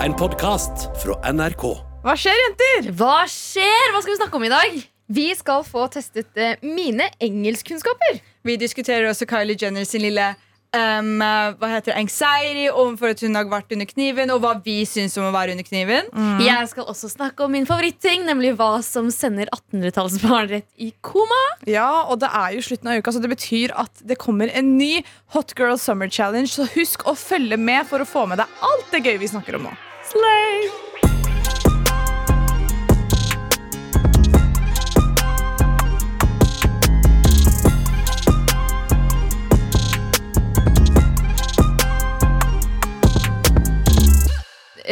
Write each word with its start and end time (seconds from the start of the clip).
En 0.00 0.14
podkast 0.16 0.86
fra 1.02 1.12
NRK. 1.28 1.62
Hva 2.00 2.14
skjer, 2.16 2.38
jenter? 2.40 2.86
Hva 2.96 3.26
skjer? 3.28 3.90
Hva 3.92 4.00
skal 4.00 4.14
vi 4.14 4.16
snakke 4.16 4.38
om 4.38 4.44
i 4.46 4.48
dag? 4.48 4.76
Vi 5.12 5.26
skal 5.36 5.60
få 5.66 5.82
testet 5.92 6.40
eh, 6.40 6.54
mine 6.64 7.10
engelskkunnskaper. 7.20 8.22
Vi 8.48 8.54
diskuterer 8.56 9.10
også 9.10 9.28
Kylie 9.28 9.60
Jenner 9.60 9.84
sin 9.84 10.00
lille 10.06 10.30
um, 10.72 11.10
hva 11.20 11.70
heter 11.74 11.90
det, 11.90 11.98
anxiety 11.98 12.70
overfor 12.70 13.12
at 13.12 13.24
hun 13.26 13.36
har 13.36 13.50
vært 13.50 13.74
under 13.76 13.90
kniven, 13.90 14.32
og 14.32 14.40
hva 14.40 14.54
vi 14.64 14.78
syns 14.88 15.18
om 15.20 15.26
å 15.28 15.34
være 15.34 15.52
under 15.52 15.68
kniven. 15.68 16.08
Jeg 16.46 16.70
skal 16.72 16.88
også 16.88 17.12
snakke 17.12 17.44
om 17.44 17.52
min 17.52 17.68
favoritting, 17.68 18.24
nemlig 18.28 18.54
hva 18.56 18.70
som 18.86 19.12
sender 19.12 19.52
1800-tallsbarn 19.52 20.48
rett 20.54 20.68
i 20.80 20.94
koma. 21.04 21.42
Ja, 21.68 22.06
og 22.06 22.22
det 22.24 22.32
er 22.40 22.56
jo 22.56 22.64
slutten 22.70 22.88
av 22.88 23.04
uka, 23.04 23.12
så 23.12 23.20
det 23.20 23.34
betyr 23.36 23.76
at 23.84 24.00
det 24.00 24.16
kommer 24.22 24.48
en 24.56 24.78
ny 24.80 25.04
Hot 25.36 25.52
Girl 25.60 25.76
Summer 25.76 26.08
Challenge. 26.08 26.48
Så 26.48 26.70
husk 26.72 27.04
å 27.04 27.12
følge 27.18 27.60
med 27.60 27.84
for 27.92 28.00
å 28.00 28.08
få 28.08 28.24
med 28.32 28.40
deg 28.40 28.66
alt 28.72 28.92
det 28.96 29.04
gøye 29.04 29.20
vi 29.20 29.32
snakker 29.36 29.60
om 29.60 29.68
nå. 29.68 29.76
Slay! 30.10 30.68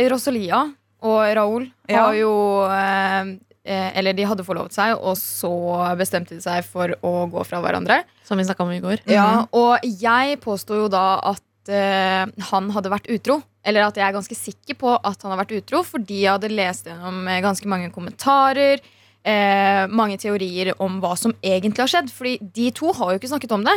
Rosalia 0.09 0.61
og 1.03 1.21
Raoul 1.37 1.69
Ja. 1.89 2.05
har 2.07 2.15
jo 2.19 2.33
eh, 2.71 3.35
eh, 3.65 3.91
Eller 3.98 4.12
de 4.12 4.25
hadde 4.27 4.45
forlovet 4.45 4.73
seg, 4.75 4.95
og 4.98 5.17
så 5.17 5.51
bestemte 5.98 6.35
de 6.37 6.41
seg 6.43 6.65
for 6.65 6.95
å 7.03 7.27
gå 7.31 7.45
fra 7.47 7.61
hverandre. 7.62 8.03
Som 8.25 8.39
vi 8.39 8.45
snakka 8.45 8.65
om 8.65 8.73
i 8.73 8.81
går. 8.81 9.03
Ja, 9.07 9.47
Og 9.53 9.79
jeg 9.85 10.41
påsto 10.41 10.75
jo 10.77 10.89
da 10.89 11.21
at 11.23 11.43
eh, 11.67 12.25
han 12.51 12.69
hadde 12.75 12.93
vært 12.93 13.11
utro. 13.11 13.41
Eller 13.67 13.85
at 13.85 13.98
jeg 13.98 14.07
er 14.07 14.15
ganske 14.15 14.37
sikker 14.39 14.79
på 14.80 14.95
at 14.97 15.25
han 15.25 15.35
har 15.35 15.43
vært 15.43 15.57
utro, 15.59 15.83
fordi 15.84 16.23
jeg 16.23 16.37
hadde 16.37 16.53
lest 16.55 16.87
gjennom 16.89 17.27
eh, 17.29 17.43
ganske 17.45 17.69
mange 17.69 17.91
kommentarer. 17.92 18.81
Eh, 19.28 19.83
mange 19.91 20.17
teorier 20.23 20.70
om 20.81 21.01
hva 21.03 21.17
som 21.19 21.34
egentlig 21.42 21.83
har 21.84 21.91
skjedd. 21.92 22.12
Fordi 22.14 22.36
de 22.55 22.70
to 22.77 22.92
har 22.97 23.12
jo 23.12 23.20
ikke 23.20 23.33
snakket 23.34 23.56
om 23.59 23.67
det. 23.67 23.75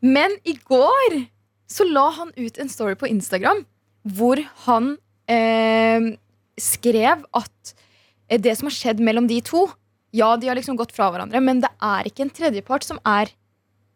Men 0.00 0.34
i 0.48 0.56
går 0.56 1.20
så 1.70 1.86
la 1.86 2.08
han 2.16 2.32
ut 2.34 2.58
en 2.58 2.72
story 2.72 2.96
på 2.98 3.06
Instagram 3.06 3.60
hvor 4.16 4.40
han 4.64 4.94
eh, 5.30 6.08
skrev 6.58 7.22
at 7.36 7.74
eh, 8.30 8.40
det 8.40 8.56
som 8.58 8.66
har 8.70 8.74
skjedd 8.74 9.02
mellom 9.04 9.28
de 9.30 9.38
to 9.44 9.68
Ja, 10.16 10.32
de 10.40 10.48
har 10.48 10.56
liksom 10.58 10.74
gått 10.74 10.90
fra 10.96 11.06
hverandre, 11.12 11.38
men 11.38 11.60
det 11.62 11.68
er 11.78 12.08
ikke 12.08 12.24
en 12.24 12.32
tredjepart 12.34 12.82
som 12.82 12.98
er 13.06 13.30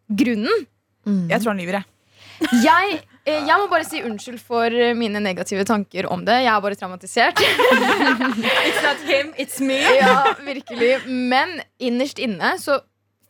grunnen. 0.06 0.66
Jeg 1.32 1.40
tror 1.42 1.50
han 1.50 1.58
lyver, 1.58 1.80
jeg. 1.80 2.60
Jeg, 2.62 3.00
jeg 3.24 3.56
må 3.56 3.68
bare 3.72 3.86
si 3.88 4.02
unnskyld 4.04 4.40
for 4.44 4.68
eh, 4.68 4.92
mine 4.96 5.20
negative 5.24 5.64
tanker 5.64 6.08
om 6.12 6.26
det. 6.26 6.42
Jeg 6.44 6.52
er 6.52 6.64
bare 6.64 6.76
traumatisert. 6.76 7.40
It's 8.68 8.82
not 8.84 9.00
him, 9.08 9.32
it's 9.40 9.60
me. 9.64 9.80
ja, 10.02 10.34
virkelig. 10.44 10.98
Men 11.08 11.56
innerst 11.80 12.20
inne 12.20 12.54
så 12.60 12.82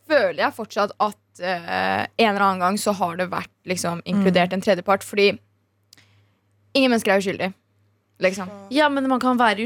føler 0.05 0.43
jeg 0.43 0.57
fortsatt 0.57 0.91
at 0.99 1.21
uh, 1.41 2.03
en 2.03 2.27
eller 2.27 2.43
annen 2.43 2.63
gang 2.65 2.79
så 2.79 2.93
har 2.99 3.15
det 3.17 3.29
vært 3.31 3.51
liksom, 3.65 4.03
inkludert 4.05 4.53
en 4.53 4.63
tredjepart. 4.63 5.05
Fordi 5.07 5.31
ingen 6.75 6.91
mennesker 6.91 7.15
er 7.15 7.23
uskyldig. 7.23 7.53
Liksom. 8.23 8.51
Ja, 8.71 8.87
men 8.91 9.07
man 9.11 9.19
kan, 9.19 9.39
være 9.39 9.65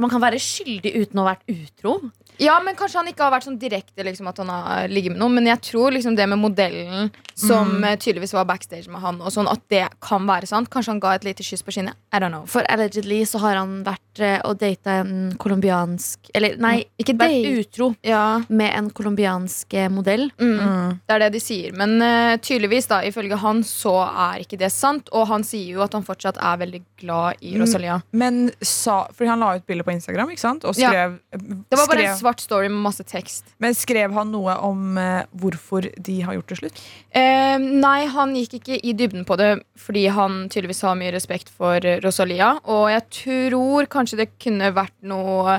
man 0.00 0.12
kan 0.12 0.22
være 0.22 0.38
skyldig 0.40 0.92
uten 1.02 1.20
å 1.20 1.24
ha 1.24 1.34
vært 1.34 1.50
utro. 1.52 1.96
Ja, 2.40 2.56
men 2.64 2.74
Kanskje 2.78 3.02
han 3.02 3.08
ikke 3.10 3.26
har 3.26 3.32
vært 3.34 3.44
sånn 3.44 3.58
direkte 3.60 4.04
liksom, 4.06 4.28
at 4.30 4.38
han 4.40 4.48
har 4.48 4.88
ligget 4.88 5.12
med 5.12 5.20
noen. 5.20 5.34
Men 5.36 5.46
jeg 5.50 5.60
tror 5.66 5.92
liksom 5.92 6.14
det 6.16 6.26
med 6.30 6.40
modellen 6.40 7.10
som 7.36 7.76
mm. 7.82 7.98
tydeligvis 8.00 8.32
var 8.36 8.46
backstage 8.48 8.88
med 8.88 9.00
han, 9.00 9.18
og 9.20 9.32
sånn, 9.32 9.48
at 9.50 9.60
det 9.72 9.82
kan 10.04 10.24
være 10.28 10.48
sant. 10.48 10.70
Kanskje 10.72 10.94
han 10.94 11.00
ga 11.02 11.14
et 11.18 11.24
lite 11.28 11.44
kyss 11.44 11.62
på 11.66 11.74
kinnet. 11.76 11.96
I 12.12 12.20
don't 12.20 12.32
know. 12.32 12.46
For 12.50 12.64
allegedly 12.72 13.22
så 13.28 13.40
har 13.44 13.56
han 13.60 13.82
vært 13.86 14.20
eh, 14.24 14.38
og 14.48 14.58
data 14.60 14.98
en 15.02 15.30
colombiansk 15.40 16.30
Eller 16.34 16.56
nei, 16.60 16.84
Ikke 17.00 17.14
vært 17.18 17.36
date. 17.36 17.52
utro 17.62 17.88
Ja, 18.06 18.40
med 18.48 18.72
en 18.76 18.90
colombiansk 18.90 19.74
eh, 19.74 19.88
modell. 19.92 20.30
mm. 20.40 21.00
Det 21.06 21.14
er 21.16 21.24
det 21.26 21.30
de 21.36 21.40
sier. 21.42 21.72
Men 21.76 21.96
uh, 22.02 22.36
tydeligvis, 22.42 22.88
da, 22.90 23.00
ifølge 23.06 23.36
han, 23.40 23.62
så 23.66 23.94
er 24.08 24.42
ikke 24.44 24.58
det 24.60 24.72
sant. 24.74 25.08
Og 25.16 25.26
han 25.30 25.44
sier 25.46 25.76
jo 25.76 25.84
at 25.84 25.94
han 25.96 26.04
fortsatt 26.06 26.38
er 26.40 26.60
veldig 26.64 26.82
glad 27.04 27.40
i 27.40 27.50
Mm. 27.50 27.60
Rosalia. 27.64 27.96
Men 28.12 28.50
sa, 28.62 29.08
fordi 29.12 29.28
han 29.28 29.40
la 29.42 29.54
ut 29.58 29.64
bilde 29.66 29.82
på 29.84 29.90
Instagram, 29.92 30.30
ikke 30.30 30.40
sant? 30.44 30.64
Og 30.64 30.76
Ja. 30.78 30.90
skrev, 30.90 31.18
Det 31.32 31.78
var 31.78 31.86
bare 31.90 32.04
skrev, 32.06 32.20
svart 32.30 32.40
story 32.40 32.68
med 32.68 32.82
masse 32.82 33.02
tekst. 33.04 33.44
Men 33.58 33.74
skrev 33.74 34.12
han 34.14 34.30
noe 34.30 34.54
om 34.62 34.98
eh, 34.98 35.26
hvorfor 35.32 35.88
de 35.98 36.20
har 36.22 36.34
gjort 36.36 36.48
det 36.48 36.58
slutt? 36.60 36.82
Eh, 37.10 37.58
nei, 37.58 38.06
han 38.06 38.34
gikk 38.36 38.60
ikke 38.60 38.78
i 38.86 38.92
dybden 38.94 39.24
på 39.26 39.36
det 39.40 39.62
fordi 39.78 40.06
han 40.08 40.48
tydeligvis 40.48 40.82
har 40.86 40.98
mye 40.98 41.12
respekt 41.14 41.50
for 41.50 41.82
eh, 41.82 41.98
Rosalia. 42.04 42.60
Og 42.70 42.90
jeg 42.92 43.06
tror 43.10 43.90
kanskje 43.90 44.20
det 44.22 44.28
kunne 44.40 44.70
vært 44.76 44.94
noe 45.02 45.58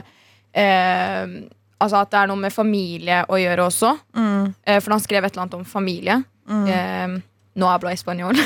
eh, 0.54 1.42
Altså 1.82 1.98
at 1.98 2.12
det 2.14 2.18
er 2.20 2.28
noe 2.30 2.38
med 2.38 2.54
familie 2.54 3.24
å 3.26 3.40
gjøre 3.42 3.64
også. 3.66 3.96
Eh, 4.14 4.78
for 4.84 4.94
han 4.94 5.02
skrev 5.02 5.26
et 5.26 5.34
eller 5.34 5.48
annet 5.48 5.56
om 5.58 5.64
familie. 5.66 6.20
Eh, 6.46 7.16
no 7.58 7.66
habla 7.72 7.96
español. 7.96 8.38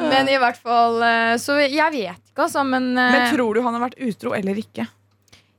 men 0.00 0.30
i 0.32 0.38
hvert 0.40 0.56
fall 0.56 1.02
eh, 1.04 1.34
Så 1.36 1.58
jeg 1.60 1.92
vet 1.92 2.16
ikke, 2.16 2.46
altså. 2.46 2.64
Men, 2.64 2.94
Men 2.96 3.28
tror 3.28 3.52
du 3.52 3.60
han 3.60 3.76
har 3.76 3.84
vært 3.90 4.00
utro 4.08 4.32
eller 4.32 4.56
ikke? 4.56 4.88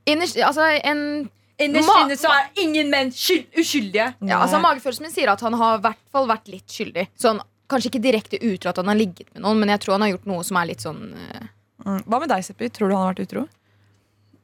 Innerst 0.05 0.37
Altså, 0.37 0.67
en 0.83 1.29
Innerst 1.61 1.89
inne 2.01 2.17
så 2.17 2.31
er 2.33 2.47
ingen 2.63 2.89
menn 2.89 3.11
skyld, 3.13 3.45
uskyldige. 3.53 4.07
Ja, 4.25 4.39
altså 4.41 4.57
Magefølelsen 4.63 5.05
min 5.05 5.13
sier 5.13 5.29
at 5.29 5.41
han 5.45 5.53
har 5.59 5.77
i 5.77 5.83
hvert 5.83 5.99
fall 6.09 6.25
vært 6.29 6.49
litt 6.49 6.73
skyldig. 6.73 7.05
Sånn, 7.21 7.41
kanskje 7.69 7.91
ikke 7.91 8.01
direkte 8.01 8.39
utro 8.41 8.71
at 8.71 8.79
han 8.81 8.89
har 8.89 8.97
ligget 8.97 9.29
med 9.35 9.43
noen, 9.45 9.61
men 9.61 9.69
jeg 9.69 9.83
tror 9.83 9.99
han 9.99 10.07
har 10.07 10.15
gjort 10.15 10.29
noe 10.31 10.45
som 10.47 10.57
er 10.57 10.71
litt 10.71 10.81
sånn 10.81 11.03
uh... 11.13 11.49
Mm. 11.85 12.03
Hva 12.05 12.19
med 12.21 12.29
deg, 12.29 12.45
Seppi? 12.45 12.69
Tror 12.73 12.89
du 12.89 12.95
han 12.95 13.03
har 13.07 13.13
vært 13.13 13.23
utro? 13.27 13.45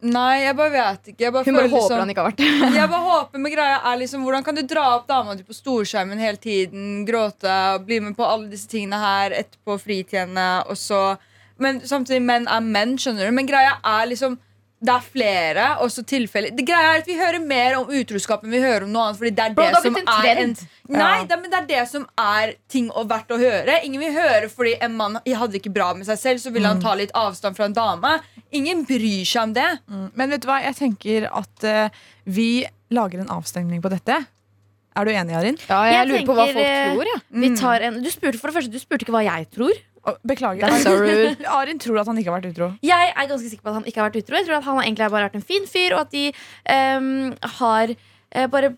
Nei, 0.06 0.44
jeg 0.44 0.54
bare 0.58 0.74
vet 0.74 1.08
ikke. 1.10 1.24
Jeg 1.24 1.34
bare, 1.34 1.46
Hun 1.46 1.56
bare 1.56 1.64
føler 1.64 1.74
håper 1.74 1.82
liksom- 1.82 2.00
han 2.02 2.10
ikke 2.14 2.22
har 2.22 2.32
vært 2.32 2.42
det. 2.42 2.72
Jeg 2.78 2.90
bare 2.94 3.06
håper 3.08 3.42
med 3.42 3.54
greia 3.54 3.78
er 3.82 3.98
liksom 3.98 4.26
Hvordan 4.26 4.46
kan 4.46 4.56
du 4.56 4.62
dra 4.62 4.84
opp 4.96 5.08
dama 5.10 5.36
di 5.36 5.46
på 5.46 5.58
storskjermen 5.58 6.20
hele 6.22 6.38
tiden, 6.38 7.06
gråte, 7.06 7.54
bli 7.86 8.00
med 8.00 8.18
på 8.18 8.26
alle 8.26 8.50
disse 8.52 8.70
tingene 8.70 9.00
her 9.02 9.32
etterpå 9.32 9.80
fritjene, 9.82 10.50
og 10.70 10.78
så 10.78 11.18
Men 11.58 11.80
samtidig, 11.82 12.22
menn 12.22 12.46
er 12.46 12.62
menn, 12.62 12.98
skjønner 13.02 13.26
du. 13.26 13.32
Men 13.34 13.48
greia 13.50 13.80
er 13.82 14.06
liksom 14.06 14.38
det 14.78 14.94
er 14.94 15.02
flere, 15.02 15.64
også 15.82 16.04
tilfeller. 16.06 16.52
Det 16.54 16.62
greia 16.68 16.92
er 16.94 17.00
at 17.02 17.08
Vi 17.10 17.16
hører 17.18 17.42
mer 17.42 17.80
om 17.80 17.88
utroskap 17.90 18.44
enn 18.46 18.52
vi 18.54 18.60
hører 18.62 18.86
om 18.86 18.92
noe 18.94 19.08
annet. 19.08 19.18
Fordi 19.18 19.32
det 19.34 19.46
er 19.48 19.56
Bro, 19.58 19.66
det, 19.66 19.74
det 19.74 19.82
som 19.88 19.98
en 19.98 20.12
er 20.14 20.42
en. 20.44 20.54
Nei, 20.94 21.00
Ja. 21.18 21.24
det, 21.32 21.40
men 21.42 21.50
det 21.50 21.58
er 21.58 21.68
det 21.72 21.88
som 21.90 22.06
er 22.22 22.54
ting 22.70 22.92
og 22.92 23.10
verdt 23.10 23.34
å 23.34 23.40
høre. 23.42 23.80
Ingen 23.84 24.04
vil 24.06 24.14
høre 24.14 24.52
fordi 24.54 24.76
en 24.86 24.94
mann 25.00 25.18
hadde 25.26 25.52
det 25.56 25.64
ikke 25.64 25.74
bra 25.74 25.90
med 25.98 26.06
seg 26.06 26.22
selv, 26.22 26.44
så 26.44 26.54
ville 26.54 26.70
han 26.70 26.84
ta 26.84 26.94
litt 26.94 27.12
avstand 27.18 27.58
fra 27.58 27.66
en 27.66 27.74
dame. 27.74 28.14
Ingen 28.54 28.86
bryr 28.86 29.26
seg 29.26 29.50
om 29.50 29.58
det. 29.58 29.68
Mm. 29.90 30.08
Men 30.14 30.30
vet 30.36 30.46
du 30.46 30.50
hva, 30.52 30.62
jeg 30.62 30.78
tenker 30.78 31.26
at 31.32 31.66
uh, 31.66 31.90
vi 32.30 32.68
lager 32.94 33.26
en 33.26 33.34
avstemning 33.34 33.82
på 33.82 33.90
dette. 33.92 34.22
Er 34.98 35.06
du 35.06 35.12
enig, 35.14 35.34
Arin? 35.38 35.58
Ja, 35.68 35.82
jeg, 35.86 35.94
Jeg 35.98 36.08
lurer 36.10 36.26
på 36.26 36.38
hva 36.38 36.46
folk 36.54 36.64
eh, 36.64 36.94
tror, 36.94 37.10
ja. 37.10 37.18
Vi 37.42 37.50
tar 37.58 37.84
en, 37.86 38.00
du 38.02 38.10
spurte 38.14 38.40
for 38.42 38.50
det 38.50 38.56
første, 38.62 38.72
du 38.74 38.82
spurte 38.82 39.06
ikke 39.06 39.14
hva 39.14 39.26
jeg 39.26 39.50
tror. 39.54 39.74
Beklager. 40.28 40.68
That's 40.68 40.84
so 40.84 40.96
rude. 40.96 41.36
Arin 41.58 41.80
tror 41.80 42.00
at 42.02 42.08
han 42.08 42.18
ikke 42.22 42.32
har 42.32 42.40
vært 42.42 42.52
utro. 42.54 42.72
Jeg 42.86 43.14
er 43.14 43.30
ganske 43.30 43.50
sikker 43.52 43.66
på 43.66 43.74
at 43.74 43.80
han 43.82 43.88
ikke 43.90 44.02
har 44.02 44.10
vært 44.10 44.22
utro. 44.24 44.40
Jeg 44.40 44.48
tror 44.48 44.60
at 44.60 44.68
han 44.70 44.82
egentlig 44.84 45.06
har 45.08 45.14
bare 45.14 45.30
vært 45.30 45.40
en 45.40 45.48
fin 45.54 45.68
fyr, 45.70 45.96
og 45.98 46.06
at 46.06 46.12
de 46.16 46.26
um, 46.32 47.10
har 47.60 47.94
uh, 47.94 48.48
bare 48.54 48.74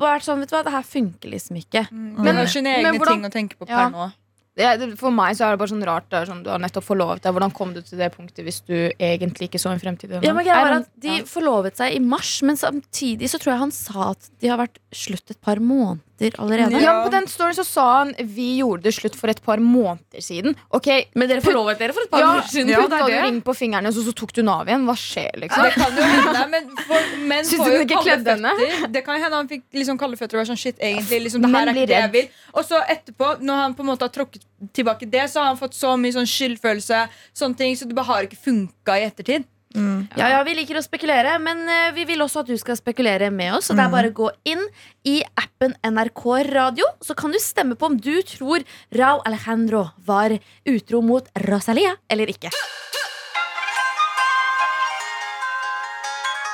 vært 0.00 0.26
sånn 0.26 0.40
Vet 0.42 0.52
du 0.52 0.56
hva, 0.56 0.64
det 0.66 0.74
her 0.74 0.86
funker 0.86 1.34
liksom 1.34 1.60
ikke. 1.60 1.86
Men, 1.92 2.32
det 2.32 2.46
er 2.46 2.52
sine 2.54 2.76
men 2.78 2.92
egne 2.94 2.98
hvordan- 3.02 3.20
ting 3.20 3.30
å 3.30 3.34
tenke 3.34 3.58
på 3.60 3.66
per 3.68 3.76
Ja. 3.76 3.88
nå. 3.92 4.10
Det, 4.60 4.98
for 4.98 5.14
meg 5.14 5.36
så 5.38 5.46
er 5.46 5.54
det 5.54 5.60
bare 5.62 5.70
sånn 5.70 5.84
rart. 5.86 6.08
Det 6.10 6.18
er 6.18 6.26
sånn, 6.28 6.42
du 6.44 6.50
har 6.50 6.58
nettopp 6.60 6.84
forlovet 6.84 7.22
deg. 7.22 7.32
Hvordan 7.32 7.52
kom 7.54 7.72
du 7.72 7.80
til 7.86 8.00
det 8.00 8.10
punktet 8.12 8.44
hvis 8.44 8.58
du 8.66 8.74
egentlig 8.98 9.48
ikke 9.48 9.60
så 9.62 9.70
en 9.72 9.80
fremtid? 9.80 10.10
Ja, 10.20 10.34
men 10.34 10.44
greia 10.44 10.58
I 10.58 10.64
var 10.66 10.74
at 10.82 10.88
De 11.00 11.14
ja. 11.20 11.24
forlovet 11.24 11.78
seg 11.78 11.94
i 11.96 12.00
mars, 12.02 12.42
men 12.42 12.58
samtidig 12.60 13.30
så 13.30 13.38
tror 13.40 13.54
jeg 13.54 13.62
han 13.62 13.72
sa 13.72 14.10
at 14.10 14.28
de 14.42 14.50
har 14.50 14.58
vært 14.60 14.76
slutt 14.92 15.30
et 15.30 15.40
par 15.40 15.62
måneder 15.62 16.02
allerede. 16.38 16.80
Ja, 16.82 16.92
men 17.00 17.04
På 17.06 17.10
den 17.14 17.26
storyen 17.28 17.56
så 17.56 17.64
sa 17.64 17.84
han 17.98 18.10
vi 18.20 18.58
gjorde 18.58 18.82
det 18.84 18.92
slutt 18.94 19.16
for 19.16 19.32
et 19.32 19.40
par 19.42 19.56
måneder 19.62 20.20
siden. 20.20 20.56
Ok, 20.76 20.88
Men 21.14 21.28
dere 21.30 21.40
forlovet 21.44 21.78
dere 21.80 21.94
for 21.96 22.04
et 22.04 22.10
par 22.12 22.20
ja, 22.20 22.26
måneder 22.34 22.48
siden. 22.52 22.68
ja, 22.74 22.82
er 22.84 23.06
du 23.08 23.14
ring 23.24 23.40
på 23.46 23.54
fingrene, 23.56 23.88
og 23.88 23.94
så, 23.96 24.04
så 24.04 24.12
tok 24.12 24.34
du 24.36 24.42
den 24.42 24.50
av 24.52 24.68
igjen. 24.68 24.84
Hva 24.88 24.96
skjer, 25.00 25.30
liksom? 25.44 25.64
Det 25.64 25.72
kan 25.80 25.96
jo 25.96 26.08
hende, 26.10 26.44
men 26.54 26.68
for, 26.84 27.10
menn 27.32 27.44
Syns 27.48 27.62
får 27.62 27.70
du 27.70 27.76
jo 27.78 27.86
kalde 27.94 28.02
kledde 28.08 28.34
henne? 28.36 28.52
føtter. 28.60 28.92
Det 28.98 29.04
kan 29.06 29.22
hende 29.24 29.40
han 29.40 29.48
fikk 29.50 29.64
liksom 29.80 30.00
kalde 30.02 30.20
føtter 30.20 30.36
og 30.36 30.42
var 30.42 30.50
sånn 30.52 30.60
shit, 30.60 30.76
egentlig. 30.78 31.22
Liksom, 31.26 31.46
det 31.46 31.52
her 31.54 31.72
er 31.72 31.72
ikke 31.74 31.92
det 31.94 32.00
jeg 32.00 32.12
vil. 32.18 32.28
Og 32.54 32.66
så 32.68 32.82
etterpå, 32.96 33.32
når 33.40 33.62
han 33.64 33.78
på 33.78 33.86
en 33.86 33.90
måte 33.92 34.08
har 34.08 34.12
tråkket 34.14 34.44
tilbake 34.76 35.08
det, 35.10 35.24
så 35.32 35.40
har 35.40 35.52
han 35.54 35.60
fått 35.60 35.78
så 35.78 35.94
mye 35.96 36.12
sånn 36.18 36.28
skyldfølelse, 36.28 37.04
sånne 37.40 37.56
ting, 37.62 37.78
så 37.80 37.88
det 37.88 37.96
bare 37.96 38.10
har 38.12 38.28
ikke 38.28 38.40
funka 38.44 38.98
i 39.00 39.06
ettertid. 39.08 39.48
Ja, 40.18 40.28
ja, 40.28 40.42
Vi 40.42 40.54
liker 40.58 40.80
å 40.80 40.82
spekulere, 40.82 41.36
men 41.38 41.60
eh, 41.68 41.92
vi 41.94 42.04
vil 42.04 42.18
også 42.24 42.40
at 42.42 42.46
du 42.50 42.56
skal 42.58 42.74
spekulere 42.76 43.30
med 43.30 43.54
oss. 43.54 43.68
Så 43.70 43.74
Mm. 43.74 43.76
det 43.76 43.84
er 43.86 43.92
bare 43.94 44.10
å 44.10 44.16
gå 44.18 44.30
inn 44.44 44.64
i 45.06 45.22
appen 45.38 45.74
NRK 45.84 46.24
Radio, 46.52 46.84
så 47.00 47.14
kan 47.14 47.30
du 47.30 47.38
stemme 47.38 47.76
på 47.78 47.86
om 47.86 47.96
du 47.96 48.20
tror 48.22 48.64
Rau 48.92 49.20
Alejandro 49.24 49.90
var 50.04 50.34
utro 50.66 51.00
mot 51.02 51.28
Rosalia 51.46 51.94
eller 52.10 52.26
ikke. 52.26 52.50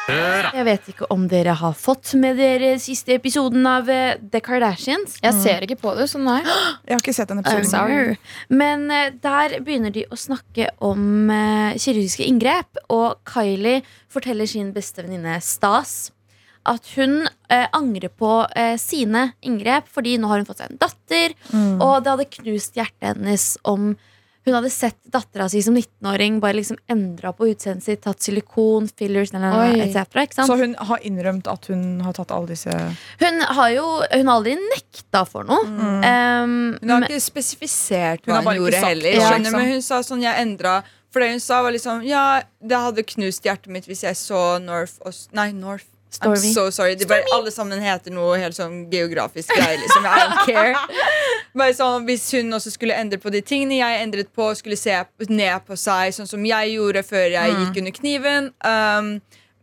Jeg 0.06 0.64
vet 0.68 0.88
ikke 0.92 1.08
om 1.12 1.26
dere 1.30 1.54
har 1.58 1.74
fått 1.78 2.12
med 2.20 2.38
dere 2.38 2.76
siste 2.82 3.16
episoden 3.16 3.66
av 3.66 3.88
eh, 3.90 4.18
The 4.22 4.40
Kardashians. 4.44 5.18
Jeg 5.22 5.34
ser 5.42 5.66
ikke 5.66 5.78
på 5.80 5.94
det, 5.98 6.08
så 6.12 6.20
nei. 6.22 6.40
Jeg 6.86 6.94
har 6.94 7.02
ikke 7.02 7.14
sett 7.16 7.32
den 7.32 7.42
episoden. 7.42 7.68
sorry. 7.70 8.16
Men 8.48 8.86
eh, 8.94 9.12
der 9.22 9.58
begynner 9.66 9.94
de 9.94 10.06
å 10.06 10.18
snakke 10.20 10.70
om 10.86 11.30
eh, 11.32 11.78
kirurgiske 11.82 12.26
inngrep, 12.26 12.82
og 12.92 13.18
Kylie 13.26 13.80
forteller 14.12 14.48
sin 14.50 14.70
beste 14.76 15.02
venninne 15.02 15.40
Stas 15.44 16.12
at 16.66 16.88
hun 16.96 17.20
eh, 17.52 17.66
angrer 17.76 18.10
på 18.10 18.40
eh, 18.58 18.74
sine 18.80 19.28
inngrep, 19.46 19.86
fordi 19.92 20.16
nå 20.18 20.30
har 20.30 20.42
hun 20.42 20.48
fått 20.48 20.62
seg 20.64 20.72
en 20.72 20.80
datter, 20.82 21.34
og 21.78 22.00
det 22.02 22.12
hadde 22.12 22.30
knust 22.40 22.78
hjertet 22.78 23.12
hennes 23.12 23.44
om 23.66 23.92
hun 24.46 24.54
hadde 24.54 24.70
sett 24.70 24.98
dattera 25.10 25.48
si 25.50 25.58
som 25.62 25.74
19-åring 25.74 26.38
bare 26.40 26.60
liksom 26.60 26.78
endra 26.90 27.32
på 27.34 27.48
utseendet 27.50 27.84
sitt, 27.84 28.00
tatt 28.04 28.22
silikon, 28.22 28.86
fillers 28.86 29.32
etc. 29.34 30.36
Så 30.46 30.56
hun 30.60 30.76
har 30.78 31.02
innrømt 31.02 31.50
at 31.50 31.66
hun 31.72 32.00
har 32.06 32.14
tatt 32.14 32.30
alle 32.30 32.52
disse 32.54 32.70
Hun 32.70 33.42
har 33.42 33.72
jo 33.74 33.86
Hun 34.12 34.30
har 34.30 34.36
aldri 34.36 34.54
nekta 34.60 35.24
for 35.26 35.48
noe. 35.48 35.66
Um, 35.66 36.76
Hun 36.78 36.94
har 36.94 37.08
ikke 37.08 37.24
spesifisert 37.24 38.22
hva 38.26 38.38
hun, 38.38 38.52
hun, 38.52 38.60
gjorde 38.60 38.84
heller. 38.84 39.18
Ja, 39.18 39.32
skjønner. 39.32 39.58
Men 39.58 39.74
hun 39.74 39.82
sa 39.82 39.98
sånn, 40.06 40.22
jeg 40.22 40.46
endra 40.46 40.78
For 41.10 41.24
det 41.24 41.32
hun 41.34 41.42
sa, 41.42 41.60
var 41.66 41.74
liksom 41.74 42.06
Ja, 42.06 42.24
det 42.62 42.82
hadde 42.86 43.06
knust 43.16 43.46
hjertet 43.46 43.72
mitt 43.74 43.90
hvis 43.90 44.06
jeg 44.06 44.18
så 44.20 44.60
North 44.62 45.00
og 45.02 45.16
Nei, 45.34 45.50
North. 45.56 45.90
I'm 46.22 46.36
so 46.36 46.70
sorry. 46.70 46.94
De 46.94 47.04
bare, 47.04 47.24
alle 47.34 47.50
sammen 47.52 47.80
heter 47.82 48.10
noe 48.14 48.38
helt 48.40 48.56
sånn 48.56 48.86
geografisk 48.90 49.50
greie. 49.52 49.76
Liksom. 49.82 50.06
I 50.12 50.20
don't 50.22 50.46
care. 50.46 50.76
Bare 51.56 51.74
sånn, 51.76 52.06
Hvis 52.08 52.24
hun 52.32 52.52
også 52.56 52.70
skulle 52.72 52.94
endre 52.96 53.18
på 53.20 53.30
de 53.34 53.42
tingene 53.44 53.80
jeg 53.82 54.02
endret 54.04 54.30
på, 54.32 54.46
skulle 54.56 54.78
se 54.80 54.94
ned 55.28 55.66
på 55.66 55.76
seg, 55.76 56.14
sånn 56.16 56.28
som 56.30 56.44
jeg 56.46 56.76
gjorde 56.76 57.02
før 57.04 57.26
jeg 57.34 57.52
Mm. 57.52 57.60
gikk 57.66 57.80
under 57.82 57.96
kniven 57.98 58.48
um, 58.64 59.10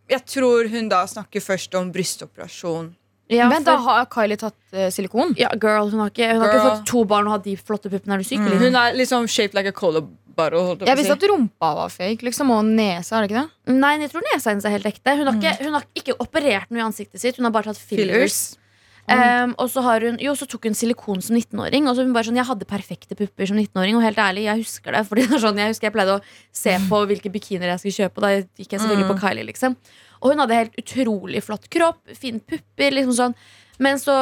Jeg 0.09 0.25
tror 0.29 0.67
hun 0.69 0.89
da 0.89 1.05
snakker 1.07 1.41
først 1.41 1.73
om 1.79 1.91
brystoperasjon. 1.95 2.91
Ja, 3.31 3.47
Men 3.49 3.63
for- 3.63 3.71
da 3.71 3.77
har 3.77 4.05
Kylie 4.11 4.37
tatt 4.37 4.55
uh, 4.73 4.89
silikon. 4.91 5.35
Ja, 5.39 5.49
girl, 5.55 5.89
hun 5.89 5.99
har 6.03 6.09
ikke, 6.11 6.27
hun 6.33 6.41
har 6.41 6.49
ikke 6.53 6.65
fått 6.69 6.85
to 6.89 7.03
barn 7.05 7.27
og 7.27 7.37
hatt 7.37 7.43
de 7.47 7.55
flotte 7.55 7.89
puppene. 7.89 8.13
Er 8.13 8.17
du 8.17 8.23
syk, 8.27 8.39
Mm. 8.43 8.57
Hun 8.59 8.75
er 8.75 8.93
liksom 8.93 9.27
shaped 9.29 9.53
like 9.55 9.67
a 9.67 9.71
cola 9.71 10.01
bottle. 10.35 10.77
jeg 10.85 10.97
visste 10.97 11.13
at 11.13 11.23
rumpa 11.29 11.75
var 11.77 11.89
fake, 11.89 12.23
liksom, 12.25 12.49
og 12.51 12.65
nesa, 12.65 13.17
er 13.17 13.21
det 13.27 13.31
ikke 13.31 13.43
det? 13.45 13.77
Nei, 13.79 13.93
jeg 14.01 14.09
tror 14.11 14.23
nesa 14.33 14.49
hennes 14.49 14.65
er 14.65 14.69
helt 14.75 14.85
ekte. 14.89 15.15
Hun 15.17 15.27
har, 15.29 15.33
ikke, 15.39 15.63
hun 15.63 15.73
har 15.73 15.85
ikke 15.95 16.15
operert 16.19 16.69
noe 16.71 16.79
i 16.81 16.83
ansiktet 16.87 17.21
sitt. 17.21 17.37
Hun 17.37 17.45
har 17.45 17.51
bare 17.53 17.71
tatt 17.71 17.77
fillers. 17.77 18.57
Mm. 19.03 19.19
Um, 19.43 19.55
og 19.59 19.67
så, 19.69 19.81
har 19.83 19.99
hun, 19.99 20.15
jo, 20.23 20.31
så 20.31 20.45
tok 20.47 20.63
hun 20.63 20.73
silikon 20.79 21.21
som 21.21 21.35
19-åring. 21.35 21.87
Og 21.89 21.95
så 21.97 22.05
hun 22.05 22.13
bare 22.15 22.23
sånn, 22.23 22.37
Jeg 22.39 22.47
hadde 22.47 22.65
perfekte 22.65 23.15
pupper 23.19 23.45
som 23.49 23.57
19-åring, 23.59 23.97
og 23.99 24.01
helt 24.05 24.17
ærlig, 24.17 24.45
jeg 24.47 24.63
husker 24.63 24.91
det. 24.95 25.05
Fordi 25.09 25.25
det 25.27 25.35
er 25.37 25.43
sånn, 25.43 25.57
Jeg 25.59 25.73
husker 25.73 25.87
jeg 25.89 25.93
pleide 25.93 26.15
å 26.17 26.21
se 26.51 26.77
på 26.89 27.01
hvilke 27.11 27.29
bikinier 27.33 27.73
jeg 27.75 27.79
skulle 27.83 27.99
kjøpe, 28.07 28.17
og 28.17 28.23
da 28.23 28.31
gikk 28.57 28.71
jeg 28.73 28.79
selvfølgelig 28.79 29.09
på 29.11 29.19
Kylie. 29.25 29.45
liksom 29.51 29.75
Og 30.23 30.31
hun 30.31 30.41
hadde 30.43 30.57
helt 30.57 30.79
utrolig 30.79 31.43
flott 31.43 31.69
kropp, 31.73 32.01
fine 32.15 32.39
pupper, 32.39 32.95
liksom 32.95 33.15
sånn. 33.17 33.37
Men 33.83 33.99
så 34.01 34.15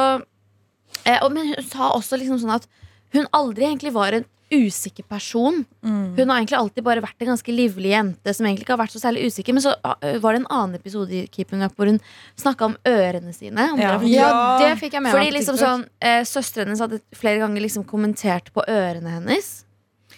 eh, 1.06 1.18
og, 1.22 1.30
Men 1.32 1.52
hun 1.52 1.66
sa 1.68 1.92
også 1.94 2.18
liksom 2.20 2.42
sånn 2.42 2.56
at 2.58 2.68
hun 3.12 3.28
aldri 3.36 3.68
egentlig 3.68 3.92
var 3.94 4.16
en 4.16 4.26
usikker 4.52 5.04
person. 5.08 5.62
Hun 5.80 6.30
har 6.30 6.36
egentlig 6.36 6.58
alltid 6.58 6.84
bare 6.84 7.00
vært 7.00 7.24
en 7.24 7.30
ganske 7.32 7.54
livlig 7.54 7.94
jente 7.94 8.34
som 8.36 8.46
egentlig 8.46 8.66
ikke 8.66 8.74
har 8.74 8.82
vært 8.82 8.94
så 8.94 9.00
særlig 9.00 9.30
usikker. 9.30 9.56
Men 9.56 9.64
så 9.64 9.72
ah, 9.80 9.96
var 10.20 10.36
det 10.36 10.42
en 10.42 10.50
annen 10.52 10.76
episode 10.76 11.14
i 11.16 11.22
Keeping 11.32 11.64
Up 11.64 11.76
hvor 11.78 11.88
hun 11.88 12.00
snakka 12.40 12.68
om 12.68 12.76
ørene 12.88 13.32
sine. 13.36 13.70
Om 13.72 13.80
Ja. 13.80 13.94
Ja, 14.12 14.32
det 14.60 14.74
fikk 14.82 14.98
jeg 14.98 15.04
med 15.06 15.16
fordi 15.16 15.32
liksom 15.38 15.56
sånn 15.60 15.86
eh, 16.04 16.20
Søstrene 16.28 16.70
hennes 16.72 16.84
hadde 16.84 17.00
flere 17.16 17.40
ganger 17.40 17.64
liksom 17.64 17.86
kommentert 17.88 18.52
på 18.52 18.64
ørene 18.68 19.16
hennes. 19.16 19.52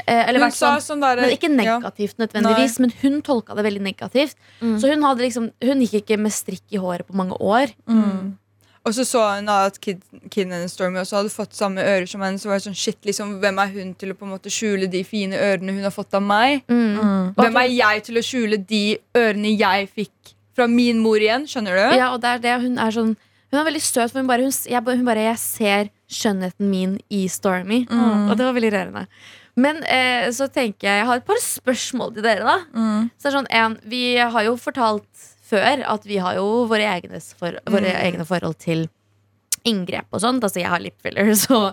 Eh, 0.06 0.28
eller 0.28 0.42
Hun 0.44 0.52
sa 0.52 0.74
sånn, 0.76 0.86
sånn 0.86 1.04
der, 1.04 1.22
men 1.24 1.34
Ikke 1.36 1.50
ja. 1.50 1.78
negativt 1.78 2.18
nødvendigvis, 2.20 2.78
men 2.82 2.92
hun 3.02 3.20
tolka 3.24 3.56
det 3.56 3.64
veldig 3.66 3.84
negativt. 3.84 4.36
Mm. 4.60 4.78
Så 4.80 4.90
hun, 4.90 5.04
hadde 5.06 5.24
liksom, 5.24 5.50
hun 5.64 5.84
gikk 5.84 6.00
ikke 6.02 6.18
med 6.20 6.34
strikk 6.34 6.64
i 6.74 6.80
håret 6.82 7.06
på 7.08 7.16
mange 7.16 7.38
år. 7.40 7.72
Og 8.84 8.92
så 8.92 9.06
så 9.08 9.22
hun 9.38 9.48
at 9.48 9.78
kid, 9.80 10.02
kiden 10.28 10.52
hennes 10.52 10.74
Stormy 10.76 11.00
også 11.00 11.22
hadde 11.22 11.32
fått 11.32 11.56
samme 11.56 11.80
ører 11.80 12.04
som 12.08 12.20
henne. 12.20 12.40
Så 12.40 12.50
var 12.50 12.60
det 12.60 12.66
sånn, 12.66 12.76
shit, 12.76 12.98
liksom, 13.06 13.38
Hvem 13.40 13.60
er 13.62 13.70
hun 13.72 13.94
til 13.96 14.12
å 14.12 14.16
på 14.18 14.26
en 14.26 14.34
måte 14.34 14.52
skjule 14.52 14.90
de 14.92 15.00
fine 15.08 15.38
ørene 15.40 15.72
hun 15.72 15.86
har 15.86 15.94
fått 15.94 16.16
av 16.16 16.24
meg? 16.24 16.66
Mm. 16.68 17.32
Hvem 17.38 17.60
er 17.62 17.70
jeg 17.72 18.04
til 18.10 18.20
å 18.20 18.24
skjule 18.24 18.58
de 18.60 18.84
ørene 19.16 19.54
jeg 19.56 19.88
fikk 19.94 20.34
fra 20.54 20.68
min 20.68 21.00
mor 21.00 21.16
igjen? 21.16 21.48
Skjønner 21.48 21.80
du? 21.80 21.96
Ja, 21.96 22.10
og 22.12 22.20
det 22.20 22.34
er 22.34 22.44
det 22.44 22.58
Hun 22.66 22.76
er 22.78 22.92
sånn 22.94 23.14
Hun 23.54 23.60
er 23.60 23.66
veldig 23.70 23.82
søt, 23.86 24.12
for 24.12 24.20
hun 24.20 24.28
bare, 24.28 24.44
hun, 24.44 24.52
jeg, 24.52 24.84
hun 24.84 25.08
bare 25.08 25.24
Jeg 25.30 25.40
ser 25.40 25.90
skjønnheten 26.14 26.68
min 26.68 26.98
i 27.08 27.24
Stormy. 27.32 27.86
Og 27.88 28.36
det 28.36 28.44
var 28.44 28.54
veldig 28.58 28.72
rørende. 28.74 29.06
Men 29.54 29.84
eh, 29.86 30.26
så 30.34 30.48
tenker 30.50 30.88
jeg 30.88 30.98
Jeg 30.98 31.06
har 31.06 31.20
et 31.20 31.26
par 31.28 31.38
spørsmål 31.38 32.16
til 32.16 32.26
dere, 32.26 32.42
da. 32.42 32.56
Så 33.14 33.26
det 33.26 33.30
er 33.30 33.36
sånn, 33.38 33.50
en, 33.54 33.78
Vi 33.86 34.02
har 34.18 34.46
jo 34.48 34.56
fortalt 34.58 35.28
før 35.44 35.84
at 35.86 36.06
vi 36.08 36.18
har 36.18 36.38
jo 36.40 36.64
våre 36.70 36.88
for, 37.38 37.60
våre 37.70 37.92
egne 38.00 38.24
forhold 38.26 38.56
til 38.58 38.88
inngrep 39.64 40.10
og 40.12 40.20
sånt. 40.24 40.44
Altså, 40.44 40.60
jeg 40.60 40.72
har 40.72 40.82
lip 40.82 40.96
filler, 41.04 41.30
så 41.46 41.68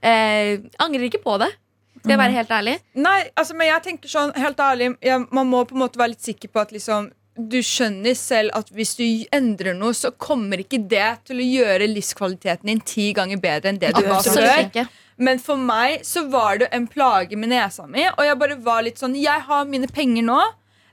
eh, 0.00 0.62
angrer 0.82 1.08
ikke 1.10 1.22
på 1.24 1.36
det. 1.42 1.52
Skal 2.00 2.14
jeg 2.14 2.20
være 2.22 2.36
helt 2.36 2.50
ærlig? 2.54 2.74
Nei, 3.02 3.20
altså, 3.34 3.54
men 3.58 3.70
jeg 3.70 3.82
tenker 3.82 4.10
sånn, 4.10 4.32
helt 4.38 4.60
ærlig 4.62 4.92
jeg, 5.02 5.22
Man 5.34 5.48
må 5.50 5.64
på 5.66 5.74
en 5.74 5.82
måte 5.82 5.98
være 5.98 6.12
litt 6.12 6.26
sikker 6.26 6.52
på 6.52 6.62
at 6.62 6.74
liksom 6.74 7.08
du 7.36 7.58
skjønner 7.60 8.14
selv 8.16 8.54
at 8.56 8.70
hvis 8.72 8.94
du 8.96 9.02
endrer 9.34 9.74
noe, 9.76 9.92
så 9.92 10.08
kommer 10.16 10.62
ikke 10.62 10.78
det 10.88 11.08
til 11.28 11.42
å 11.42 11.48
gjøre 11.48 11.88
livskvaliteten 11.90 12.70
din 12.70 12.80
ti 12.80 13.10
ganger 13.16 13.42
bedre 13.42 13.72
enn 13.72 13.80
det 13.82 13.90
du 13.92 14.06
var 14.06 14.22
Absolutt 14.22 14.72
før. 14.72 14.88
Men 15.16 15.38
for 15.40 15.56
meg 15.56 16.02
så 16.04 16.26
var 16.28 16.58
det 16.60 16.68
en 16.76 16.86
plage 16.90 17.36
med 17.40 17.48
nesa 17.48 17.86
mi, 17.88 18.04
og 18.10 18.22
jeg 18.26 18.36
bare 18.40 18.56
var 18.60 18.82
litt 18.84 19.00
sånn 19.00 19.16
Jeg 19.16 19.46
har 19.48 19.64
mine 19.68 19.88
penger 19.88 20.26
nå. 20.26 20.40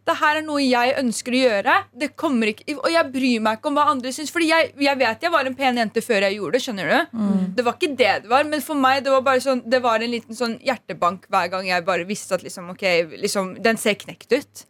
Det 0.03 0.17
her 0.19 0.35
er 0.35 0.43
noe 0.43 0.59
jeg 0.59 0.95
ønsker 0.99 1.31
å 1.31 1.41
gjøre. 1.45 1.73
Det 1.95 2.09
kommer 2.19 2.49
ikke, 2.51 2.73
og 2.75 2.89
jeg 2.91 3.07
bryr 3.13 3.43
meg 3.43 3.59
ikke 3.59 3.69
om 3.69 3.77
hva 3.79 3.85
andre 3.87 4.11
syns. 4.11 4.33
Fordi 4.35 4.49
jeg, 4.49 4.73
jeg 4.83 4.99
vet 4.99 5.23
jeg 5.23 5.31
var 5.31 5.47
en 5.47 5.55
pen 5.55 5.79
jente 5.79 6.03
før 6.03 6.25
jeg 6.27 6.35
gjorde 6.41 6.57
det. 6.57 6.61
skjønner 6.65 6.89
du? 6.91 7.21
Det 7.55 7.63
var 7.63 7.77
ikke 7.77 7.91
det 8.01 8.09
det 8.25 8.31
var, 8.31 8.43
men 8.51 8.63
for 8.65 8.75
meg 8.83 9.03
det 9.05 9.13
var 9.13 9.23
bare 9.23 9.39
sånn 9.43 9.61
Det 9.69 9.79
var 9.83 10.03
en 10.03 10.11
liten 10.11 10.35
sånn 10.35 10.57
hjertebank 10.59 11.29
hver 11.31 11.47
gang 11.53 11.69
jeg 11.69 11.85
bare 11.87 12.07
visste 12.09 12.35
at 12.35 12.43
liksom, 12.43 12.73
ok, 12.75 12.83
liksom, 13.23 13.53
den 13.63 13.79
ser 13.79 13.95
knekt 14.01 14.35
ut. 14.35 14.65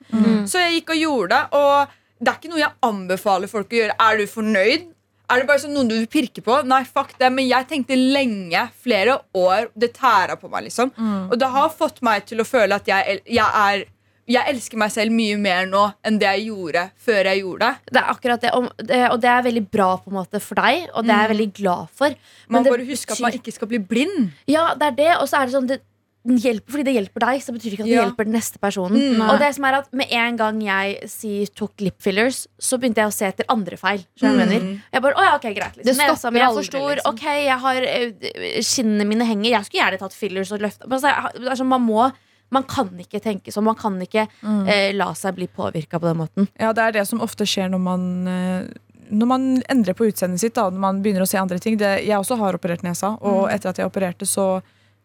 Så 0.45 0.61
jeg 0.61 0.79
gikk 0.81 0.93
og 0.93 1.01
gjorde 1.01 1.33
det, 1.33 1.43
og 1.57 1.97
det 2.23 2.29
er 2.29 2.37
ikke 2.37 2.51
noe 2.53 2.61
jeg 2.61 2.77
anbefaler 2.91 3.49
folk 3.51 3.73
å 3.73 3.79
gjøre. 3.81 3.97
Er 4.05 4.21
du 4.21 4.27
fornøyd? 4.29 4.85
Er 5.31 5.39
det 5.39 5.47
bare 5.47 5.61
sånn 5.63 5.73
noen 5.73 5.87
du 5.89 5.95
vil 5.95 6.09
pirke 6.11 6.43
på? 6.43 6.59
Nei, 6.67 6.81
fuck 6.83 7.13
det. 7.19 7.29
Men 7.31 7.47
jeg 7.47 7.67
tenkte 7.69 7.95
lenge, 7.97 8.67
flere 8.83 9.19
år, 9.39 9.69
det 9.79 9.93
tæra 9.95 10.35
på 10.39 10.49
meg, 10.51 10.67
liksom. 10.67 10.91
Og 11.31 11.37
det 11.39 11.47
har 11.55 11.71
fått 11.73 12.01
meg 12.05 12.25
til 12.29 12.43
å 12.43 12.47
føle 12.47 12.75
at 12.75 12.87
jeg, 12.91 13.21
jeg 13.25 13.49
er 13.63 13.85
jeg 14.23 14.47
elsker 14.53 14.79
meg 14.79 14.91
selv 14.93 15.11
mye 15.11 15.35
mer 15.35 15.65
nå 15.67 15.81
enn 16.07 16.15
det 16.21 16.29
jeg 16.29 16.45
gjorde 16.47 16.85
før 17.03 17.27
jeg 17.27 17.41
gjorde 17.41 17.67
det. 17.67 17.91
Det 17.91 17.99
er 17.99 18.11
akkurat 18.13 18.43
det, 18.45 18.51
og 18.55 18.69
det, 18.79 18.99
og 19.11 19.17
det 19.23 19.31
er 19.33 19.41
veldig 19.49 19.63
bra 19.73 19.87
på 19.99 20.11
en 20.13 20.15
måte 20.15 20.39
for 20.43 20.61
deg, 20.63 20.85
og 20.93 21.03
det 21.03 21.11
er 21.11 21.25
jeg 21.25 21.31
veldig 21.33 21.47
glad 21.59 21.91
for. 21.91 22.15
Men 22.47 22.55
Man 22.55 22.63
må 22.69 22.75
bare 22.77 22.87
husker 22.87 23.17
at 23.17 23.23
man 23.25 23.35
ikke 23.35 23.51
skal 23.51 23.71
bli 23.73 23.81
blind. 23.83 24.29
Ja, 24.47 24.69
det 24.79 24.93
er 24.93 24.95
det, 25.01 25.09
og 25.17 25.27
så 25.27 25.41
er 25.41 25.49
det 25.49 25.55
sånn 25.57 25.67
det, 25.73 25.81
hjelper, 26.23 26.71
Fordi 26.71 26.83
det 26.87 26.93
hjelper 26.95 27.19
deg, 27.25 27.41
så 27.43 27.53
betyr 27.53 27.63
det 27.69 27.73
ikke 27.77 27.83
at 27.83 27.89
det 27.89 27.95
Ja. 27.95 28.03
hjelper 28.05 28.23
den 28.25 28.33
neste 28.33 28.59
personen. 28.59 28.97
Mm. 29.17 29.29
og 29.29 29.39
det 29.39 29.55
som 29.55 29.65
er 29.65 29.73
at 29.73 29.93
Med 29.93 30.07
en 30.11 30.37
gang 30.37 30.61
jeg 30.61 31.09
sier, 31.09 31.47
tok 31.53 31.71
lip 31.81 32.01
fillers, 32.01 32.47
så 32.59 32.79
begynte 32.79 33.01
jeg 33.03 33.07
å 33.07 33.13
se 33.13 33.25
etter 33.25 33.45
andre 33.49 33.77
feil. 33.77 34.05
Du 34.17 34.25
jeg 34.27 35.01
bare, 35.01 35.13
ja, 35.17 35.35
ok, 35.35 35.41
greit 35.53 35.75
liksom. 35.75 35.83
Det 35.83 35.95
stopper 35.95 36.13
Nesa 36.13 36.31
mi 36.31 36.39
er 36.39 36.53
for 36.53 36.63
stor. 36.63 36.95
liksom. 36.95 37.13
Ok, 37.13 37.23
jeg 37.23 37.59
har 37.59 37.75
eh, 37.75 38.61
Skinnene 38.61 39.05
mine 39.05 39.25
henger. 39.25 39.49
Jeg 39.51 39.65
skulle 39.65 39.83
gjerne 39.83 39.99
tatt 39.99 40.13
fillers 40.13 40.51
og 40.51 40.59
løfta 40.61 40.87
altså, 40.89 41.57
sånn, 41.57 41.67
man 41.67 41.81
må 41.81 42.11
man 42.53 42.63
kan 42.69 42.89
ikke 42.99 43.19
tenke 43.19 43.51
sånn. 43.51 43.65
Man 43.65 43.75
kan 43.75 43.99
ikke 43.99 44.27
eh, 44.67 44.93
la 44.93 45.13
seg 45.17 45.33
bli 45.35 45.47
påvirka 45.47 45.99
på 45.99 46.05
den 46.05 46.19
måten. 46.21 46.47
Ja, 46.59 46.71
det 46.71 46.83
er 46.83 46.91
det 46.99 47.07
som 47.09 47.19
ofte 47.25 47.47
skjer 47.49 47.71
når 47.73 47.81
man 47.81 48.27
eh, 48.29 48.67
når 49.13 49.27
man 49.29 49.47
endrer 49.69 49.93
på 49.97 50.07
utseendet 50.07 50.39
sitt, 50.41 50.55
da, 50.55 50.69
når 50.69 50.79
man 50.79 51.01
begynner 51.03 51.25
å 51.25 51.29
se 51.29 51.37
andre 51.37 51.59
ting 51.61 51.75
det, 51.77 52.05
Jeg 52.05 52.17
også 52.17 52.37
har 52.39 52.55
operert 52.57 52.83
nesa, 52.85 53.17
og 53.21 53.49
etter 53.51 53.69
at 53.69 53.77
jeg 53.81 53.89
opererte, 53.89 54.25
så 54.25 54.61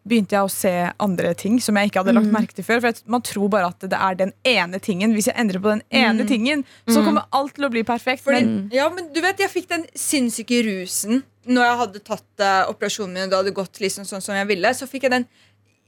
begynte 0.07 0.37
jeg 0.37 0.47
å 0.47 0.51
se 0.51 0.73
andre 1.01 1.33
ting 1.37 1.59
som 1.63 1.77
jeg 1.77 1.89
ikke 1.89 2.03
hadde 2.03 2.15
lagt 2.15 2.31
merke 2.33 2.55
til 2.55 2.65
før. 2.65 2.81
For 2.83 3.01
Man 3.11 3.25
tror 3.25 3.49
bare 3.51 3.71
at 3.73 3.83
det 3.83 3.97
er 3.97 4.19
den 4.19 4.31
ene 4.47 4.79
tingen. 4.83 5.13
Hvis 5.17 5.29
jeg 5.29 5.37
endrer 5.39 5.61
på 5.61 5.73
den 5.73 5.83
ene 5.91 6.27
tingen, 6.29 6.63
så 6.89 7.03
kommer 7.05 7.27
alt 7.35 7.55
til 7.57 7.67
å 7.67 7.71
bli 7.73 7.83
perfekt. 7.87 8.23
Fordi, 8.25 8.41
Men 8.45 8.71
ja, 8.73 8.89
men 8.93 9.11
du 9.13 9.21
vet, 9.21 9.39
Jeg 9.39 9.51
fikk 9.51 9.69
den 9.69 9.85
sinnssyke 9.95 10.63
rusen 10.65 11.23
når 11.49 11.65
jeg 11.65 11.77
hadde 11.81 11.99
tatt 12.05 12.43
uh, 12.43 12.69
operasjonen 12.69 13.13
min. 13.15 13.23
Og 13.25 13.31
det 13.31 13.39
hadde 13.39 13.55
gått 13.57 13.79
liksom 13.81 14.05
sånn 14.05 14.21
som 14.21 14.35
jeg 14.35 14.49
ville 14.49 14.73
Så 14.75 14.87
fikk 14.89 15.07
jeg 15.07 15.15
den 15.15 15.27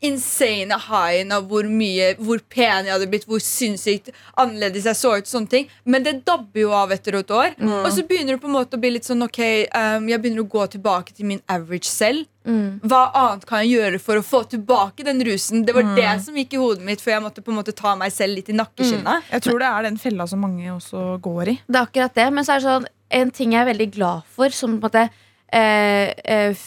insane 0.01 0.77
high 0.87 1.21
av 1.35 1.45
hvor 1.49 1.67
mye 1.69 2.15
Hvor 2.17 2.41
pen 2.49 2.87
jeg 2.87 2.93
hadde 2.95 3.09
blitt, 3.11 3.27
hvor 3.29 3.41
sinnssykt 3.43 4.09
annerledes 4.39 4.87
jeg 4.89 4.97
så 4.97 5.13
ut. 5.17 5.29
sånne 5.29 5.51
ting 5.51 5.69
Men 5.85 6.05
det 6.07 6.15
dabber 6.25 6.63
jo 6.63 6.73
av 6.75 6.91
etter 6.91 7.19
et 7.19 7.31
år. 7.31 7.53
Og 7.61 7.89
så 7.93 8.05
begynner 8.07 8.35
det 8.35 8.41
på 8.41 8.49
en 8.49 8.57
måte 8.57 8.77
å 8.77 8.81
bli 8.81 8.95
litt 8.97 9.07
sånn 9.07 9.21
Ok, 9.25 9.39
um, 9.69 10.09
jeg 10.09 10.21
begynner 10.21 10.43
å 10.43 10.49
gå 10.49 10.65
tilbake 10.75 11.13
til 11.13 11.29
min 11.29 11.41
average 11.51 11.89
selv. 11.89 12.25
Hva 12.41 13.01
annet 13.13 13.45
kan 13.45 13.61
jeg 13.61 13.75
gjøre 13.77 13.99
for 14.01 14.17
å 14.17 14.25
få 14.25 14.41
tilbake 14.49 15.05
den 15.05 15.21
rusen? 15.25 15.61
Det 15.65 15.75
var 15.77 15.91
det 15.95 16.09
som 16.25 16.37
gikk 16.37 16.55
i 16.57 16.61
hodet 16.61 16.85
mitt, 16.87 17.03
for 17.03 17.13
jeg 17.13 17.21
måtte 17.21 17.43
på 17.45 17.53
en 17.53 17.59
måte 17.59 17.75
ta 17.77 17.93
meg 17.99 18.13
selv 18.15 18.39
litt 18.39 18.49
i 18.49 18.57
nakkeskinnet. 18.57 19.29
jeg 19.29 19.45
tror 19.45 19.61
det 19.61 19.69
er 19.69 19.85
den 19.85 19.99
fella 20.01 20.25
som 20.27 20.41
mange 20.41 20.65
også 20.73 21.19
går 21.21 21.53
i. 21.53 21.55
Det 21.67 21.77
er 21.77 21.85
akkurat 21.85 22.17
det. 22.17 22.27
Men 22.33 22.47
så 22.47 22.55
er 22.55 22.63
det 22.63 22.69
sånn 22.71 22.89
en 23.21 23.33
ting 23.35 23.53
jeg 23.53 23.61
er 23.61 23.69
veldig 23.69 23.89
glad 23.93 24.29
for, 24.33 24.49
som 24.55 24.79
på 24.79 24.79
en 24.79 24.85
måte 24.89 25.05
eh, 25.53 26.13
eh, 26.25 26.65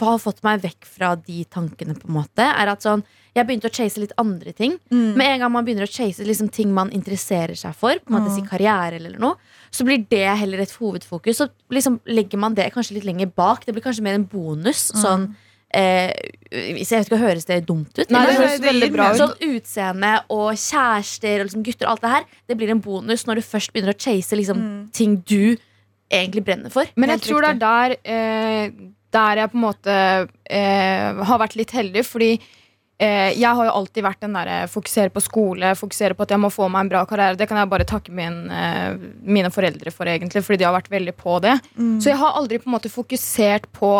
har 0.00 0.18
fått 0.18 0.42
meg 0.46 0.62
vekk 0.64 0.88
fra 0.88 1.12
de 1.18 1.44
tankene, 1.46 1.94
på 1.98 2.08
en 2.08 2.16
måte, 2.16 2.46
er 2.46 2.72
at 2.72 2.82
sånn 2.84 3.04
jeg 3.34 3.46
begynte 3.48 3.66
å 3.66 3.74
chase 3.74 3.98
litt 3.98 4.12
andre 4.20 4.52
ting. 4.54 4.76
Mm. 4.94 5.14
Med 5.18 5.32
en 5.32 5.40
gang 5.42 5.52
man 5.56 5.66
begynner 5.66 5.88
å 5.88 5.90
chase 5.90 6.26
liksom, 6.26 6.52
ting 6.54 6.70
man 6.74 6.92
interesserer 6.94 7.58
seg 7.58 7.74
for, 7.78 7.98
på 7.98 8.12
en 8.12 8.20
måte 8.20 8.34
si 8.36 8.44
karriere 8.46 9.00
eller 9.00 9.18
noe, 9.22 9.38
så 9.74 9.86
blir 9.86 10.04
det 10.10 10.28
heller 10.38 10.62
et 10.62 10.74
hovedfokus. 10.78 11.40
Så 11.40 11.48
liksom 11.74 11.98
legger 12.06 12.38
man 12.38 12.54
det 12.54 12.68
kanskje 12.74 13.00
litt 13.00 13.08
lenger 13.08 13.32
bak. 13.34 13.66
Det 13.66 13.74
blir 13.74 13.82
kanskje 13.82 14.06
mer 14.06 14.20
en 14.20 14.28
bonus. 14.30 14.86
Sånn 14.94 15.32
eh, 15.74 16.14
hvis 16.76 16.92
jeg 16.94 17.02
vet 17.02 17.10
ikke, 17.10 17.20
Høres 17.24 17.48
det 17.50 17.60
dumt 17.66 17.90
ut? 17.98 18.06
Nei, 18.06 18.24
det 18.30 18.38
høres 18.38 18.62
veldig 18.62 18.90
bra 18.94 19.10
ut. 19.10 19.20
Sånn 19.20 19.36
utseende 19.50 20.14
og 20.34 20.48
kjærester 20.54 21.40
og 21.40 21.48
liksom 21.48 21.66
gutter 21.66 21.88
og 21.88 21.94
alt 21.96 22.04
det 22.04 22.12
her, 22.14 22.26
det 22.50 22.58
blir 22.60 22.74
en 22.74 22.82
bonus 22.84 23.26
når 23.26 23.40
du 23.40 23.48
først 23.48 23.74
begynner 23.74 23.96
å 23.96 23.98
chase 23.98 24.38
liksom, 24.38 24.66
ting 24.94 25.18
du 25.26 25.56
egentlig 26.12 26.44
brenner 26.46 26.70
for. 26.70 26.86
Men 27.00 27.16
jeg 27.16 27.26
tror 27.26 27.42
det 27.42 27.54
er 27.56 27.62
der, 27.64 27.96
eh, 28.04 28.76
der 29.14 29.40
jeg 29.42 29.52
på 29.52 29.58
en 29.58 29.64
måte 29.64 29.96
eh, 30.44 31.24
har 31.30 31.40
vært 31.42 31.56
litt 31.58 31.74
heldig, 31.74 32.04
fordi 32.06 32.30
eh, 32.34 33.30
jeg 33.34 33.50
har 33.58 33.68
jo 33.68 33.74
alltid 33.80 34.06
vært 34.06 34.24
den 34.24 34.36
derre 34.36 34.56
fokusere 34.70 35.12
på 35.14 35.22
skole, 35.24 35.74
fokusere 35.78 36.16
på 36.18 36.26
at 36.26 36.34
jeg 36.34 36.42
må 36.42 36.50
få 36.54 36.68
meg 36.72 36.86
en 36.86 36.92
bra 36.94 37.04
karriere. 37.10 37.38
Det 37.38 37.48
kan 37.50 37.60
jeg 37.60 37.70
bare 37.72 37.86
takke 37.88 38.14
min, 38.14 38.40
eh, 38.50 38.96
mine 39.22 39.52
foreldre 39.54 39.94
for, 39.94 40.10
egentlig, 40.10 40.44
fordi 40.46 40.62
de 40.62 40.68
har 40.68 40.76
vært 40.76 40.92
veldig 40.92 41.14
på 41.20 41.38
det. 41.44 41.58
Så 42.02 42.10
jeg 42.12 42.20
har 42.20 42.36
aldri 42.40 42.60
på 42.62 42.70
en 42.70 42.76
måte 42.76 42.92
fokusert 42.92 43.70
på 43.76 43.94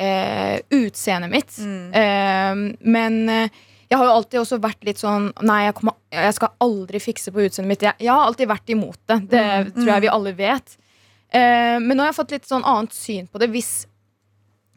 eh, 0.00 0.60
utseendet 0.70 1.30
mitt. 1.30 1.58
Eh, 1.94 2.54
men 2.80 3.20
eh, 3.28 3.60
jeg 3.90 3.98
har 3.98 4.06
jo 4.06 4.18
alltid 4.20 4.38
også 4.40 4.60
vært 4.62 4.84
litt 4.86 5.00
sånn 5.02 5.32
Nei, 5.42 5.64
jeg, 5.66 5.74
kommer, 5.80 5.96
jeg 6.14 6.36
skal 6.36 6.52
aldri 6.62 7.00
fikse 7.02 7.32
på 7.34 7.42
utseendet 7.42 7.72
mitt. 7.72 7.88
Jeg, 7.88 7.98
jeg 8.06 8.12
har 8.14 8.28
alltid 8.28 8.50
vært 8.50 8.70
imot 8.70 9.00
det. 9.10 9.18
Det 9.32 9.46
tror 9.74 9.90
jeg 9.96 10.04
vi 10.06 10.12
alle 10.14 10.34
vet. 10.38 10.76
Eh, 11.30 11.76
men 11.82 11.94
nå 11.94 12.04
har 12.04 12.12
jeg 12.12 12.20
fått 12.20 12.36
litt 12.36 12.46
sånn 12.46 12.66
annet 12.66 12.94
syn 12.94 13.26
på 13.30 13.42
det. 13.42 13.50
Hvis 13.54 13.72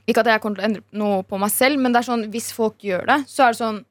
Ikke 0.10 0.24
at 0.24 0.30
jeg 0.34 0.44
kommer 0.44 0.60
til 0.60 0.66
å 0.66 0.70
endre 0.70 1.00
noe 1.00 1.24
på 1.28 1.40
meg 1.40 1.52
selv, 1.54 1.80
men 1.80 1.94
det 1.94 2.02
er 2.02 2.10
sånn, 2.10 2.28
hvis 2.34 2.52
folk 2.56 2.84
gjør 2.84 3.06
det, 3.10 3.20
så 3.32 3.46
er 3.46 3.56
det 3.56 3.62
sånn 3.62 3.82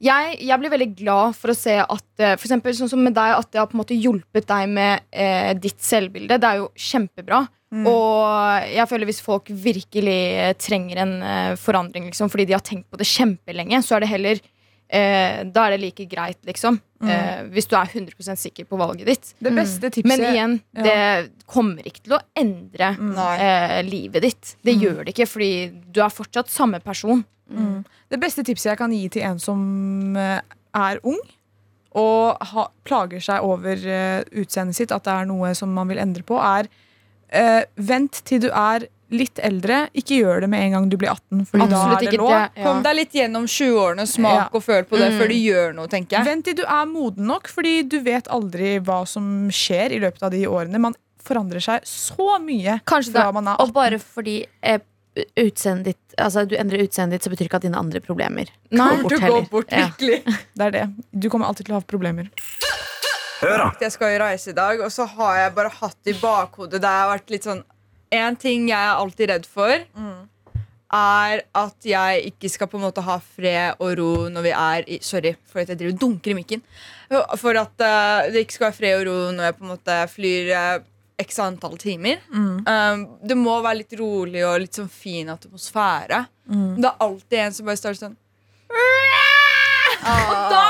jeg, 0.00 0.36
jeg 0.48 0.56
blir 0.62 0.72
veldig 0.72 0.90
glad 0.96 1.34
for 1.36 1.52
å 1.52 1.56
se 1.56 1.74
at 1.76 2.22
eh, 2.22 2.36
For 2.38 2.46
eksempel 2.46 2.72
sånn 2.72 2.88
som 2.88 3.02
med 3.04 3.12
deg 3.12 3.34
At 3.36 3.50
det 3.52 3.60
har 3.60 3.66
på 3.68 3.76
en 3.76 3.82
måte 3.82 3.98
hjulpet 3.98 4.46
deg 4.48 4.70
med 4.72 5.02
eh, 5.12 5.50
ditt 5.60 5.76
selvbilde. 5.84 6.38
Det 6.40 6.48
er 6.48 6.62
jo 6.62 6.70
kjempebra. 6.72 7.42
Og 7.86 8.64
jeg 8.66 8.88
føler 8.90 9.06
hvis 9.06 9.20
folk 9.22 9.50
virkelig 9.52 10.54
trenger 10.58 11.02
en 11.04 11.12
eh, 11.22 11.58
forandring 11.60 12.08
liksom, 12.08 12.32
fordi 12.32 12.48
de 12.48 12.56
har 12.56 12.64
tenkt 12.66 12.88
på 12.90 12.98
det 12.98 13.06
kjempelenge, 13.06 13.78
så 13.86 13.94
er 13.94 14.02
det 14.02 14.10
heller 14.10 14.40
eh, 14.90 15.40
Da 15.46 15.66
er 15.66 15.76
det 15.76 15.80
like 15.84 16.06
greit, 16.10 16.40
liksom. 16.48 16.80
Eh, 17.00 17.46
hvis 17.54 17.68
du 17.70 17.76
er 17.78 17.88
100% 17.88 18.36
sikker 18.36 18.66
på 18.68 18.76
valget 18.76 19.08
ditt. 19.08 19.32
Det 19.40 19.52
beste 19.56 19.88
tipset 19.88 20.10
Men 20.10 20.24
igjen, 20.28 20.56
ja. 20.76 20.82
det 20.84 21.46
kommer 21.48 21.86
ikke 21.86 22.04
til 22.04 22.16
å 22.18 22.22
endre 22.36 22.92
Nei. 23.00 23.34
eh, 23.40 23.80
livet 23.86 24.26
ditt. 24.26 24.54
Det 24.66 24.76
gjør 24.76 25.04
det 25.04 25.14
ikke, 25.14 25.28
fordi 25.30 25.52
du 25.88 26.02
er 26.04 26.12
fortsatt 26.12 26.52
samme 26.52 26.82
person. 26.84 27.24
Mm. 27.50 27.82
Det 28.10 28.20
beste 28.20 28.44
tipset 28.46 28.74
jeg 28.74 28.80
kan 28.82 28.92
gi 28.92 29.08
til 29.08 29.24
en 29.26 29.40
som 29.42 29.62
eh, 30.18 30.40
er 30.76 31.00
ung 31.02 31.18
og 31.98 32.50
ha, 32.52 32.68
plager 32.86 33.22
seg 33.24 33.42
over 33.42 33.80
uh, 33.82 34.20
utseendet 34.38 34.78
sitt, 34.78 34.92
at 34.94 35.02
det 35.06 35.10
er 35.10 35.26
noe 35.26 35.50
som 35.58 35.72
man 35.74 35.90
vil 35.90 35.98
endre 35.98 36.22
på, 36.22 36.36
er 36.38 36.68
uh, 37.34 37.64
vent 37.74 38.20
til 38.28 38.44
du 38.44 38.46
er 38.52 38.86
litt 39.10 39.38
eldre. 39.42 39.88
Ikke 39.94 40.20
gjør 40.22 40.40
det 40.42 40.48
med 40.50 40.62
en 40.64 40.72
gang 40.76 40.88
du 40.88 40.96
blir 40.96 41.10
18, 41.10 41.44
Fordi 41.50 41.68
da 41.70 41.80
er 41.92 42.00
det 42.00 42.08
ikke. 42.12 42.18
lov. 42.18 42.30
Ja. 42.30 42.48
Kom 42.64 42.82
deg 42.82 42.96
litt 42.96 43.12
gjennom 43.12 43.46
20-årene, 43.46 44.06
smak 44.06 44.34
Ja. 44.36 44.48
og 44.52 44.62
føl 44.62 44.84
på 44.84 44.98
det 44.98 45.10
Mm. 45.12 45.18
før 45.20 45.28
du 45.28 45.34
gjør 45.34 45.74
noe, 45.74 45.86
tenker 45.88 46.16
jeg. 46.18 46.24
Vent 46.26 46.44
til 46.44 46.54
du 46.54 46.62
er 46.62 46.86
moden 46.86 47.26
nok, 47.26 47.48
fordi 47.48 47.88
du 47.88 48.00
vet 48.00 48.28
aldri 48.28 48.78
hva 48.80 49.06
som 49.06 49.48
skjer 49.50 49.92
i 49.92 49.98
løpet 50.00 50.22
av 50.22 50.30
de 50.30 50.44
årene. 50.46 50.78
Man 50.80 50.94
forandrer 51.22 51.60
seg 51.60 51.82
så 51.84 52.38
mye 52.40 52.80
Kanskje 52.86 53.12
fra 53.12 53.24
da, 53.24 53.32
man 53.32 53.48
er 53.48 53.56
18. 53.56 53.68
Og 53.68 53.72
bare 53.74 53.98
fordi 53.98 54.46
eh, 54.62 54.78
utseendet 55.36 55.84
ditt 55.84 55.96
Altså 56.18 56.46
du 56.48 56.54
endrer 56.56 56.82
utseendet 56.86 57.18
ditt, 57.20 57.22
så 57.24 57.30
betyr 57.30 57.46
ikke 57.48 57.56
at 57.56 57.62
dine 57.62 57.76
andre 57.78 58.00
problemer 58.00 58.46
Nei. 58.70 58.96
går 58.96 59.02
bort 59.02 59.10
Du 59.10 59.26
går 59.26 59.50
bort, 59.50 59.66
Ja. 59.72 59.86
virkelig. 59.88 60.24
Det 60.56 60.60
er 60.66 60.70
det. 60.70 60.90
Du 61.18 61.28
kommer 61.30 61.46
alltid 61.46 61.66
til 61.66 61.74
å 61.74 61.78
ha 61.78 61.80
problemer. 61.80 62.28
Hør 63.40 63.56
da. 63.56 63.70
Jeg 63.80 63.92
skal 63.92 64.12
jo 64.12 64.18
reise 64.24 64.48
i 64.48 64.52
dag, 64.52 64.80
og 64.80 64.90
så 64.92 65.06
har 65.08 65.36
jeg 65.36 65.54
bare 65.54 65.70
hatt 65.70 65.96
i 66.06 66.12
bakhodet 66.12 66.80
Det 66.82 66.84
har 66.92 67.08
vært 67.18 67.30
litt 67.30 67.42
sånn 67.48 67.62
En 68.10 68.36
ting 68.36 68.68
jeg 68.70 68.78
er 68.78 68.98
alltid 68.98 69.30
redd 69.30 69.46
for, 69.46 69.86
er 70.90 71.42
at 71.54 71.86
jeg 71.86 72.22
ikke 72.32 72.48
skal 72.50 72.66
på 72.66 72.78
en 72.80 72.82
måte 72.88 73.02
ha 73.06 73.20
fred 73.22 73.78
og 73.78 73.92
ro 74.00 74.12
når 74.32 74.42
vi 74.42 74.54
er 74.58 74.88
i 74.90 74.98
Sorry 75.06 75.36
for 75.46 75.62
at 75.62 75.70
jeg 75.70 75.78
driver 75.78 75.98
dunker 76.00 76.32
i 76.32 76.38
mikken. 76.40 76.64
For 77.38 77.54
at 77.54 77.84
uh, 77.84 78.26
det 78.32 78.42
ikke 78.42 78.56
skal 78.56 78.68
være 78.70 78.78
fred 78.80 78.96
og 78.98 79.06
ro 79.06 79.18
når 79.36 79.44
jeg 79.46 79.58
på 79.58 79.64
en 79.66 79.70
måte 79.70 79.98
flyr 80.10 80.50
uh, 80.50 80.82
x 81.20 81.38
antall 81.38 81.76
timer. 81.78 82.18
Um, 82.34 83.06
det 83.22 83.36
må 83.38 83.60
være 83.62 83.82
litt 83.82 83.94
rolig 84.00 84.42
og 84.46 84.58
litt 84.64 84.78
sånn 84.80 84.90
fin 84.90 85.30
atmosfære. 85.30 86.24
Det 86.50 86.88
er 86.88 87.04
alltid 87.06 87.38
en 87.44 87.54
som 87.54 87.68
bare 87.68 87.78
starter 87.78 88.00
sånn 88.00 88.16
Og 90.00 90.32
da 90.50 90.62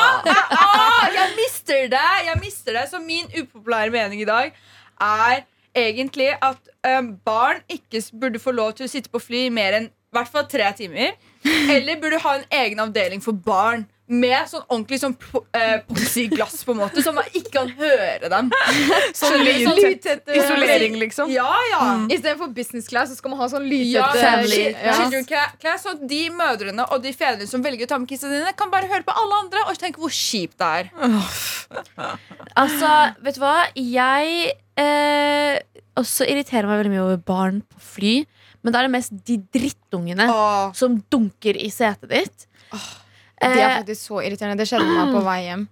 ah, 0.52 1.06
Jeg 1.14 1.30
mister 1.38 1.86
det! 1.88 2.08
Jeg 2.26 2.36
mister 2.42 2.76
det 2.76 2.82
Så 2.90 3.00
min 3.00 3.30
upopulære 3.32 3.88
mening 3.94 4.20
i 4.20 4.28
dag 4.28 4.52
er 5.00 5.46
egentlig 5.76 6.32
at 6.40 6.58
um, 6.98 7.14
barn 7.26 7.62
ikke 7.70 8.02
burde 8.20 8.42
få 8.42 8.54
lov 8.56 8.74
til 8.78 8.88
å 8.88 8.90
sitte 8.90 9.12
på 9.12 9.22
fly 9.22 9.46
i 9.46 9.54
mer 9.54 9.78
enn 9.78 9.88
i 9.90 10.16
hvert 10.16 10.30
fall 10.32 10.46
tre 10.50 10.66
timer. 10.74 11.12
Eller 11.76 12.00
burde 12.02 12.18
ha 12.24 12.36
en 12.40 12.46
egen 12.64 12.80
avdeling 12.82 13.22
for 13.22 13.32
barn. 13.32 13.86
Med 14.10 14.48
sånn 14.50 14.64
ordentlig 14.66 14.96
sånn 14.98 15.12
eh, 15.54 15.84
plexiglass, 15.86 16.64
på 16.66 16.72
en 16.74 16.80
måte, 16.80 16.98
så 16.98 17.12
man 17.14 17.28
ikke 17.30 17.52
kan 17.54 17.68
høre 17.78 18.26
dem. 18.32 18.48
Sånn 19.14 19.36
Skjønner 19.36 19.44
du? 19.46 19.68
lydtett 19.68 19.84
lydtett, 19.84 20.32
isolering, 20.34 20.96
liksom. 20.98 21.30
Ja, 21.30 21.46
ja. 21.70 21.78
Istedenfor 22.10 22.50
business 22.56 22.90
class 22.90 23.12
så 23.12 23.20
skal 23.20 23.30
man 23.30 23.38
ha 23.38 23.46
sånn 23.52 23.68
Ja, 23.70 24.08
lydtette 24.10 24.24
family. 24.24 24.58
Ja. 24.72 24.96
Class, 24.96 25.28
cla- 25.30 25.52
class, 25.62 25.86
og 25.92 26.02
de 26.10 26.24
mødrene 26.34 26.88
og 26.90 27.04
de 27.06 27.12
fedrene 27.14 27.46
som 27.46 27.62
velger 27.62 27.86
å 27.86 27.92
ta 27.92 28.00
med 28.02 28.10
kissene 28.10 28.40
dine, 28.40 28.50
kan 28.58 28.74
bare 28.74 28.90
høre 28.90 29.06
på 29.06 29.14
alle 29.14 29.38
andre 29.44 29.62
og 29.70 29.78
tenke 29.78 30.02
hvor 30.02 30.10
kjipt 30.10 30.58
det 30.58 30.72
er. 30.80 30.90
Altså, 32.58 32.90
vet 33.22 33.38
du 33.38 33.44
hva? 33.44 33.54
Jeg 33.78 34.56
eh, 34.80 35.58
også 36.00 36.26
irriterer 36.28 36.68
meg 36.68 36.80
veldig 36.80 36.94
mye 36.94 37.04
over 37.04 37.20
barn 37.30 37.60
på 37.68 37.82
fly. 37.96 38.14
Men 38.64 38.74
da 38.74 38.80
er 38.80 38.88
det 38.88 38.94
mest 38.94 39.12
de 39.26 39.38
drittungene 39.54 40.26
Åh. 40.28 40.72
som 40.76 40.98
dunker 41.12 41.56
i 41.56 41.70
setet 41.72 42.10
ditt. 42.12 42.46
Det 42.70 43.48
er 43.48 43.56
Eh, 43.56 43.76
faktisk 43.80 44.10
så 44.10 44.18
irriterende. 44.20 44.60
Det 44.60 44.68
skjedde 44.68 44.84
meg 44.84 45.14
på 45.14 45.22
vei 45.24 45.38
hjem. 45.46 45.62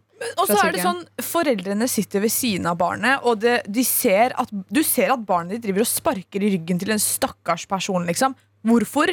Og 0.40 0.48
så 0.48 0.56
er 0.64 0.72
det 0.74 0.82
sånn 0.82 1.02
Foreldrene 1.22 1.86
sitter 1.90 2.22
ved 2.24 2.32
siden 2.34 2.66
av 2.66 2.78
barnet, 2.80 3.22
og 3.22 3.38
det, 3.42 3.60
de 3.70 3.84
ser 3.86 4.32
at, 4.40 4.50
du 4.50 4.80
ser 4.82 5.12
at 5.14 5.24
barnet 5.26 5.56
ditt 5.56 5.68
driver 5.68 5.84
og 5.84 5.90
sparker 5.90 6.42
i 6.42 6.52
ryggen 6.56 6.80
til 6.80 6.90
en 6.94 7.02
stakkars 7.02 7.68
person. 7.70 8.06
Liksom. 8.08 8.34
Hvorfor 8.66 9.12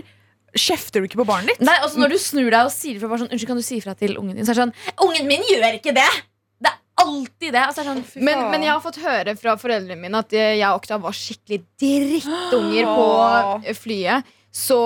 kjefter 0.56 1.04
du 1.04 1.10
ikke 1.10 1.20
på 1.22 1.28
barnet 1.28 1.52
ditt? 1.54 1.66
Nei, 1.68 1.76
altså 1.84 2.00
Når 2.00 2.16
du 2.16 2.18
snur 2.24 2.48
deg 2.48 2.62
og 2.64 2.72
sier 2.74 2.96
ifra, 2.96 3.12
bare 3.12 3.26
sånn, 3.26 3.32
Unnskyld, 3.36 3.52
kan 3.52 3.60
du 3.60 3.66
si 3.68 3.78
ifra 3.82 3.94
til 4.00 4.16
ungen 4.18 4.40
din? 4.40 4.48
Så 4.48 4.56
er 4.56 4.62
det 4.62 4.64
sånn 4.64 5.04
Ungen 5.06 5.28
min 5.30 5.44
gjør 5.52 5.78
ikke 5.78 5.94
det! 6.00 6.10
Alltid 7.02 7.52
det. 7.52 7.60
Altså, 7.60 7.84
sånn, 7.84 8.04
Men, 8.24 8.46
men 8.54 8.64
jeg 8.64 8.72
har 8.72 8.80
fått 8.84 9.02
høre 9.04 9.36
fra 9.40 9.58
foreldrene 9.60 10.00
mine 10.00 10.22
at 10.24 10.32
eh, 10.36 10.54
jeg 10.62 10.70
og 10.70 10.80
Oktav 10.80 11.04
var 11.04 11.16
skikkelig 11.18 11.62
drittunger 11.82 12.88
på 12.88 13.76
flyet. 13.82 14.34
Så 14.56 14.78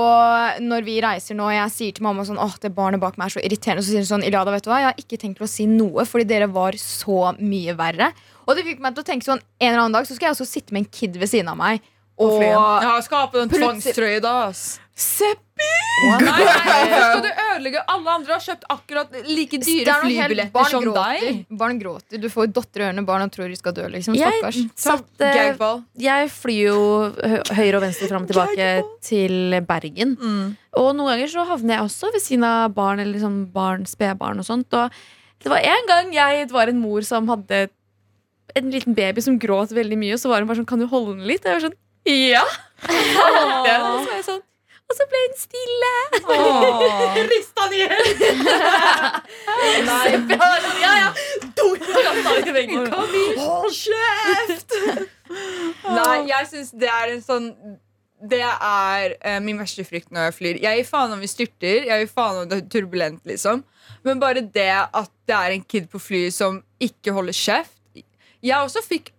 når 0.66 0.82
vi 0.88 0.96
reiser 1.06 1.38
nå, 1.38 1.46
og 1.46 1.54
jeg 1.54 1.74
sier 1.76 1.94
til 1.94 2.06
mamma 2.08 2.24
sånn 2.26 2.40
Åh, 2.42 2.56
det 2.64 2.72
barnet 2.74 2.98
bak 3.04 3.20
meg 3.22 3.28
er 3.30 3.36
så 3.36 3.44
irriterende, 3.46 3.84
så 3.86 3.92
sier 3.94 4.02
hun 4.02 4.10
sånn 4.10 4.26
Iliada, 4.26 4.50
vet 4.56 4.66
du 4.66 4.72
hva, 4.72 4.80
jeg 4.82 4.90
har 4.90 5.04
ikke 5.04 5.20
tenkt 5.22 5.38
til 5.38 5.46
å 5.46 5.52
si 5.52 5.68
noe, 5.70 6.06
fordi 6.10 6.26
dere 6.32 6.48
var 6.50 6.74
så 6.82 7.36
mye 7.38 7.76
verre. 7.78 8.10
Og 8.50 8.58
det 8.58 8.66
fikk 8.66 8.82
meg 8.82 8.98
til 8.98 9.06
å 9.06 9.10
tenke 9.12 9.28
sånn 9.28 9.44
En 9.62 9.70
eller 9.70 9.84
annen 9.84 10.00
dag 10.00 10.10
så 10.10 10.18
skal 10.18 10.32
jeg 10.32 10.40
også 10.40 10.50
sitte 10.50 10.74
med 10.74 10.88
en 10.88 10.92
kid 10.98 11.22
ved 11.22 11.30
siden 11.30 11.54
av 11.54 11.60
meg. 11.62 11.86
Og 12.20 12.42
Ja, 12.42 12.96
skape 13.06 13.44
den 13.46 13.54
tvangstrøya 13.54 14.20
da. 14.26 14.34
Seppi! 15.00 15.68
Nei, 16.00 16.18
nei, 16.24 16.44
nei, 16.68 16.84
skal 16.88 17.22
du 17.24 17.28
ødelegge 17.30 17.82
Alle 17.92 18.14
andre 18.14 18.36
har 18.36 18.44
kjøpt 18.44 18.66
akkurat 18.72 19.16
like 19.28 19.60
dyre 19.60 19.94
er 19.94 20.06
flybilletter 20.06 20.70
som 20.72 20.84
gråter. 20.84 21.24
deg. 21.24 21.42
Barn 21.60 21.80
gråter. 21.80 22.20
Du 22.20 22.28
får 22.32 22.50
dotter 22.56 22.84
i 22.84 22.86
ørene, 22.88 23.04
barna 23.08 23.28
tror 23.32 23.52
de 23.52 23.60
skal 23.60 23.76
dø. 23.76 23.88
liksom, 23.92 24.18
jeg, 24.20 24.66
satt, 24.80 25.08
uh, 25.24 25.80
jeg 26.00 26.32
flyr 26.34 26.62
jo 26.70 26.82
høyre 27.52 27.80
og 27.80 27.84
venstre 27.84 28.10
fram 28.12 28.28
og 28.28 28.32
tilbake 28.32 28.70
til 29.06 29.56
Bergen. 29.68 30.18
Og 30.80 30.92
noen 30.98 31.14
ganger 31.14 31.32
så 31.32 31.48
havner 31.48 31.78
jeg 31.78 31.88
også 31.88 32.12
ved 32.16 32.24
siden 32.24 32.48
av 32.48 32.76
barn 32.76 33.00
eller 33.00 33.16
liksom 33.16 33.42
barn, 33.56 33.88
spedbarn 33.90 34.44
og 34.44 34.48
sånt. 34.48 34.76
Og 34.76 35.44
det 35.44 35.52
var 35.52 35.64
en 35.64 35.92
gang 35.92 36.12
jeg 36.16 36.48
det 36.50 36.56
var 36.56 36.72
en 36.72 36.82
mor 36.84 37.08
som 37.08 37.28
hadde 37.32 37.68
en 38.60 38.72
liten 38.74 38.96
baby 38.98 39.24
som 39.24 39.40
gråt 39.40 39.72
veldig 39.76 40.00
mye, 40.00 40.16
og 40.16 40.22
så 40.24 40.32
var 40.32 40.42
hun 40.42 40.50
bare 40.50 40.60
sånn 40.60 40.70
Kan 40.70 40.82
du 40.82 40.88
holde 40.90 41.16
den 41.20 41.28
litt? 41.30 41.46
Og 41.46 41.52
jeg 41.52 41.60
var 41.60 41.66
sånn 41.68 41.80
Ja! 42.10 42.46
ja 42.90 43.76
og 43.86 44.00
så 44.02 44.08
var 44.08 44.16
jeg 44.18 44.26
sånn 44.26 44.46
og 44.90 44.98
så 44.98 45.06
ble 45.10 45.20
hun 45.22 45.36
stille. 45.38 45.92
Rista 47.30 47.68
den 47.70 47.76
i 47.78 47.84
Nei, 49.86 50.08
Ja, 50.84 50.94
ja. 50.98 51.10
Hold 53.44 53.76
kjeft! 53.76 54.74
Nei, 56.00 56.18
jeg 56.32 56.50
syns 56.50 56.74
det 56.82 56.90
er 56.90 57.14
en 57.14 57.24
sånn 57.24 57.48
det 58.20 58.42
er 58.44 59.14
eh, 59.24 59.38
min 59.40 59.60
verste 59.62 59.86
frykt 59.88 60.10
når 60.12 60.26
jeg 60.28 60.36
flyr. 60.36 60.58
Jeg 60.60 60.82
gir 60.82 60.88
faen 60.90 61.14
om 61.16 61.22
vi 61.24 61.30
styrter, 61.32 61.86
jeg 61.88 62.04
gir 62.04 62.10
faen 62.12 62.42
om 62.42 62.50
det 62.50 62.58
er 62.58 62.66
turbulent, 62.74 63.22
liksom. 63.30 63.62
Men 64.04 64.20
bare 64.20 64.44
det 64.44 64.72
at 64.76 65.12
det 65.30 65.38
er 65.38 65.56
en 65.56 65.64
kid 65.64 65.88
på 65.92 66.02
flyet 66.04 66.36
som 66.36 66.60
ikke 66.84 67.14
holder 67.16 67.38
kjeft 67.38 67.79
jeg 68.40 68.56
også 68.56 68.82
fikk 68.86 69.10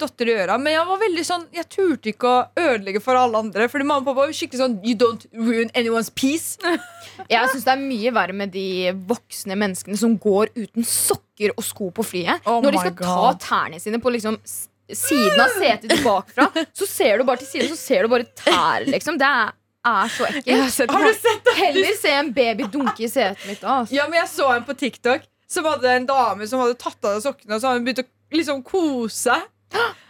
dotter 0.00 0.30
i 0.30 0.34
øra, 0.42 0.56
men 0.58 0.74
jeg 0.74 0.86
var 0.88 0.98
veldig 0.98 1.24
sånn 1.26 1.44
Jeg 1.54 1.68
turte 1.70 2.10
ikke 2.10 2.30
å 2.30 2.38
ødelegge 2.58 3.02
for 3.02 3.18
alle 3.18 3.38
andre. 3.38 3.68
Fordi 3.70 3.86
mamma 3.86 4.02
og 4.02 4.08
pappa 4.08 4.24
var 4.24 4.32
skikkelig 4.34 4.62
sånn 4.64 4.74
You 4.86 4.96
don't 4.98 5.28
ruin 5.36 5.70
anyone's 5.78 6.10
peace. 6.10 6.58
Jeg 7.30 7.52
syns 7.52 7.66
det 7.68 7.74
er 7.74 7.84
mye 7.84 8.14
verre 8.14 8.34
med 8.34 8.50
de 8.54 8.90
voksne 9.10 9.58
menneskene 9.58 9.98
som 10.00 10.16
går 10.18 10.50
uten 10.56 10.86
sokker 10.86 11.54
og 11.54 11.62
sko 11.66 11.92
på 11.94 12.06
flyet. 12.06 12.42
Oh 12.50 12.58
Når 12.64 12.74
de 12.74 12.82
skal 12.82 12.96
skal 12.96 13.06
ta 13.06 13.30
tærne 13.46 13.80
sine 13.82 14.02
på 14.02 14.12
liksom 14.14 14.40
siden 14.88 15.40
av 15.42 15.54
setet 15.58 15.90
tilbakefra, 15.92 16.48
så 16.72 16.86
ser 16.88 17.18
du 17.20 17.26
bare 17.28 17.42
til 17.42 17.50
siden, 17.50 17.70
så 17.74 17.76
ser 17.76 18.06
du 18.06 18.12
bare 18.12 18.24
tær, 18.38 18.86
liksom. 18.88 19.18
Det 19.20 19.28
er, 19.28 19.50
er 19.84 20.12
så 20.14 20.28
ekkelt. 20.30 20.92
Har 20.94 21.04
du 21.04 21.18
sett 21.18 21.42
det? 21.44 21.56
Heller 21.58 21.98
se 22.00 22.14
en 22.16 22.30
baby 22.32 22.68
dunke 22.72 23.04
i 23.04 23.10
setet 23.12 23.44
mitt. 23.50 23.60
Altså. 23.60 23.94
Ja, 23.94 24.06
men 24.08 24.22
jeg 24.22 24.30
så 24.32 24.48
en 24.54 24.64
på 24.64 24.76
TikTok 24.80 25.26
som 25.48 25.68
hadde 25.68 25.92
en 25.92 26.08
dame 26.08 26.48
som 26.48 26.60
hadde 26.62 26.76
tatt 26.80 27.04
av 27.04 27.18
seg 27.18 27.28
sokkene, 27.28 27.56
og 27.56 27.60
så 27.60 27.70
hadde 27.70 27.80
hun 27.82 27.86
begynt 27.88 28.02
å 28.04 28.08
liksom 28.34 28.62
kose 28.66 29.36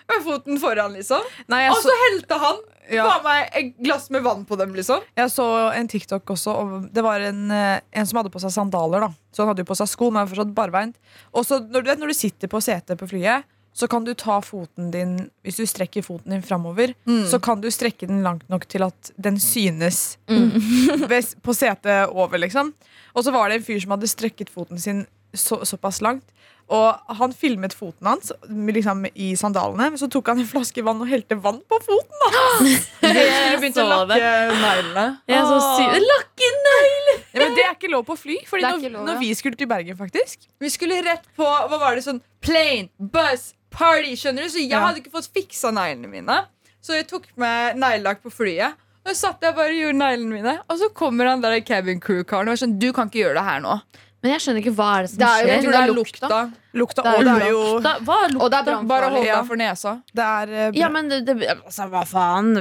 med 0.09 0.25
foten 0.25 0.59
foran, 0.61 0.93
liksom. 0.97 1.21
Nei, 1.51 1.67
Og 1.69 1.77
så, 1.77 1.91
så 1.91 1.97
helte 2.07 2.39
han 2.41 2.61
Ja. 2.89 3.05
faen 3.05 3.25
meg 3.27 3.51
et 3.53 3.75
glass 3.85 4.07
med 4.11 4.23
vann 4.25 4.47
på 4.49 4.57
dem, 4.57 4.73
liksom. 4.73 5.03
jeg 5.17 5.29
så 5.35 5.45
en 5.77 5.89
TikTok 5.89 6.25
også. 6.33 6.55
Og 6.57 6.87
det 6.95 7.03
var 7.05 7.21
en, 7.21 7.51
eh, 7.51 7.81
en 7.93 8.07
som 8.09 8.17
hadde 8.23 8.33
på 8.33 8.41
seg 8.41 8.55
sandaler. 8.55 9.01
da 9.05 9.11
Så 9.31 9.43
han 9.43 9.49
hadde 9.53 9.61
jo 9.61 9.69
på 9.69 9.77
seg 9.77 9.91
sko, 9.93 10.11
men 10.11 10.23
han 10.25 10.31
fortsatt 10.31 10.55
barbeint. 10.57 10.97
Og 11.35 11.45
så 11.45 11.61
når, 11.61 11.83
du 11.85 11.91
vet, 11.91 11.99
når 12.01 12.15
du 12.15 12.15
sitter 12.17 12.49
på 12.49 12.63
setet 12.65 12.97
på 12.97 13.09
flyet, 13.11 13.45
så 13.79 13.87
kan 13.87 14.03
du 14.03 14.15
ta 14.15 14.41
foten 14.41 14.91
din 14.91 15.31
Hvis 15.45 15.61
du 15.61 15.67
strekker 15.69 16.03
foten 16.03 16.33
din 16.33 16.43
framover, 16.43 16.95
så 17.29 17.39
kan 17.41 17.61
du 17.61 17.69
strekke 17.71 18.09
den 18.09 18.23
langt 18.25 18.49
nok 18.49 18.67
til 18.67 18.83
at 18.83 19.13
den 19.21 19.39
synes 19.39 20.17
mm. 20.27 21.07
på 21.45 21.55
setet 21.55 22.09
over, 22.09 22.39
liksom. 22.39 22.73
Og 23.15 23.25
så 23.25 23.31
var 23.31 23.49
det 23.49 23.61
en 23.61 23.69
fyr 23.69 23.79
som 23.85 23.95
hadde 23.95 24.09
strekket 24.11 24.51
foten 24.51 24.81
sin 24.81 25.07
så, 25.35 25.61
såpass 25.65 26.01
langt. 26.05 26.25
Og 26.69 27.15
han 27.17 27.33
filmet 27.33 27.73
foten 27.73 28.05
hans 28.11 28.29
liksom, 28.45 29.07
i 29.17 29.31
sandalene, 29.41 29.87
men 29.95 29.97
så 30.01 30.05
tok 30.13 30.27
han 30.29 30.43
en 30.43 30.49
flaske 30.51 30.83
vann 30.85 31.01
og 31.01 31.09
helte 31.09 31.39
vann 31.41 31.63
på 31.65 31.79
foten. 31.81 32.19
da 32.21 32.43
Skulle 32.61 33.61
begynt 33.63 33.79
å 33.81 33.87
lakke 33.89 34.33
neglene. 34.53 35.05
Jeg 35.31 35.39
er 35.39 35.47
så 35.49 35.61
syk. 35.79 35.95
Lakken! 36.05 36.59
ja, 36.69 37.41
Men 37.41 37.55
det 37.57 37.65
er 37.65 37.73
ikke 37.73 37.89
lov 37.93 38.05
på 38.09 38.17
fly. 38.21 38.37
Fordi 38.51 38.67
når, 38.67 38.83
lov, 38.83 38.99
ja. 38.99 39.05
når 39.09 39.21
vi 39.23 39.31
skulle 39.39 39.57
til 39.57 39.69
Bergen, 39.71 39.97
faktisk 39.97 40.45
Vi 40.61 40.69
skulle 40.73 40.99
rett 41.07 41.25
på 41.39 41.47
hva 41.47 41.79
var 41.81 41.97
det 41.97 42.05
sånn 42.05 42.21
plane, 42.45 42.91
bus, 42.99 43.55
party. 43.73 44.13
skjønner 44.21 44.45
du? 44.45 44.53
Så 44.53 44.61
jeg 44.61 44.71
Ja. 44.75 44.83
hadde 44.85 45.01
ikke 45.01 45.15
fått 45.15 45.31
fiksa 45.33 45.73
neglene 45.73 46.11
mine. 46.13 46.37
Så 46.85 46.95
jeg 47.01 47.09
tok 47.09 47.27
med 47.41 47.77
neglelakk 47.81 48.21
på 48.23 48.31
flyet. 48.33 48.77
Og 49.07 49.15
så 49.15 49.17
satt 49.33 49.41
jeg 49.41 49.57
bare 49.57 49.73
og 49.73 49.81
gjorde 49.81 49.99
neglene 50.03 50.37
mine. 50.37 50.55
Og 50.69 50.79
så 50.79 50.91
kommer 50.93 51.31
han 51.33 51.41
der 51.41 51.61
cabin 51.65 52.01
crew-karen 52.01 52.49
og 52.49 52.53
er 52.59 52.61
sånn 52.67 52.77
Du 52.79 52.93
kan 52.93 53.09
ikke 53.09 53.25
gjøre 53.25 53.41
det 53.41 53.45
her 53.49 53.61
nå. 53.65 53.79
Men 54.23 54.33
jeg 54.35 54.41
skjønner 54.43 54.59
ikke 54.65 54.73
hva 54.75 54.87
er 54.99 55.03
det 55.05 55.11
som 55.13 55.19
Det 55.21 55.27
er 55.29 55.43
jo- 55.43 55.49
Jeg 55.49 55.63
tror 55.63 55.73
det 55.73 55.79
er 55.79 55.93
lukta. 55.95 56.29
lukta. 56.29 56.39
lukta 56.75 57.03
Det 57.03 57.11
er 57.11 57.19
Og 57.19 57.25
det 57.25 57.35
er 57.47 57.51
jo 57.51 57.81
Da, 57.85 57.93
hva 58.03 58.17
er 58.25 58.33
Og 58.43 58.51
det 58.51 58.59
er? 58.59 58.65
Bare 58.65 58.75
hold 58.75 58.89
brannfarlig. 58.89 59.25
deg 59.35 59.47
for 59.47 59.57
nesa. 59.57 59.93
Det 60.15 60.25
er 60.25 60.49
eh, 60.67 60.71
Ja, 60.75 60.89
men 60.89 61.09
det, 61.09 61.25
det, 61.27 61.37
altså, 61.49 61.87
hva 61.89 62.03
faen? 62.05 62.55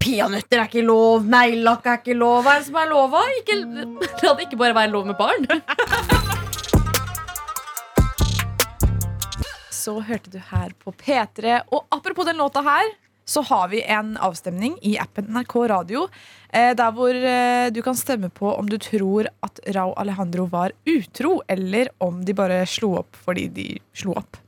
Peanøtter 0.00 0.58
er 0.58 0.66
ikke 0.66 0.84
lov, 0.84 1.22
neglelakk 1.24 1.86
er 1.86 1.98
ikke 2.02 2.16
lov. 2.18 2.42
Hva 2.44 2.56
er 2.56 2.58
det 2.58 2.66
som 2.66 2.76
er 2.82 2.88
lova? 2.90 3.22
Ikke, 3.38 3.54
la 4.26 4.34
det 4.34 4.46
ikke 4.48 4.58
bare 4.58 4.74
være 4.74 4.90
lov 4.90 5.06
med 5.06 5.16
barn. 5.16 5.46
Så 9.70 10.00
hørte 10.04 10.30
du 10.30 10.38
her 10.50 10.72
på 10.84 10.92
P3. 10.92 11.60
Og 11.72 11.84
apropos 11.94 12.26
den 12.26 12.36
låta 12.36 12.60
her, 12.66 12.90
så 13.28 13.42
har 13.44 13.68
vi 13.68 13.82
en 13.84 14.14
avstemning 14.16 14.78
i 14.88 14.94
appen 15.00 15.28
NRK 15.34 15.54
Radio. 15.68 16.06
Eh, 16.48 16.72
der 16.76 16.94
hvor 16.96 17.12
eh, 17.12 17.68
du 17.74 17.82
kan 17.84 17.96
stemme 17.98 18.30
på 18.32 18.48
om 18.54 18.68
du 18.70 18.78
tror 18.80 19.28
at 19.44 19.60
Rao 19.76 19.92
Alejandro 20.00 20.46
var 20.48 20.72
utro, 20.88 21.42
eller 21.48 21.90
om 22.00 22.22
de 22.24 22.32
bare 22.36 22.62
slo 22.66 22.94
opp 23.02 23.18
fordi 23.26 23.48
de 23.52 23.66
slo 23.92 24.16
opp. 24.16 24.40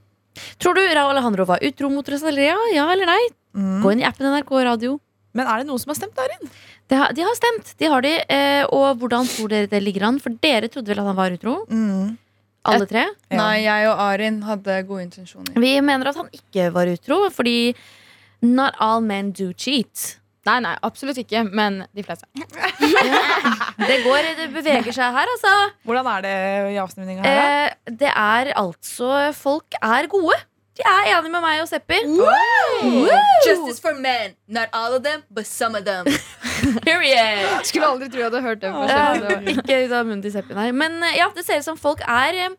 Tror 0.63 0.79
du 0.79 0.83
Rao 0.97 1.13
Alejandro 1.13 1.45
var 1.51 1.61
utro 1.67 1.91
mot 1.93 2.09
Rosalia? 2.09 2.57
Ja 2.73 2.89
eller 2.95 3.11
nei? 3.13 3.21
Mm. 3.53 3.77
Gå 3.85 3.93
inn 3.93 4.01
i 4.01 4.09
appen 4.09 4.31
NRK 4.33 4.57
Radio. 4.71 4.97
Men 5.37 5.47
er 5.47 5.61
det 5.61 5.69
noen 5.69 5.79
som 5.83 5.93
har 5.93 6.01
stemt 6.01 6.17
der 6.17 6.33
inn? 6.39 6.51
Det 6.91 6.99
har, 6.99 7.13
de 7.15 7.23
har 7.23 7.37
stemt. 7.39 7.77
de 7.79 7.87
har 7.93 8.03
de 8.03 8.17
eh, 8.19 8.65
Og 8.75 8.99
hvordan 8.99 9.29
tror 9.31 9.53
dere 9.53 9.69
det 9.71 9.79
ligger 9.85 10.09
an? 10.09 10.19
For 10.23 10.35
dere 10.43 10.73
trodde 10.73 10.91
vel 10.91 11.05
at 11.05 11.11
han 11.13 11.21
var 11.21 11.37
utro? 11.37 11.61
Mm. 11.71 12.17
Alle 12.71 12.89
tre? 12.89 13.05
Ja. 13.31 13.37
Nei, 13.39 13.63
jeg 13.63 13.87
og 13.89 14.01
Arin 14.05 14.43
hadde 14.45 14.83
gode 14.89 15.05
intensjoner. 15.07 15.55
Vi 15.61 15.77
mener 15.85 16.11
at 16.11 16.19
han 16.19 16.29
ikke 16.35 16.67
var 16.75 16.91
utro, 16.93 17.23
fordi 17.33 17.73
not 18.43 18.75
all 18.81 19.01
men 19.05 19.33
do 19.33 19.53
cheat. 19.53 20.17
Nei, 20.49 20.57
nei, 20.65 20.73
absolutt 20.87 21.19
ikke, 21.21 21.43
men 21.45 21.83
de 21.95 22.03
fleste. 22.03 22.25
Det 23.81 23.97
går, 24.05 24.27
det 24.37 24.47
beveger 24.53 24.93
seg 24.93 25.15
her, 25.15 25.29
altså. 25.35 25.51
Hvordan 25.89 26.07
er 26.13 26.25
det 26.25 26.33
i 26.75 26.79
avstemninga 26.81 27.25
her? 27.25 27.37
da? 27.37 27.67
Eh, 27.91 27.95
det 28.01 28.11
er 28.13 28.51
altså 28.61 29.31
Folk 29.37 29.77
er 29.81 30.09
gode. 30.13 30.37
De 30.77 30.85
er 30.87 31.09
enige 31.15 31.33
med 31.33 31.43
meg 31.45 31.63
og 31.63 31.69
Seppi. 31.69 31.97
Justice 33.47 33.81
for 33.83 33.97
men. 34.01 34.37
Not 34.49 34.69
all 34.73 34.95
of 34.97 35.03
them, 35.05 35.23
but 35.31 35.47
some 35.49 35.77
of 35.79 35.85
them. 35.85 36.07
Period. 36.89 37.65
Skulle 37.65 37.89
aldri 37.89 38.09
tro 38.13 38.21
jeg 38.21 38.29
hadde 38.31 38.43
hørt 38.45 38.63
det. 38.63 38.73
Ja, 38.93 39.41
ikke 39.55 39.81
ut 39.87 39.93
av 39.97 40.07
munnen 40.09 40.23
til 40.25 40.33
Seppi, 40.37 40.57
nei. 40.57 40.71
Men 40.77 41.01
eh, 41.03 41.17
ja, 41.21 41.29
det 41.37 41.45
ser 41.47 41.61
ut 41.61 41.69
som 41.69 41.81
folk 41.81 42.05
er 42.07 42.37
eh, 42.47 42.55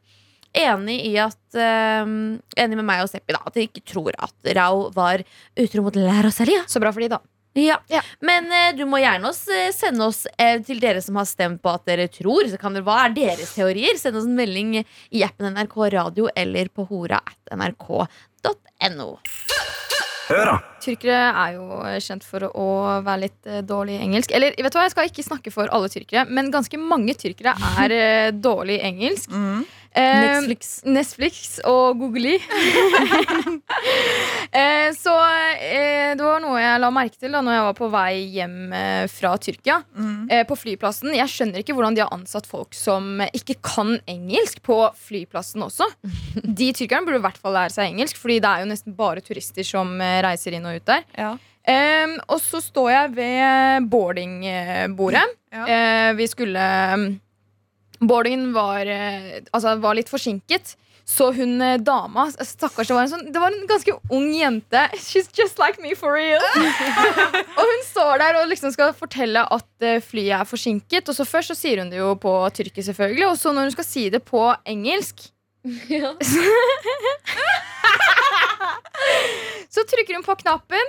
enig 0.54 1.00
i 1.08 1.16
at 1.22 1.60
um, 2.06 2.40
Enig 2.60 2.80
med 2.80 2.88
meg 2.88 3.04
og 3.04 3.12
Seppi, 3.12 3.36
da. 3.36 3.44
At 3.48 3.58
de 3.58 3.68
ikke 3.68 3.84
tror 3.88 4.16
at 4.18 4.54
Rao 4.58 4.90
var 4.96 5.24
utro 5.60 5.86
mot 5.86 6.00
La 6.00 6.22
Rosalia. 6.26 6.66
Så 6.68 6.82
bra 6.84 6.94
for 6.94 7.04
de, 7.04 7.12
da. 7.14 7.22
Ja. 7.54 7.82
Ja. 7.92 8.02
Men 8.24 8.48
uh, 8.48 8.72
du 8.78 8.86
må 8.88 9.02
gjerne 9.02 9.28
oss, 9.32 9.44
eh, 9.52 9.74
sende 9.76 10.08
oss 10.08 10.24
uh, 10.40 10.58
til 10.64 10.80
dere 10.84 11.02
som 11.04 11.20
har 11.20 11.28
stemt 11.28 11.62
på 11.64 11.74
at 11.74 11.84
dere 11.90 12.08
tror. 12.12 12.48
Så 12.48 12.60
kan 12.62 12.76
dere, 12.76 12.86
hva 12.88 13.06
er 13.06 13.16
deres 13.18 13.56
teorier? 13.58 14.00
Send 14.00 14.20
oss 14.20 14.28
en 14.28 14.38
melding 14.38 14.78
i 14.82 15.26
appen 15.28 15.52
NRK 15.58 15.78
Radio 15.98 16.30
eller 16.36 16.72
på 16.72 16.88
hora 16.92 17.20
at 17.20 17.56
nrk.no. 17.58 19.10
Tyrkere 20.82 21.18
er 21.36 21.58
jo 21.58 21.82
kjent 22.00 22.24
for 22.24 22.46
å 22.48 22.68
være 23.04 23.26
litt 23.26 23.50
dårlig 23.68 23.98
i 23.98 24.06
engelsk. 24.06 24.32
Eller 24.32 24.56
vet 24.56 24.72
du 24.72 24.78
hva, 24.80 24.86
jeg 24.88 24.94
skal 24.94 25.10
ikke 25.10 25.26
snakke 25.28 25.52
for 25.52 25.68
alle 25.76 25.92
tyrkere, 25.92 26.24
men 26.32 26.54
ganske 26.54 26.80
mange 26.80 27.18
tyrkere 27.20 27.52
er 27.84 28.32
dårlig 28.32 28.80
i 28.80 28.86
engelsk. 28.94 29.28
Mm. 29.28 29.66
Eh, 29.92 30.24
Netflix. 30.24 30.70
Netflix 30.88 31.58
og 31.68 32.00
Googly. 32.00 32.38
eh, 34.60 34.90
så 34.96 35.16
eh, 35.60 36.14
det 36.16 36.24
var 36.24 36.40
noe 36.44 36.62
jeg 36.62 36.80
la 36.80 36.92
merke 36.96 37.20
til 37.20 37.36
da 37.36 37.42
når 37.44 37.58
jeg 37.58 37.66
var 37.68 37.78
på 37.82 37.90
vei 37.92 38.14
hjem 38.38 38.58
fra 39.12 39.34
Tyrkia. 39.44 39.82
Mm. 39.92 40.30
Eh, 40.32 40.46
på 40.48 40.56
flyplassen. 40.60 41.12
Jeg 41.18 41.34
skjønner 41.34 41.64
ikke 41.64 41.76
hvordan 41.76 41.98
de 41.98 42.06
har 42.06 42.16
ansatt 42.16 42.48
folk 42.48 42.76
som 42.78 43.20
ikke 43.32 43.58
kan 43.60 43.98
engelsk 44.08 44.62
på 44.64 44.80
flyplassen 45.08 45.68
også. 45.68 45.90
De 46.62 46.72
tyrkerne 46.76 47.08
burde 47.08 47.20
i 47.20 47.26
hvert 47.26 47.42
fall 47.42 47.56
lære 47.58 47.74
seg 47.74 47.92
engelsk, 47.92 48.20
Fordi 48.22 48.40
det 48.44 48.50
er 48.50 48.64
jo 48.64 48.72
nesten 48.72 48.96
bare 48.96 49.24
turister 49.26 49.66
som 49.68 49.98
reiser 50.00 50.56
inn 50.56 50.68
og 50.70 50.80
ut 50.80 50.88
der. 50.88 51.04
Ja. 51.18 51.34
Em, 51.68 52.16
og 52.32 52.40
så 52.42 52.62
står 52.64 52.90
jeg 52.90 53.12
ved 53.20 53.90
boardingbordet. 53.92 55.26
Ja. 55.52 55.66
Eh, 55.68 56.14
vi 56.18 56.30
skulle 56.32 56.64
Boardingen 58.02 58.54
var, 58.54 58.86
eh, 58.86 59.42
altså, 59.52 59.76
var 59.82 59.96
litt 59.98 60.10
forsinket. 60.10 60.76
Så 61.06 61.32
hun 61.36 61.62
eh, 61.62 61.78
dama 61.82 62.32
Stakkars, 62.32 62.88
det 62.88 62.96
var, 62.96 63.04
en 63.04 63.10
sånn, 63.12 63.32
det 63.34 63.40
var 63.42 63.52
en 63.52 63.68
ganske 63.70 63.92
ung 64.14 64.30
jente. 64.34 64.90
She's 65.02 65.30
just 65.38 65.60
like 65.60 65.82
me 65.82 65.96
for 65.98 66.14
real. 66.16 66.42
og 67.58 67.64
hun 67.66 67.84
står 67.88 68.18
der 68.22 68.40
og 68.42 68.48
liksom 68.52 68.72
skal 68.74 68.94
fortelle 68.98 69.44
at 69.44 69.86
eh, 69.86 70.02
flyet 70.04 70.40
er 70.40 70.46
forsinket. 70.48 71.10
Og 71.10 71.16
så 71.18 71.26
Først 71.32 71.48
så 71.54 71.58
sier 71.58 71.78
hun 71.82 71.92
det 71.92 72.00
jo 72.00 72.16
på 72.22 72.32
tyrkisk, 72.56 72.86
selvfølgelig. 72.92 73.28
Og 73.30 73.38
så 73.42 73.48
når 73.56 73.62
hun 73.70 73.76
skal 73.78 73.88
si 73.88 74.04
det 74.14 74.24
på 74.28 74.42
engelsk, 74.68 75.16
så 79.74 79.80
trykker 79.86 80.14
hun 80.18 80.26
på 80.26 80.36
knappen. 80.42 80.88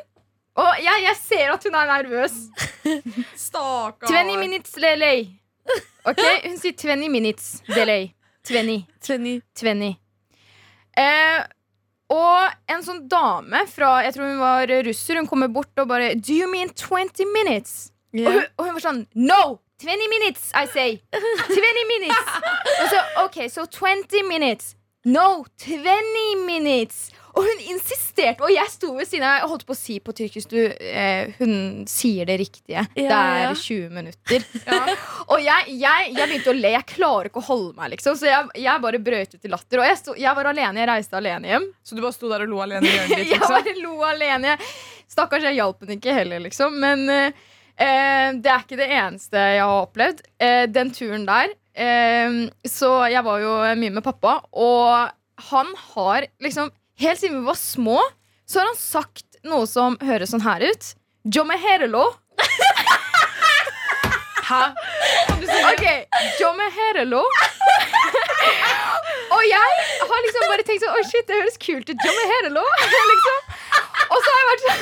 Og 0.61 0.71
jeg, 0.85 0.97
jeg 1.07 1.17
ser 1.19 1.53
at 1.53 1.65
hun 1.65 1.75
er 1.77 1.87
nervøs. 1.89 2.35
Stakkar. 3.49 4.09
20 4.09 4.37
minutes 4.41 4.73
delay. 4.77 5.42
Ok, 6.11 6.21
Hun 6.45 6.57
sier 6.59 6.75
20 6.75 7.09
minutes 7.13 7.63
delay. 7.69 8.11
20. 8.45 9.41
20. 9.55 9.93
Eh, 10.99 11.43
og 12.13 12.57
en 12.69 12.83
sånn 12.85 13.05
dame 13.09 13.63
fra 13.71 14.03
Jeg 14.05 14.17
tror 14.17 14.27
hun 14.29 14.41
var 14.43 14.73
russer. 14.89 15.21
Hun 15.21 15.29
kommer 15.31 15.49
bort 15.49 15.79
og 15.79 15.89
bare 15.89 16.15
Do 16.19 16.35
you 16.35 16.51
mean 16.51 16.73
20 16.75 17.29
minutes? 17.33 17.93
Og, 18.13 18.27
hun, 18.27 18.43
og 18.59 18.67
hun 18.67 18.75
var 18.77 18.85
sånn 18.85 19.05
No! 19.15 19.61
20 19.83 20.09
minutes, 20.11 20.53
I 20.55 20.67
say. 20.71 21.01
20 21.11 21.87
minutes. 21.89 22.35
Og 22.83 22.85
så, 22.93 23.01
ok, 23.25 23.39
så 23.51 23.65
20 23.67 24.23
minutes. 24.29 24.77
No, 25.05 25.45
20 25.59 26.45
minutes. 26.47 27.11
Og 27.33 27.47
hun 27.47 27.61
insisterte, 27.73 28.45
og 28.45 28.51
jeg 28.53 28.69
sto 28.69 28.91
ved 28.97 29.09
siden 29.09 29.25
av 29.25 29.39
Jeg 29.41 29.49
holdt 29.49 29.63
på 29.69 29.73
å 29.73 29.79
si 29.79 29.95
på 30.05 30.13
tyrkisk 30.13 30.51
du, 30.53 30.59
eh, 30.69 31.31
Hun 31.39 31.85
sier 31.89 32.27
det 32.29 32.37
riktige. 32.43 32.83
det 32.95 33.07
ja. 33.07 33.21
er 33.49 33.55
20 33.57 33.89
minutter. 33.95 34.45
Og 35.33 35.39
jeg, 35.41 35.77
jeg, 35.81 36.11
jeg 36.13 36.29
begynte 36.29 36.53
å 36.53 36.57
le. 36.59 36.73
Jeg 36.75 36.87
klarer 36.93 37.31
ikke 37.31 37.41
å 37.41 37.47
holde 37.47 37.73
meg, 37.79 37.95
liksom. 37.95 38.19
Så 38.21 38.29
jeg, 38.29 38.51
jeg 38.61 38.83
bare 38.85 39.01
brøt 39.01 39.33
ut 39.39 39.49
i 39.49 39.53
latter. 39.53 39.81
Og 39.81 39.89
jeg, 39.89 40.01
sto, 40.03 40.17
jeg 40.19 40.37
var 40.37 40.51
alene. 40.51 40.83
Jeg 40.83 40.91
reiste 40.91 41.17
alene 41.17 41.49
hjem. 41.55 41.69
Så 41.87 41.97
du 41.97 42.03
bare 42.05 42.17
sto 42.19 42.29
der 42.33 42.45
og 42.45 42.53
lo 42.53 42.61
alene 42.67 42.85
i 42.85 42.93
hjørnet 42.93 43.17
ditt? 43.23 43.33
Jeg 43.33 43.41
Liksom? 43.41 43.57
bare 43.57 43.75
lo 43.81 43.97
alene. 44.11 44.59
Stakkars, 45.13 45.45
jeg 45.49 45.57
hjalp 45.61 45.83
henne 45.85 45.97
ikke 45.99 46.15
heller, 46.17 46.41
liksom. 46.45 46.77
Men 46.85 47.03
eh, 47.13 47.41
eh, 47.81 48.29
det 48.45 48.53
er 48.53 48.63
ikke 48.67 48.79
det 48.81 48.91
eneste 48.97 49.41
jeg 49.57 49.65
har 49.65 49.87
opplevd. 49.87 50.23
Eh, 50.41 50.67
den 50.73 50.93
turen 50.97 51.25
der 51.29 51.53
eh, 51.77 52.39
Så 52.69 52.93
jeg 53.13 53.25
var 53.27 53.41
jo 53.45 53.57
mye 53.81 53.97
med 53.99 54.05
pappa, 54.05 54.39
og 54.53 55.11
han 55.49 55.73
har 55.95 56.29
liksom 56.45 56.71
helt 57.03 57.21
siden 57.21 57.41
vi 57.41 57.45
var 57.47 57.55
små, 57.59 58.03
så 58.47 58.59
har 58.61 58.67
han 58.71 58.77
sagt 58.79 59.25
noe 59.47 59.67
som 59.67 59.97
høres 60.03 60.31
sånn 60.35 60.41
her 60.45 60.61
ut. 60.65 60.85
Jomme 61.35 61.57
herelo. 61.59 62.05
Hæ? 64.49 64.63
Ok, 65.71 65.85
Jomme 66.41 66.67
herelo. 66.77 67.23
Og 69.33 69.43
jeg 69.49 69.69
har 70.11 70.19
liksom 70.27 70.43
bare 70.51 70.65
tenkt 70.67 70.83
sånn 70.83 70.97
Å, 70.99 71.01
shit, 71.09 71.27
det 71.29 71.37
høres 71.39 71.59
kult 71.63 71.87
ut. 71.89 72.01
Jomme 72.09 72.25
herelo. 72.33 72.65
liksom. 73.13 73.39
Og 74.13 74.19
så 74.19 74.29
har 74.35 74.41
jeg 74.43 74.49
vært 74.51 74.65
sånn 74.67 74.81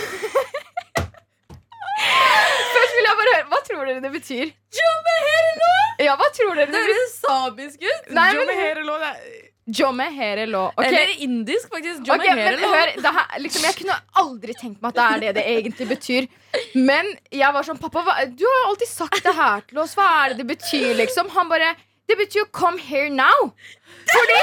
Først 2.00 2.92
vil 2.96 3.04
jeg 3.06 3.16
bare 3.18 3.32
høre 3.34 3.48
Hva 3.50 3.58
tror 3.66 3.82
dere 3.84 4.00
det 4.02 4.12
betyr? 4.14 4.46
Jomme 4.80 5.14
herelo. 5.28 5.70
Ja, 6.00 6.12
hva 6.16 6.28
tror 6.32 6.54
dere 6.56 6.66
det 6.66 6.72
betyr? 6.72 6.96
høres 6.96 7.14
samisk 7.20 7.78
ut. 7.84 8.04
Nei, 8.16 8.30
men 8.38 8.46
men 8.48 8.56
det 8.80 8.86
lå 8.88 8.96
det 9.70 9.78
Jomme 9.78 10.06
herelo. 10.10 10.64
Okay. 10.76 10.88
Eller 10.88 11.22
indisk, 11.24 11.68
faktisk. 11.72 12.00
Ok, 12.10 12.24
men 12.26 12.58
hør, 12.58 12.92
det 12.96 13.12
her, 13.16 13.38
liksom, 13.38 13.64
Jeg 13.68 13.76
kunne 13.78 13.98
aldri 14.22 14.54
tenkt 14.54 14.80
meg 14.82 14.90
at 14.90 14.96
det 14.96 15.04
er 15.04 15.20
det 15.20 15.34
det 15.38 15.44
egentlig 15.52 15.88
betyr. 15.90 16.28
Men 16.74 17.06
jeg 17.30 17.54
var 17.54 17.66
sånn 17.66 17.78
Pappa, 17.80 18.02
hva, 18.06 18.16
du 18.26 18.44
har 18.46 18.70
alltid 18.70 18.90
sagt 18.90 19.22
det 19.26 19.34
her 19.36 19.62
til 19.68 19.82
oss. 19.84 19.94
Hva 19.98 20.08
er 20.24 20.34
det 20.34 20.42
det 20.42 20.48
betyr, 20.56 20.92
liksom? 20.98 21.30
Han 21.36 21.50
bare 21.52 21.74
Det 22.10 22.16
betyr 22.18 22.40
jo 22.40 22.46
'come 22.50 22.78
here 22.78 23.08
now'. 23.08 23.52
Fordi 24.10 24.40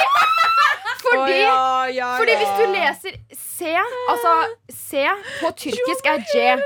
Fordi, 1.03 1.33
oh, 1.33 1.39
ja, 1.39 1.85
ja, 1.93 2.17
fordi 2.17 2.33
hvis 2.39 2.53
du 2.57 2.65
leser 2.73 3.17
C, 3.37 3.73
altså 4.09 4.31
C 4.73 5.03
på 5.41 5.51
tyrkisk 5.61 6.09
er 6.09 6.23
J. 6.33 6.57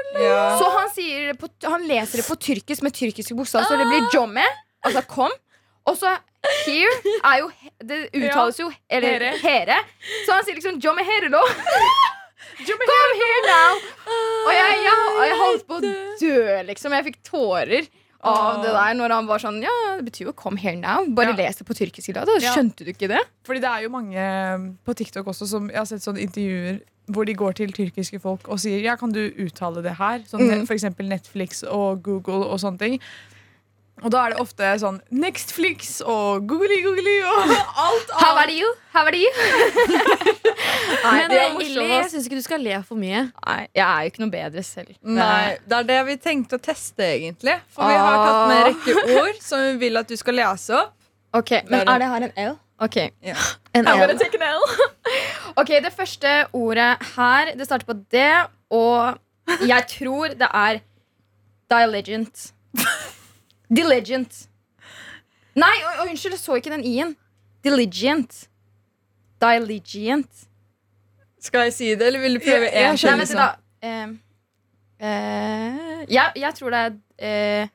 Så 0.58 0.70
han, 0.78 0.90
sier 0.96 1.34
på, 1.38 1.50
han 1.68 1.84
leser 1.86 2.22
det 2.22 2.26
på 2.26 2.38
tyrkisk 2.48 2.86
med 2.86 2.96
tyrkiske 2.96 3.36
bokstaver, 3.36 3.68
så 3.68 3.78
det 3.78 3.88
blir 3.90 4.08
jomme. 4.14 4.46
Altså 4.86 5.04
kom. 5.06 5.34
Og 5.86 5.98
så 5.98 6.16
here 6.66 6.94
er 7.24 7.38
jo 7.42 7.52
Det 7.82 8.00
uttales 8.18 8.60
jo 8.60 8.72
Eller 8.90 9.20
Here. 9.20 9.38
here. 9.42 9.78
Så 10.26 10.34
han 10.34 10.44
sier 10.46 10.56
liksom 10.58 10.80
jomme 10.82 11.04
here 11.06 11.30
nå. 11.30 11.42
Come 12.62 13.16
here 13.18 13.42
now. 13.48 13.74
Og 14.46 14.54
jeg, 14.54 14.78
jeg, 14.86 15.28
jeg 15.28 15.38
holdt 15.40 15.66
på 15.70 15.78
å 15.78 15.82
dø, 16.22 16.62
liksom. 16.68 16.94
Jeg 16.98 17.06
fikk 17.10 17.20
tårer 17.26 17.88
av 18.22 18.60
det 18.62 18.70
der 18.76 18.94
når 19.00 19.14
han 19.16 19.26
var 19.30 19.42
sånn 19.42 19.58
Ja, 19.64 19.72
det 19.98 20.06
betyr 20.12 20.28
jo 20.30 20.34
'come 20.38 20.60
here 20.62 20.76
now'. 20.78 21.08
Bare 21.16 21.32
Ja. 21.32 21.36
les 21.38 21.56
det 21.58 21.66
på 21.66 21.74
tyrkisk 21.74 22.10
i 22.10 22.14
dag. 22.14 22.28
Skjønte 22.42 22.86
du 22.86 22.92
ikke 22.94 23.08
det? 23.10 23.22
Fordi 23.46 23.60
det 23.62 23.70
er 23.70 23.82
jo 23.82 23.90
mange 23.90 24.18
eh, 24.18 24.58
på 24.86 24.94
TikTok 24.94 25.26
også 25.28 25.48
som 25.48 25.70
jeg 25.70 25.78
har 25.78 25.86
sett 25.86 26.02
sånne 26.06 26.22
intervjuer 26.22 26.82
hvor 27.12 27.26
de 27.26 27.34
går 27.34 27.52
til 27.58 27.74
tyrkiske 27.74 28.22
folk 28.22 28.48
og 28.48 28.60
sier 28.60 28.80
ja, 28.82 28.96
kan 28.96 29.12
du 29.12 29.32
uttale 29.42 29.82
det 29.84 29.98
her? 29.98 30.20
Sånn, 30.30 30.42
Mm. 30.46 30.68
For 30.68 30.74
eksempel 30.76 31.08
Netflix 31.10 31.64
og 31.64 32.04
Google 32.04 32.46
og 32.46 32.60
sånne 32.60 32.78
ting. 32.80 33.00
Og 34.02 34.10
da 34.14 34.22
er 34.26 34.34
det 34.34 34.40
ofte 34.42 34.70
sånn 34.82 34.96
Nextflix 35.14 36.00
og 36.10 36.48
googly 36.50 36.80
googly 36.82 37.18
og 37.22 37.52
alt 37.86 38.14
How 38.18 38.40
are 38.42 38.54
you? 38.56 38.72
How 38.96 39.06
are 39.06 39.18
you? 39.18 39.30
Nei, 41.02 41.12
Men 41.18 41.30
det 41.32 41.38
er 41.42 41.54
Illy, 41.62 41.86
jeg 41.90 42.10
syns 42.12 42.26
ikke 42.28 42.40
du 42.40 42.46
skal 42.46 42.64
le 42.66 42.80
for 42.88 43.00
mye. 43.00 43.22
Nei, 43.46 43.60
jeg 43.78 43.84
er 43.86 44.02
jo 44.06 44.12
ikke 44.12 44.24
noe 44.24 44.34
bedre 44.34 44.64
selv. 44.66 44.92
Nei, 45.06 45.56
det 45.70 45.78
er 45.80 45.88
det 45.92 46.00
vi 46.10 46.16
tenkte 46.22 46.58
å 46.60 46.64
teste, 46.64 47.06
egentlig. 47.06 47.56
For 47.74 47.88
vi 47.90 47.96
har 47.98 48.18
tatt 48.26 48.42
med 48.50 48.58
en 48.58 48.68
rekke 48.72 49.22
ord 49.22 49.40
som 49.46 49.64
vi 49.64 49.72
vil 49.86 50.02
at 50.02 50.12
du 50.12 50.18
skal 50.20 50.38
lese 50.38 50.76
opp. 50.78 50.94
Ok, 51.38 51.54
Men 51.72 51.88
er 51.88 52.02
det 52.04 52.10
her 52.12 52.26
en 52.28 52.34
L? 52.52 52.58
Ok, 52.82 52.98
Ja. 53.24 53.38
En 53.78 53.88
I'm 53.88 54.02
L. 54.04 54.18
take 54.20 54.36
an 54.36 54.44
L. 54.58 54.66
Ok, 55.56 55.70
Det 55.86 55.94
første 55.96 56.32
ordet 56.52 56.90
her 57.16 57.54
Det 57.56 57.64
starter 57.70 57.88
på 57.88 57.96
D, 58.12 58.26
og 58.76 59.16
jeg 59.64 59.86
tror 59.94 60.34
det 60.42 60.50
er 60.52 60.82
diligent. 61.72 62.50
Diligent. 63.72 64.48
Nei, 65.56 65.74
og, 65.86 66.04
oi, 66.04 66.10
unnskyld, 66.12 66.36
jeg 66.36 66.40
så 66.40 66.56
ikke 66.60 66.72
den 66.74 66.84
i-en. 66.88 67.16
Diligent. 67.64 68.46
Diligent. 69.42 70.48
Skal 71.42 71.68
jeg 71.70 71.74
si 71.74 71.90
det, 71.96 72.08
eller 72.08 72.22
vil 72.22 72.38
du 72.38 72.40
prøve 72.44 72.68
Jeg- 72.70 72.74
Ja, 72.74 72.94
én 72.94 72.98
Nei, 73.04 73.18
vent 73.18 73.34
da. 73.34 73.56
Uh, 73.84 74.10
uh, 75.02 76.06
ja, 76.10 76.30
jeg 76.36 76.54
tror 76.56 76.70
det 76.70 77.00
er 77.18 77.64
uh, 77.64 77.68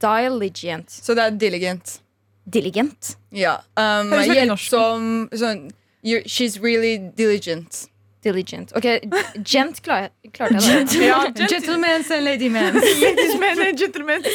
diligent. 0.00 0.90
Så 0.90 1.14
det 1.14 1.24
er 1.24 1.30
diligent. 1.30 2.00
Diligent. 2.46 3.16
Ja. 3.32 3.56
Um, 3.76 4.10
hjelpsom 4.12 5.28
sånn 5.34 5.70
She's 6.02 6.56
really 6.62 6.96
diligent. 6.96 7.89
Diligent. 8.24 8.72
Ok, 8.76 8.84
gent 9.48 9.80
jeg, 9.86 10.10
klarte 10.36 10.60
jeg 10.60 10.86
det. 10.90 10.98
Ja, 11.06 11.20
Gentlemen 11.48 12.04
and 12.04 12.20
ladymen. 12.20 12.74
Ladies 13.04 13.38
men 13.40 13.60
and 13.68 13.78
gentlemen. 13.80 14.24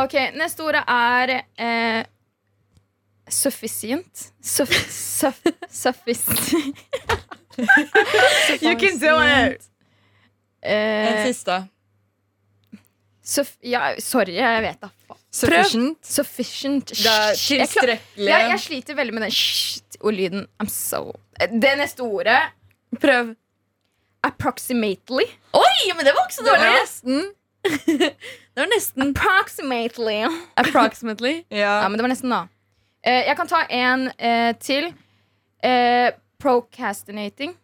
Ok, 0.00 0.14
neste 0.38 0.62
ordet 0.64 0.80
er 0.88 1.30
eh, 1.60 2.04
sufficient. 3.28 4.30
Suff, 4.42 4.72
suff, 4.90 5.42
sufficient. 5.68 6.78
You 8.62 8.72
can 8.80 8.96
do 9.02 9.18
it. 9.20 9.66
En 10.62 11.18
Eh, 11.18 11.26
siste. 11.26 11.58
suff, 13.24 13.52
ja, 13.62 13.94
sorry, 14.00 14.34
jeg 14.38 14.62
vet 14.64 14.80
da. 14.80 14.88
faen. 15.08 15.18
Sufficient. 15.30 15.98
Sufficient. 16.06 16.86
Det 16.88 17.04
er 17.04 17.04
Jeg, 17.04 17.36
klar- 17.36 17.36
tilstrekkelig. 17.36 18.28
jeg, 18.32 18.48
jeg 18.50 18.60
sliter 18.64 18.94
veldig 18.98 19.14
med 19.14 19.22
den 19.28 19.30
sh-lyden. 20.00 20.46
I'm 20.60 20.68
so 20.68 21.12
Det 21.38 21.76
neste 21.78 22.00
ordet 22.02 22.40
Prøv. 23.00 23.34
Approximately. 24.22 25.24
Oi, 25.54 25.92
men 25.96 26.04
det 26.04 26.12
var 26.16 26.26
ikke 26.26 26.34
så 26.34 26.44
Det 26.44 26.52
var 26.52 26.80
nesten. 26.80 27.20
Det 28.54 28.60
var 28.64 28.68
nesten. 28.74 29.14
Approximately. 29.16 30.26
Approximately. 30.56 31.44
Ja, 31.50 31.56
Ja. 31.82 31.88
men 31.88 31.98
det 31.98 32.02
var 32.02 32.08
nesten, 32.12 32.30
da. 32.30 32.40
Uh, 33.06 33.22
jeg 33.28 33.36
kan 33.36 33.48
ta 33.48 33.62
en 33.70 34.08
uh, 34.10 34.52
til. 34.60 34.90
Uh, 35.64 36.10
procrastinating. 36.40 37.54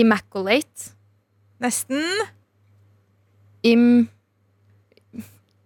Immaculate. 0.00 0.94
Nesten. 1.60 2.00
Im... 3.68 3.84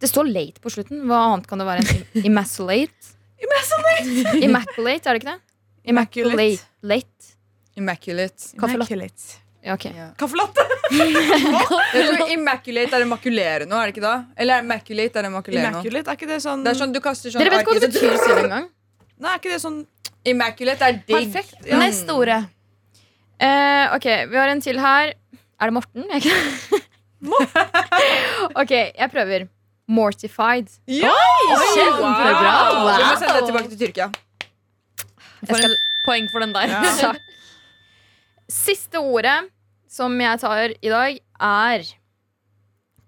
Det 0.02 0.10
står 0.10 0.26
late 0.28 0.60
på 0.60 0.72
slutten. 0.74 1.04
Hva 1.08 1.20
annet 1.30 1.46
kan 1.48 1.62
det 1.62 1.68
være 1.70 1.84
enn 1.86 2.02
im- 2.02 2.26
immaculate? 2.32 3.14
Immaculate, 4.48 5.06
er 5.06 5.14
det 5.14 5.22
ikke 5.22 5.32
det? 5.36 5.40
Immaculate. 5.84 6.60
Late. 6.82 7.34
Immaculate. 7.76 8.54
Immaculate. 8.56 9.40
Ja, 9.64 9.74
okay. 9.74 9.92
Ja. 9.96 10.10
Kaffelatte! 10.20 10.60
Immaculate 12.34 12.98
er 12.98 13.04
å 13.04 13.08
makulere 13.08 13.64
noe, 13.68 13.80
er 13.80 13.88
det 13.88 13.94
ikke 13.94 14.04
da? 14.04 14.14
Eller 14.36 14.60
immaculate 14.60 15.20
er 15.20 15.28
å 15.28 15.32
makulere 15.32 15.70
noe? 15.70 15.80
Immaculate, 15.80 16.12
er 16.12 16.18
ikke 16.18 16.28
det 16.28 16.40
sånn 16.44 16.64
Det 16.66 16.74
er 16.74 16.80
sånn 16.82 16.92
du 16.92 17.00
kaster 17.04 17.32
sånn 17.32 17.40
Dere 17.40 17.54
vet 17.54 17.64
ikke 17.64 17.72
hva 17.72 17.80
det 17.80 17.88
betyr 17.94 18.18
selv 18.20 18.42
engang? 18.42 18.66
Nei, 19.24 19.30
er 19.32 19.40
ikke 19.40 19.54
det 19.54 19.60
sånn 19.62 19.78
Immaculate 20.34 20.88
er 20.88 20.98
digg. 21.00 21.32
Perfekt, 21.32 21.56
ja. 21.68 21.78
Neste 21.80 22.16
ordet. 22.16 22.40
Uh, 23.40 23.92
ok, 23.96 24.06
vi 24.30 24.38
har 24.40 24.52
en 24.52 24.62
til 24.64 24.78
her. 24.80 25.12
Er 25.60 25.68
det 25.68 25.74
Morten? 25.76 26.06
Jeg 26.12 26.22
ok, 28.62 28.72
jeg 28.72 29.08
prøver. 29.12 29.44
Mortified. 29.88 30.72
Ja! 30.88 31.12
Kjempebra! 31.76 32.54
Vi 32.72 33.04
må 33.04 33.16
sende 33.20 33.34
det 33.36 33.44
tilbake 33.50 33.68
til 33.74 33.82
Tyrkia. 33.84 34.08
For 35.48 35.60
skal, 35.60 35.74
en 35.74 36.04
poeng 36.06 36.30
for 36.32 36.44
den 36.44 36.54
der. 36.56 36.72
Ja. 36.72 37.12
Siste 38.64 39.00
ordet 39.00 39.38
som 39.90 40.14
jeg 40.20 40.40
tar 40.42 40.74
i 40.74 40.90
dag, 40.92 41.20
er 41.40 41.84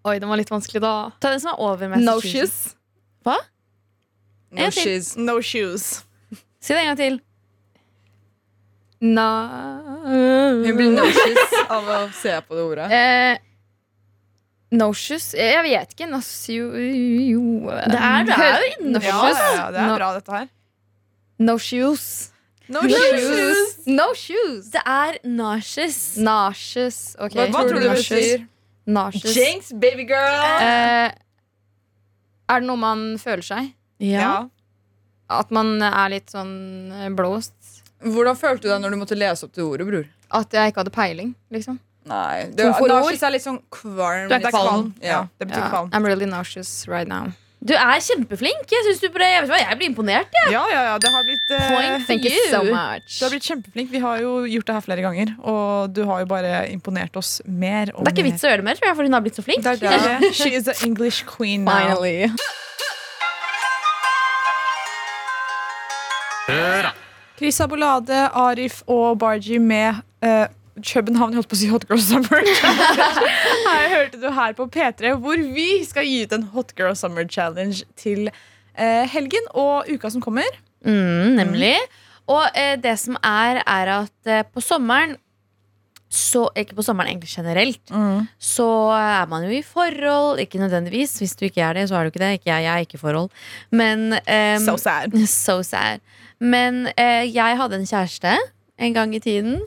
Oi, 0.06 0.20
den 0.22 0.30
var 0.30 0.38
litt 0.38 0.50
vanskelig, 0.52 0.78
da. 0.84 0.92
Ta 1.18 1.32
den 1.34 1.40
som 1.42 1.50
er 1.50 1.62
over 1.66 1.90
No 1.98 2.20
shoes. 2.22 2.76
Hva? 3.26 3.34
No 4.54 4.68
En 4.68 4.70
til. 4.74 5.08
No 5.18 5.40
shoes. 5.42 6.04
Si 6.62 6.70
det 6.70 6.84
en 6.84 6.92
gang 6.92 7.00
til. 7.00 7.16
Na 9.02 9.26
Hun 10.06 10.76
blir 10.78 10.94
no 10.94 11.08
shoes 11.10 11.56
av 11.66 11.90
å 11.90 11.98
se 12.16 12.36
på 12.46 12.54
det 12.56 12.62
ordet. 12.68 12.86
eh, 12.94 13.42
shoes 14.94 15.32
Jeg 15.34 15.62
vet 15.66 15.92
ikke. 15.96 16.08
Nasio... 16.10 16.70
shoes 16.70 17.66
Det 17.90 17.98
er, 17.98 18.24
det 18.30 18.38
er 18.38 19.02
Ja, 19.02 19.18
ja, 19.26 19.50
ja, 19.58 19.66
det 19.74 19.82
er 19.82 19.96
bra, 19.98 20.12
dette 20.20 20.38
her. 20.38 20.48
No 21.38 21.58
shoes. 21.58 22.32
No 22.68 22.80
No 22.82 22.88
shoes. 22.88 23.20
shoes. 23.22 23.86
No 23.86 24.06
shoes. 24.14 24.70
Det 24.74 24.82
er 24.86 25.18
nauseous. 25.24 26.16
Nauseous. 26.18 27.16
Ok. 27.20 27.32
Hva, 27.36 27.46
hva 27.52 27.62
tror 27.68 27.76
du 27.76 27.84
det 27.84 27.90
Nauseous. 27.92 28.24
betyr? 28.32 28.46
Nauseous. 28.86 29.36
Jinx, 29.36 29.72
baby 29.72 30.06
girl. 30.08 30.42
Eh, 30.62 31.12
er 32.48 32.60
det 32.62 32.66
noe 32.68 32.78
man 32.80 33.04
føler 33.22 33.42
seg? 33.46 33.72
Ja. 34.02 34.20
Ja. 34.20 34.34
At 35.40 35.50
man 35.54 35.76
er 35.82 36.10
litt 36.12 36.30
sånn 36.30 36.92
eh, 36.94 37.08
blåst? 37.14 37.54
Hvordan 38.04 38.36
følte 38.38 38.66
du 38.66 38.70
deg 38.74 38.82
når 38.84 38.94
du 38.94 39.00
måtte 39.00 39.16
lese 39.18 39.46
opp 39.48 39.54
det 39.56 39.64
ordet, 39.64 39.86
bror? 39.88 40.06
At 40.36 40.52
jeg 40.54 40.72
ikke 40.72 40.82
hadde 40.84 40.94
peiling, 40.94 41.34
liksom? 41.54 41.78
Nei, 42.06 42.44
det, 42.54 42.68
Nauseous 42.86 43.22
er 43.26 43.32
litt 43.34 43.42
sånn 43.42 43.58
kvalm. 43.74 44.28
Det 44.30 44.36
er 44.38 44.52
kvalm. 44.54 44.92
Ja. 45.02 45.08
Ja, 45.08 45.20
det 45.40 45.48
betyr 45.48 45.64
Ja. 45.64 45.70
kvalm. 45.72 45.90
I'm 45.90 46.06
really 46.06 46.26
nauseous 46.26 46.86
right 46.86 47.08
now. 47.08 47.32
Du 47.66 47.72
er 47.74 47.98
kjempeflink. 48.04 48.68
Jeg, 48.70 48.84
synes 48.86 49.00
du 49.02 49.08
ble, 49.14 49.26
jeg, 49.26 49.42
vet 49.42 49.50
hva, 49.50 49.58
jeg 49.58 49.78
blir 49.80 49.88
imponert. 49.90 50.30
Jeg. 50.38 50.52
Ja, 50.54 50.62
ja, 50.70 50.82
ja. 50.92 50.98
Det 51.02 51.10
har 51.10 51.24
blitt 51.26 51.50
eh, 51.50 51.64
Point. 51.72 52.04
Thank 52.06 52.26
you 52.26 52.30
You. 52.30 52.50
so 52.52 52.60
much. 52.62 53.16
Du 53.18 53.24
har 53.26 53.32
blitt 53.32 53.48
kjempeflink. 53.48 53.90
Vi 53.90 54.02
har 54.04 54.20
jo 54.22 54.34
gjort 54.52 54.68
det 54.68 54.76
her 54.76 54.84
flere 54.84 55.02
ganger, 55.02 55.32
og 55.42 55.94
du 55.96 56.04
har 56.06 56.22
jo 56.22 56.28
bare 56.30 56.52
imponert 56.70 57.16
oss 57.18 57.40
mer 57.46 57.90
og 57.94 58.04
Det 58.04 58.12
er 58.12 58.16
ikke 58.16 58.28
vits 58.28 58.44
å 58.46 58.52
gjøre 58.52 58.62
det 58.62 58.68
mer, 58.68 58.78
tror 58.78 58.90
jeg, 58.90 58.98
for 59.00 59.08
hun 59.08 59.18
har 59.18 59.24
blitt 59.24 59.40
så 59.40 59.46
flink. 59.46 59.66
Det 59.66 59.90
er 59.90 60.06
det. 60.06 60.30
She 60.38 60.52
is 60.54 60.68
the 60.70 60.76
English 60.86 61.26
queen 61.26 61.66
now. 61.66 61.74
Finally. 61.74 62.30
Chris 67.36 67.58
Abolade, 67.60 68.28
Arif 68.32 68.82
og 68.86 69.18
Barji 69.18 69.58
med 69.58 69.98
uh, 70.24 70.46
København, 70.76 71.32
jeg 71.32 71.40
holdt 71.40 71.48
på 71.48 71.56
å 71.56 71.60
si 71.60 71.68
Hot 71.72 71.86
Girl 71.88 72.00
Summer. 72.02 72.42
her 73.66 73.86
hørte 73.94 74.20
du 74.20 74.26
her 74.36 74.56
på 74.58 74.66
P3, 74.72 75.14
hvor 75.22 75.40
vi 75.56 75.68
skal 75.88 76.04
gi 76.04 76.24
ut 76.26 76.34
en 76.36 76.48
Hot 76.52 76.74
Girl 76.76 76.96
Summer 76.98 77.24
Challenge 77.24 77.80
til 77.96 78.28
eh, 78.28 79.04
helgen 79.08 79.48
og 79.56 79.88
uka 79.88 80.10
som 80.12 80.24
kommer. 80.24 80.58
Mm, 80.84 81.36
nemlig. 81.38 81.76
Og 82.28 82.44
eh, 82.58 82.74
det 82.82 82.96
som 83.00 83.16
er, 83.24 83.62
er 83.64 83.92
at 84.02 84.30
eh, 84.30 84.44
på 84.52 84.64
sommeren 84.64 85.16
så, 86.16 86.44
Ikke 86.54 86.76
på 86.78 86.84
sommeren, 86.86 87.10
egentlig 87.10 87.28
generelt. 87.28 87.90
Så 88.38 88.66
er 88.94 89.26
man 89.26 89.42
jo 89.42 89.50
i 89.50 89.62
forhold. 89.66 90.38
Ikke 90.38 90.60
nødvendigvis. 90.62 91.16
Hvis 91.18 91.34
du 91.36 91.44
ikke 91.48 91.64
er 91.66 91.74
det, 91.74 91.88
så 91.90 91.96
er 91.98 92.06
du 92.06 92.12
ikke 92.12 92.22
det. 92.22 92.30
Ikke 92.38 92.52
jeg, 92.52 92.62
jeg 92.62 92.72
er 92.72 92.84
ikke 92.86 92.94
i 92.94 93.02
forhold. 93.02 93.30
Men 93.70 94.12
um, 94.14 94.62
So 94.64 94.76
sad. 94.78 95.16
So 95.26 95.62
sad. 95.66 96.00
Men 96.38 96.86
uh, 96.86 97.24
jeg 97.26 97.58
hadde 97.58 97.80
en 97.80 97.90
kjæreste 97.90 98.36
en 98.78 98.94
gang 98.94 99.14
i 99.18 99.18
tiden. 99.18 99.58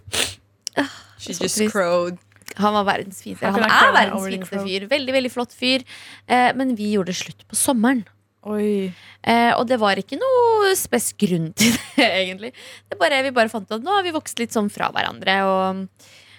She 1.19 1.33
just 1.33 1.41
trist. 1.57 1.71
crowed. 1.73 2.17
Han 2.59 2.73
var 2.73 2.85
verdens 2.87 3.19
fineste 3.23 3.45
Han 3.45 3.61
er 3.63 3.91
verdens 3.93 4.23
fineste 4.25 4.61
fyr. 4.65 4.85
Veldig, 4.89 5.13
veldig 5.13 5.31
flott 5.31 5.53
fyr. 5.55 5.83
Eh, 6.27 6.49
men 6.57 6.75
vi 6.75 6.93
gjorde 6.95 7.11
det 7.13 7.19
slutt 7.19 7.43
på 7.47 7.55
sommeren. 7.59 8.05
Eh, 8.49 9.51
og 9.53 9.65
det 9.69 9.77
var 9.81 9.99
ikke 9.99 10.17
noe 10.17 10.71
spes 10.79 11.11
grunn 11.19 11.51
til 11.59 11.75
det, 11.95 12.07
egentlig. 12.23 12.53
Det 12.89 12.97
bare, 12.99 13.19
vi 13.27 13.33
bare 13.35 13.51
fant 13.51 13.67
ut 13.69 13.75
at 13.77 13.83
nå 13.85 13.93
har 13.99 14.03
vi 14.07 14.15
vokst 14.15 14.39
litt 14.41 14.55
sånn 14.55 14.71
fra 14.73 14.87
hverandre. 14.95 15.35
Og 15.45 15.83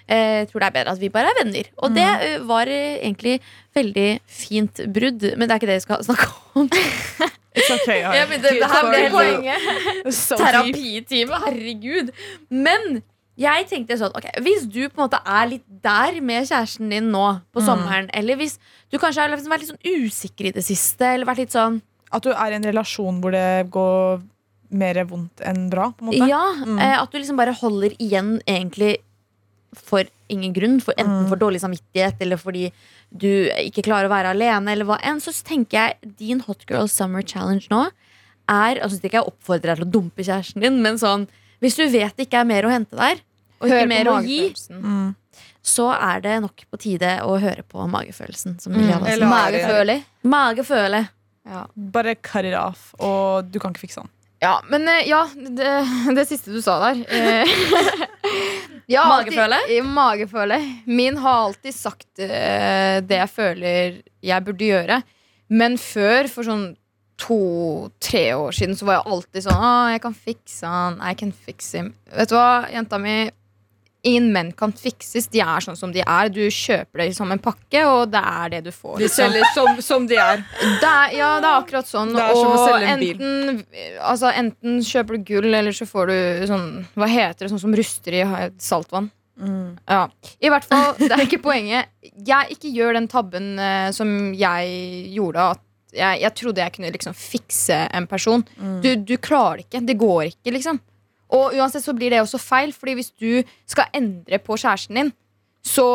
eh, 0.09 0.41
jeg 0.43 0.49
tror 0.51 0.65
det 0.65 0.71
er 0.71 0.77
bedre 0.81 0.95
at 0.97 1.03
vi 1.05 1.13
bare 1.15 1.31
er 1.35 1.39
venner. 1.45 1.69
Og 1.85 1.95
det 1.95 2.09
Mm. 2.09 2.25
eh, 2.27 2.39
var 2.51 2.67
eh, 2.73 2.97
egentlig 3.05 3.37
veldig 3.77 4.09
fint 4.27 4.83
brudd. 4.97 5.29
Men 5.37 5.47
det 5.47 5.55
er 5.55 5.61
ikke 5.63 5.71
det 5.71 5.79
vi 5.83 5.87
skal 5.87 6.03
snakke 6.09 6.33
om. 6.57 6.67
It's 7.51 7.71
okay. 7.75 8.01
ja, 8.03 8.27
det, 8.31 8.43
det 8.47 8.67
her 8.71 8.91
ble 8.91 9.07
poenget. 9.15 9.71
Terapitime, 10.41 11.41
herregud. 11.47 12.13
Men 12.51 13.03
jeg 13.41 13.69
tenkte 13.71 13.97
sånn 13.97 14.13
ok, 14.17 14.27
Hvis 14.45 14.67
du 14.69 14.83
på 14.89 15.01
en 15.01 15.07
måte 15.07 15.21
er 15.25 15.47
litt 15.49 15.67
der 15.85 16.19
med 16.25 16.49
kjæresten 16.49 16.91
din 16.93 17.11
nå 17.13 17.27
på 17.55 17.63
sommeren, 17.65 18.11
eller 18.17 18.37
hvis 18.41 18.59
du 18.93 18.99
kanskje 19.01 19.25
har 19.25 19.33
liksom 19.33 19.55
vært 19.55 19.65
litt 19.65 19.73
sånn 19.73 20.05
usikker 20.05 20.51
i 20.51 20.57
det 20.57 20.65
siste, 20.67 21.15
eller 21.15 21.29
vært 21.29 21.45
litt 21.47 21.57
sånn 21.57 21.81
At 22.13 22.27
du 22.27 22.33
er 22.35 22.53
i 22.53 22.59
en 22.59 22.69
relasjon 22.69 23.21
hvor 23.23 23.33
det 23.33 23.71
går 23.73 24.21
mer 24.71 25.01
vondt 25.09 25.43
enn 25.43 25.65
bra, 25.71 25.89
på 25.91 26.05
en 26.05 26.11
måte. 26.13 26.27
Ja, 26.31 26.43
eh, 26.79 26.97
At 27.01 27.11
du 27.11 27.19
liksom 27.19 27.39
bare 27.41 27.57
holder 27.59 27.97
igjen 27.99 28.37
egentlig 28.47 28.99
for 29.75 30.05
ingen 30.31 30.53
grunn. 30.55 30.79
For 30.83 30.95
enten 30.99 31.27
for 31.31 31.41
dårlig 31.41 31.63
samvittighet 31.63 32.23
eller 32.23 32.39
fordi 32.39 32.69
du 33.11 33.51
ikke 33.65 33.87
klarer 33.87 34.07
å 34.07 34.13
være 34.13 34.35
alene. 34.35 34.71
Eller 34.75 34.87
hva 34.87 35.01
enn 35.03 35.23
Så 35.23 35.35
tenker 35.47 35.79
jeg 35.79 36.15
din 36.19 36.43
Hot 36.47 36.67
Girl 36.69 36.91
Summer 36.91 37.23
Challenge 37.23 37.67
nå 37.71 37.89
er 38.51 38.81
Altså 38.83 38.99
ikke 38.99 39.21
jeg 39.21 39.31
oppfordrer 39.31 39.73
deg 39.73 39.81
til 39.81 39.87
å 39.87 39.95
dumpe 39.95 40.27
kjæresten 40.27 40.65
din, 40.65 40.81
men 40.83 40.99
sånn 40.99 41.29
hvis 41.61 41.77
du 41.77 41.85
vet 41.93 42.17
det 42.17 42.27
ikke 42.27 42.41
er 42.41 42.49
mer 42.49 42.65
å 42.67 42.73
hente 42.73 42.97
der, 42.97 43.21
og 43.61 43.69
ikke 43.69 43.89
mer 43.89 44.09
å 44.11 44.19
gi, 44.25 44.39
magefølelsen. 44.51 44.83
Mm. 44.83 45.15
så 45.63 45.89
er 45.95 46.21
det 46.25 46.37
nok 46.43 46.65
på 46.73 46.79
tide 46.81 47.11
å 47.23 47.35
høre 47.41 47.63
på 47.69 47.85
magefølelsen. 47.91 48.59
Som 48.61 48.73
Mm. 48.73 49.05
Eller- 49.07 49.27
Mageføler. 49.29 50.03
Mageføle. 50.25 51.09
Ja. 51.47 51.67
Bare 51.77 52.15
cut 52.17 52.45
it 52.45 52.55
off, 52.55 52.95
og 53.01 53.51
du 53.51 53.59
kan 53.59 53.73
ikke 53.73 53.87
fikse 53.89 54.01
den. 54.03 54.11
ja, 54.43 54.61
men 54.71 54.87
eh, 54.89 55.07
ja, 55.09 55.27
det, 55.35 56.15
det 56.17 56.27
siste 56.29 56.53
du 56.53 56.61
sa 56.63 56.79
der 56.81 57.05
eh, 57.09 57.45
ja, 58.89 59.05
Mageføle? 59.09 59.59
alltid- 59.63 59.85
Mageføle. 59.85 60.59
Min 60.87 61.17
har 61.17 61.47
alltid 61.49 61.75
sagt 61.75 62.09
uh, 62.21 63.01
det 63.05 63.19
jeg 63.21 63.31
føler 63.31 64.03
jeg 64.23 64.45
burde 64.45 64.65
gjøre. 64.69 65.03
Men 65.51 65.77
før, 65.77 66.29
for 66.31 66.45
sånn 66.47 66.77
to-tre 67.21 68.23
år 68.35 68.53
siden, 68.57 68.77
så 68.79 68.87
var 68.89 69.01
jeg 69.01 69.13
alltid 69.13 69.45
sånn 69.45 69.61
Å, 69.61 69.73
jeg 69.93 70.01
kan 70.05 70.15
fikse 70.17 70.71
han. 70.71 71.01
I 71.05 71.15
can 71.19 71.33
fix 71.33 71.73
him. 71.77 71.93
Vet 72.17 72.31
du 72.33 72.37
hva, 72.39 72.67
jenta 72.73 72.99
mi? 73.03 73.31
Ingen 74.03 74.31
menn 74.33 74.51
kan 74.57 74.73
fikses. 74.73 75.29
De 75.29 75.43
er 75.45 75.65
sånn 75.65 75.77
som 75.77 75.93
de 75.93 76.01
er. 76.01 76.31
Du 76.33 76.41
kjøper 76.41 77.03
det 77.03 77.11
som 77.19 77.31
en 77.33 77.43
pakke, 77.43 77.83
og 77.85 78.09
det 78.15 78.23
er 78.33 78.53
det 78.55 78.61
du 78.69 78.73
får. 78.73 78.97
De 78.97 79.07
liksom. 79.07 79.27
selger 79.27 79.53
som, 79.57 79.81
som 79.85 80.09
de 80.09 80.17
er. 80.21 80.45
Det 80.81 80.89
er, 80.89 81.17
ja, 81.19 81.31
det 81.43 81.51
er 81.51 81.61
akkurat 81.61 81.89
sånn. 81.89 82.15
Det 82.17 82.25
er 82.25 82.35
som 82.39 82.53
og 82.55 82.65
selge 82.65 82.91
en 82.95 83.05
bil. 83.05 83.15
enten, 83.21 83.63
altså, 84.01 84.33
enten 84.33 84.83
kjøper 84.87 85.19
du 85.19 85.31
gull, 85.33 85.51
eller 85.53 85.77
så 85.77 85.89
får 85.89 86.13
du 86.13 86.19
sånn 86.51 86.69
Hva 86.97 87.09
heter 87.11 87.45
det? 87.45 87.53
Sånn 87.53 87.65
som 87.69 87.77
ruster 87.77 88.17
i 88.17 88.25
saltvann. 88.25 88.61
saltvann. 88.71 89.11
Ja. 89.89 90.05
I 90.41 90.53
hvert 90.53 90.69
fall, 90.69 90.95
det 91.01 91.13
er 91.15 91.25
ikke 91.25 91.43
poenget. 91.45 91.91
Jeg 92.01 92.57
ikke 92.57 92.73
gjør 92.73 92.97
den 92.99 93.09
tabben 93.11 93.53
eh, 93.61 93.89
som 93.97 94.33
jeg 94.37 95.11
gjorde. 95.15 95.51
At 95.57 95.67
jeg, 95.97 96.21
jeg 96.23 96.37
trodde 96.39 96.63
jeg 96.63 96.75
kunne 96.77 96.93
liksom 96.95 97.17
fikse 97.17 97.83
en 97.91 98.07
person. 98.11 98.45
Du, 98.85 98.95
du 98.97 99.17
klarer 99.21 99.61
det 99.61 99.69
ikke. 99.69 99.85
Det 99.89 99.99
går 100.01 100.23
ikke, 100.31 100.55
liksom. 100.57 100.81
Og 101.37 101.55
uansett 101.59 101.85
så 101.85 101.95
blir 101.97 102.11
det 102.11 102.23
også 102.23 102.41
feil, 102.43 102.73
Fordi 102.75 102.97
hvis 102.99 103.13
du 103.15 103.43
skal 103.67 103.91
endre 103.95 104.41
på 104.43 104.57
kjæresten 104.59 104.99
din, 104.99 105.13
så 105.63 105.87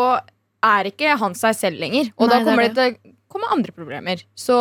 er 0.65 0.89
ikke 0.89 1.17
han 1.21 1.35
seg 1.37 1.57
selv 1.57 1.81
lenger. 1.81 2.11
Og 2.17 2.27
Nei, 2.27 2.31
da 2.31 2.39
er 2.39 2.45
kommer 2.47 2.67
det, 2.67 2.75
det. 2.75 2.85
til 3.01 3.11
å 3.11 3.35
komme 3.35 3.51
andre 3.53 3.75
problemer. 3.75 4.23
Så 4.37 4.55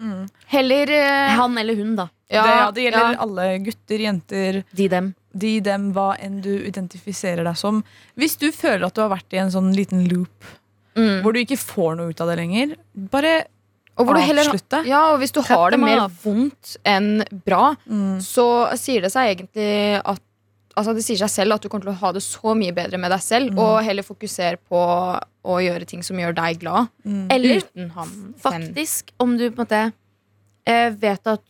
mm. 0.00 0.22
heller 0.54 0.92
uh, 0.96 1.34
Han 1.42 1.58
eller 1.60 1.76
hun, 1.78 1.92
da. 1.98 2.08
det, 2.28 2.38
ja, 2.40 2.70
det 2.72 2.86
gjelder 2.86 3.04
ja. 3.12 3.18
alle 3.26 3.50
gutter, 3.66 4.06
jenter, 4.06 4.62
De, 4.72 4.88
dem. 4.88 5.12
de, 5.32 5.52
dem, 5.60 5.90
hva 5.92 6.12
enn 6.18 6.40
du 6.44 6.54
identifiserer 6.62 7.44
deg 7.44 7.60
som. 7.60 7.82
Hvis 8.16 8.38
du 8.40 8.48
føler 8.52 8.88
at 8.88 8.96
du 8.96 9.04
har 9.04 9.12
vært 9.12 9.36
i 9.36 9.42
en 9.44 9.52
sånn 9.54 9.72
liten 9.76 10.08
loop 10.08 10.50
Mm. 10.92 11.22
hvor 11.24 11.32
du 11.32 11.38
ikke 11.40 11.56
får 11.56 11.94
noe 11.96 12.12
ut 12.12 12.18
av 12.20 12.28
det 12.28 12.34
lenger, 12.36 12.72
bare 13.08 13.46
Og 13.98 14.06
hvor 14.06 14.14
du 14.16 14.20
heller, 14.24 14.48
ja, 14.88 15.00
og 15.12 15.18
hvis 15.20 15.32
du 15.36 15.40
har 15.44 15.70
det 15.70 15.78
mer 15.80 16.08
vondt 16.24 16.76
enn 16.88 17.22
bra, 17.44 17.74
Mm. 17.86 18.18
så 18.24 18.46
sier 18.80 19.02
det 19.02 19.12
seg 19.12 19.36
egentlig 19.36 20.00
at 20.04 20.20
Altså 20.74 20.94
Det 20.96 21.02
sier 21.04 21.18
seg 21.20 21.28
selv 21.28 21.52
at 21.52 21.60
du 21.60 21.68
kommer 21.68 21.84
til 21.84 21.92
å 21.92 22.00
ha 22.00 22.12
det 22.16 22.22
så 22.24 22.54
mye 22.56 22.72
bedre 22.72 22.96
med 22.96 23.10
deg 23.12 23.20
selv, 23.20 23.58
og 23.60 23.82
heller 23.84 24.02
fokusere 24.02 24.56
på 24.70 24.78
å 25.44 25.56
gjøre 25.60 25.84
ting 25.86 26.00
som 26.02 26.16
gjør 26.16 26.32
deg 26.34 26.60
glad, 26.60 26.88
Mm. 27.04 27.26
Eller 27.30 27.60
uten 27.60 27.90
ham. 27.90 28.34
faktisk, 28.40 29.10
om 29.20 29.36
du 29.36 29.50
på 29.50 29.60
en 29.60 29.66
måte 29.66 29.92
eh, 30.66 30.88
vet 30.96 31.26
at 31.26 31.42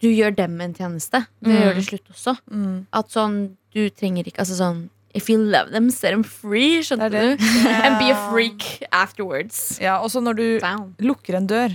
du 0.00 0.06
gjør 0.08 0.36
dem 0.36 0.60
en 0.60 0.72
tjeneste 0.72 1.26
Det 1.42 1.50
gjør 1.50 1.56
Mm. 1.58 1.62
gjøre 1.66 1.74
det 1.74 1.84
slutt 1.88 2.10
også. 2.14 2.38
Mm. 2.48 2.86
At 2.92 3.08
sånn, 3.10 3.56
du 3.74 3.90
trenger 3.90 4.24
ikke 4.24 4.38
Altså 4.38 4.54
sånn 4.54 4.88
If 5.14 5.28
you 5.28 5.38
love 5.38 5.70
them, 5.72 5.90
set 5.90 6.12
them 6.12 6.22
free. 6.24 6.82
Skjønte 6.86 7.08
Det 7.10 7.12
det. 7.12 7.38
du? 7.40 7.68
And 7.84 7.98
be 7.98 8.10
a 8.14 8.30
freak 8.30 8.82
afterwards. 8.92 9.78
Ja, 9.80 9.96
og 10.02 10.10
så 10.10 10.20
når 10.20 10.32
du 10.38 10.44
Down. 10.62 10.94
lukker 10.98 11.36
en 11.36 11.46
dør, 11.46 11.68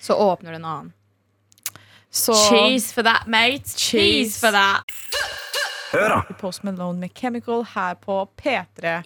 Så 0.00 0.14
åpner 0.14 0.50
du 0.50 0.56
en 0.56 0.64
annen. 0.64 0.92
så 2.10 2.32
Cheese 2.48 2.94
for 2.94 3.02
that, 3.02 3.26
mate. 3.26 3.64
Cheese 3.76 3.90
Cheese. 3.90 4.40
for 4.40 4.50
that. 4.50 4.82
Post 6.40 6.64
Malone 6.66 7.00
med 7.00 7.12
Chemical 7.16 7.64
her 7.74 7.96
på 8.00 8.18
P3. 8.40 9.00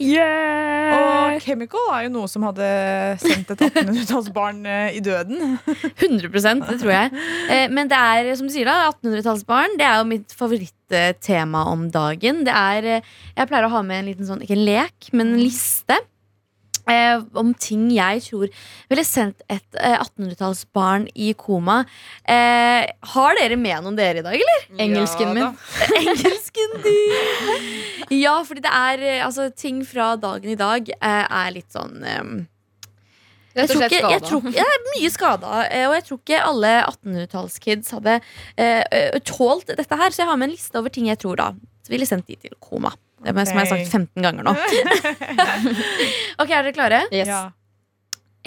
Og 0.91 1.41
Chemical 1.45 1.91
er 1.95 2.05
jo 2.07 2.13
noe 2.17 2.31
som 2.31 2.45
hadde 2.49 2.69
sendt 3.23 3.53
et 3.55 3.65
1800-tallsbarn 3.69 4.61
eh, 4.75 4.99
i 4.99 5.03
døden. 5.05 5.57
100 5.67 6.31
det 6.67 6.79
tror 6.83 6.93
jeg. 6.95 7.13
Eh, 7.51 7.67
men 7.71 7.91
det 7.91 7.99
er, 7.99 8.33
som 8.39 8.49
du 8.49 8.55
sier, 8.55 8.69
da 8.69 8.91
1800-tallsbarn. 8.91 9.79
Det 9.81 9.87
er 9.87 9.99
jo 10.01 10.09
mitt 10.11 10.37
favorittema 10.37 11.67
om 11.71 11.89
dagen. 11.95 12.45
Det 12.49 12.55
er 12.55 12.91
eh, 12.99 13.11
Jeg 13.37 13.51
pleier 13.51 13.69
å 13.69 13.75
ha 13.77 13.85
med 13.87 14.03
en 14.03 14.11
liten 14.13 14.29
sånn, 14.29 14.43
ikke 14.45 14.59
en 14.59 14.67
lek, 14.67 15.13
men 15.15 15.35
en 15.37 15.45
liste. 15.45 16.01
Eh, 16.91 17.23
om 17.39 17.53
ting 17.55 17.89
jeg 17.95 18.23
tror 18.27 18.51
ville 18.91 19.05
sendt 19.07 19.45
et 19.53 19.79
eh, 19.79 19.97
1800-tallsbarn 20.01 21.07
i 21.15 21.33
koma. 21.39 21.83
Eh, 22.25 22.87
har 23.15 23.39
dere 23.39 23.59
med 23.61 23.85
noen 23.85 23.99
dere 23.99 24.23
i 24.23 24.27
dag, 24.27 24.37
eller? 24.39 24.69
Engelsken 24.87 25.35
min. 25.37 25.59
Engelsken 26.01 26.79
din! 26.85 27.69
Ja, 28.21 28.41
fordi 28.47 28.65
det 28.65 28.73
er 28.75 29.05
eh, 29.07 29.27
altså, 29.27 29.51
ting 29.55 29.85
fra 29.87 30.15
dagen 30.21 30.51
i 30.51 30.59
dag 30.59 30.89
eh, 30.97 31.27
er 31.27 31.53
litt 31.55 31.71
sånn 31.71 32.01
eh, 32.03 32.33
Jeg 33.55 33.71
tror 33.71 33.85
ikke, 33.87 34.01
jeg 34.15 34.25
tror, 34.27 34.49
jeg 34.55 34.67
er 34.67 34.83
mye 34.89 35.11
skada, 35.13 35.61
og 35.67 35.95
jeg 35.99 36.07
tror 36.09 36.19
ikke 36.23 36.43
alle 36.47 36.73
1800-tallskids 36.85 37.91
hadde 37.97 38.21
tålt 39.27 39.73
dette 39.75 39.99
her. 39.99 40.15
Så 40.15 40.23
jeg 40.23 40.31
har 40.31 40.39
med 40.39 40.51
en 40.51 40.55
liste 40.55 40.79
over 40.79 40.95
ting 40.95 41.11
jeg 41.11 41.19
tror 41.23 41.41
da 41.41 41.49
ville 41.91 42.07
sendt 42.07 42.31
de 42.31 42.39
til 42.39 42.55
koma. 42.63 42.93
Det 43.21 43.35
er 43.35 43.49
som 43.49 43.59
jeg 43.59 43.67
har 43.67 43.73
sagt 43.75 43.93
15 43.93 44.25
ganger 44.25 44.47
nå. 44.47 44.55
ok, 46.43 46.51
Er 46.51 46.63
dere 46.65 46.73
klare? 46.77 47.03
Yes. 47.13 47.29
Ja. 47.29 47.43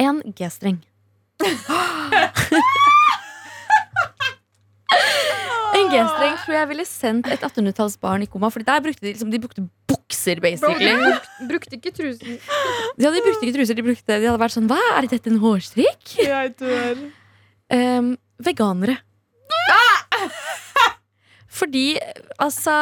En 0.01 0.21
G-streng. 0.33 0.81
En 5.73 5.89
G-streng 5.89 6.36
tror 6.43 6.55
jeg 6.55 6.69
ville 6.69 6.86
sendt 6.86 7.29
et 7.33 7.41
1800-tallsbarn 7.41 8.25
i 8.25 8.29
koma. 8.29 8.49
Fordi 8.53 8.67
der 8.67 8.83
brukte 8.86 9.01
de, 9.01 9.12
liksom, 9.13 9.31
de 9.33 9.39
brukte 9.41 9.63
bukser, 9.89 10.41
Bro, 10.41 10.51
de 10.53 11.47
brukte 11.49 11.77
ikke 11.79 11.93
trusen. 11.95 12.38
Ja, 13.01 13.09
de 13.09 13.23
brukte 13.25 13.47
ikke 13.47 13.55
truser. 13.57 13.77
De, 13.77 13.86
brukte, 13.86 14.19
de 14.19 14.29
hadde 14.29 14.41
vært 14.41 14.55
sånn 14.55 14.69
Hva, 14.69 14.77
er 14.97 15.07
dette 15.09 15.31
en 15.31 15.41
hårstrikk? 15.41 16.13
Jeg 16.19 16.53
dør. 16.62 17.01
Um, 17.73 18.13
veganere. 18.43 18.99
Fordi 21.53 21.97
altså 22.41 22.73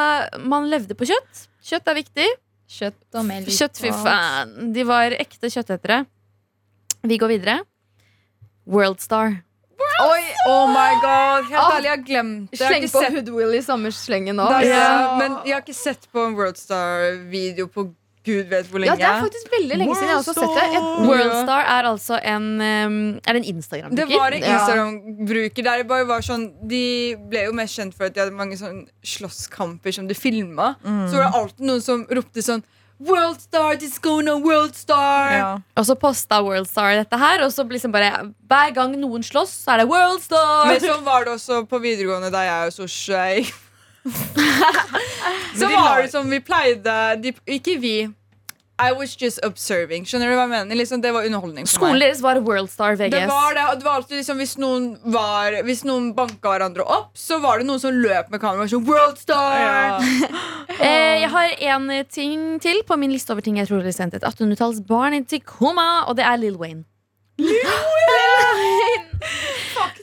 Man 0.47 0.69
levde 0.71 0.95
på 0.95 1.07
kjøtt. 1.09 1.47
Kjøtt 1.61 1.91
er 1.91 1.97
viktig. 1.99 2.27
Kjøtt 2.71 3.17
og 3.19 3.25
melk. 3.27 3.51
Kjøtt, 3.51 3.77
fy 3.83 3.91
faen. 4.01 4.71
De 4.73 4.83
var 4.87 5.13
ekte 5.19 5.49
kjøttetere. 5.51 6.01
Vi 7.03 7.17
går 7.21 7.33
videre. 7.35 7.57
Worldstar. 8.71 9.39
Oi, 10.01 10.21
oh 10.49 10.67
my 10.69 10.91
god 11.01 11.47
Helt 11.49 11.57
Ah, 11.59 11.71
ærlig, 11.75 11.85
jeg 11.85 11.91
har 11.91 12.03
glemt 12.05 12.51
det. 12.53 12.59
Sleng 12.61 12.85
på 12.89 13.01
sett 13.01 13.15
Hoodwill 13.15 13.55
i 13.57 13.61
samme 13.65 13.91
slengen 13.93 14.37
nå. 14.39 14.45
Ja. 14.65 15.17
Men 15.19 15.35
jeg 15.45 15.55
har 15.57 15.63
ikke 15.65 15.75
sett 15.77 16.05
på 16.13 16.23
en 16.25 16.35
Worldstar-video 16.37 17.67
på 17.73 17.87
gud 18.25 18.49
vet 18.51 18.67
hvor 18.69 18.81
lenge. 18.83 18.93
Ja, 18.93 18.97
det 18.99 19.07
er 19.09 19.23
faktisk 19.25 19.53
veldig 19.53 19.77
lenge 19.81 19.95
siden 19.97 20.11
jeg 20.11 20.17
også 20.19 20.33
har 20.35 20.41
sett 20.43 20.57
det. 20.57 20.65
Et 20.77 21.07
Worldstar 21.09 21.69
er 21.75 21.87
altså 21.89 22.19
en 22.33 22.45
Er 22.61 23.33
det 23.33 23.39
en 23.41 23.49
Instagram-bruker? 23.55 24.17
var 24.17 24.35
en 24.37 24.43
Instagram-bruker 24.51 25.63
der 25.69 25.81
det 25.81 25.87
bare 25.89 26.05
var 26.09 26.21
sånn 26.25 26.49
De 26.67 26.83
ble 27.31 27.47
jo 27.47 27.55
mest 27.57 27.79
kjent 27.79 27.97
for 27.97 28.09
at 28.09 28.13
de 28.13 28.21
hadde 28.23 28.35
mange 28.35 28.59
sånn 28.59 28.83
slåsskamper 29.03 29.95
som 29.95 30.07
de 30.07 30.17
filma. 30.17 30.75
Så 30.83 31.17
var 31.17 31.25
det 31.27 31.33
alltid 31.41 31.65
noen 31.71 31.81
som 31.81 32.05
ropte 32.09 32.45
sånn 32.45 32.63
Worldstar, 33.01 33.79
this 33.81 33.97
going 33.97 34.27
on 34.29 34.43
Worldstar! 34.45 35.31
Ja. 35.33 35.47
Og 35.73 35.85
så 35.87 35.95
posta 35.97 36.37
Worldstar 36.45 36.99
dette 36.99 37.17
her, 37.17 37.41
og 37.41 37.49
så 37.49 37.65
liksom 37.65 37.89
bare 37.95 38.11
hver 38.45 38.75
gang 38.75 38.93
noen 39.01 39.25
slåss, 39.25 39.55
så 39.63 39.73
er 39.73 39.81
det 39.81 39.87
Worldstar! 39.89 40.67
Men 40.69 40.83
sånn 40.83 41.01
var 41.07 41.25
det 41.25 41.33
også 41.33 41.63
på 41.65 41.79
videregående 41.81 42.29
da 42.29 42.43
jeg 42.45 42.69
og 42.69 42.77
så 42.77 42.85
gikk. 42.85 43.49
Så 45.59 45.67
var 45.69 46.01
det 46.01 46.11
som 46.11 46.29
vi 46.29 46.39
pleide 46.41 46.95
de, 47.21 47.33
Ikke 47.45 47.77
vi. 47.81 48.09
I 48.81 48.91
was 48.97 49.13
just 49.21 49.37
observing. 49.45 50.07
Skjønner 50.09 50.31
du 50.31 50.33
hva 50.33 50.47
jeg 50.47 50.51
mener? 50.55 50.77
Liksom, 50.79 51.03
det 51.03 51.11
var 51.13 51.27
underholdning 51.27 51.67
for 51.67 51.75
Skolen 51.75 51.99
meg. 51.99 52.07
deres 52.07 52.21
var 52.25 52.39
Worldstar 52.41 52.95
VGS. 52.97 53.13
Det 53.13 53.27
var 53.29 53.53
det, 53.53 53.65
det 53.77 53.85
var 53.85 53.99
alltid 53.99 54.17
liksom 54.17 54.41
Hvis 54.41 54.55
noen 54.57 54.87
var 55.13 55.59
Hvis 55.67 55.83
noen 55.85 56.07
banka 56.17 56.55
hverandre 56.55 56.81
opp, 56.81 57.11
så 57.13 57.37
var 57.43 57.61
det 57.61 57.67
noen 57.69 57.83
som 57.83 57.93
løp 57.93 58.31
med 58.33 58.41
kamera 58.41 58.65
og 58.65 58.73
sånn 58.73 58.87
Worldstar! 58.89 60.01
Eh, 60.81 61.19
jeg 61.21 61.29
har 61.29 61.51
en 61.75 61.89
ting 62.09 62.45
til 62.63 62.79
på 62.87 62.95
min 62.97 63.11
liste 63.13 63.33
over 63.33 63.43
ting 63.45 63.59
jeg 63.59 63.67
tror 63.69 63.83
ville 63.83 63.93
sendt 63.93 64.15
et 64.17 64.23
1800-tallsbarn 64.25 65.13
barn 65.13 65.25
til 65.29 65.43
koma, 65.45 66.07
og 66.09 66.15
det 66.17 66.25
er 66.25 66.39
Lill 66.41 66.57
Wayne. 66.57 66.87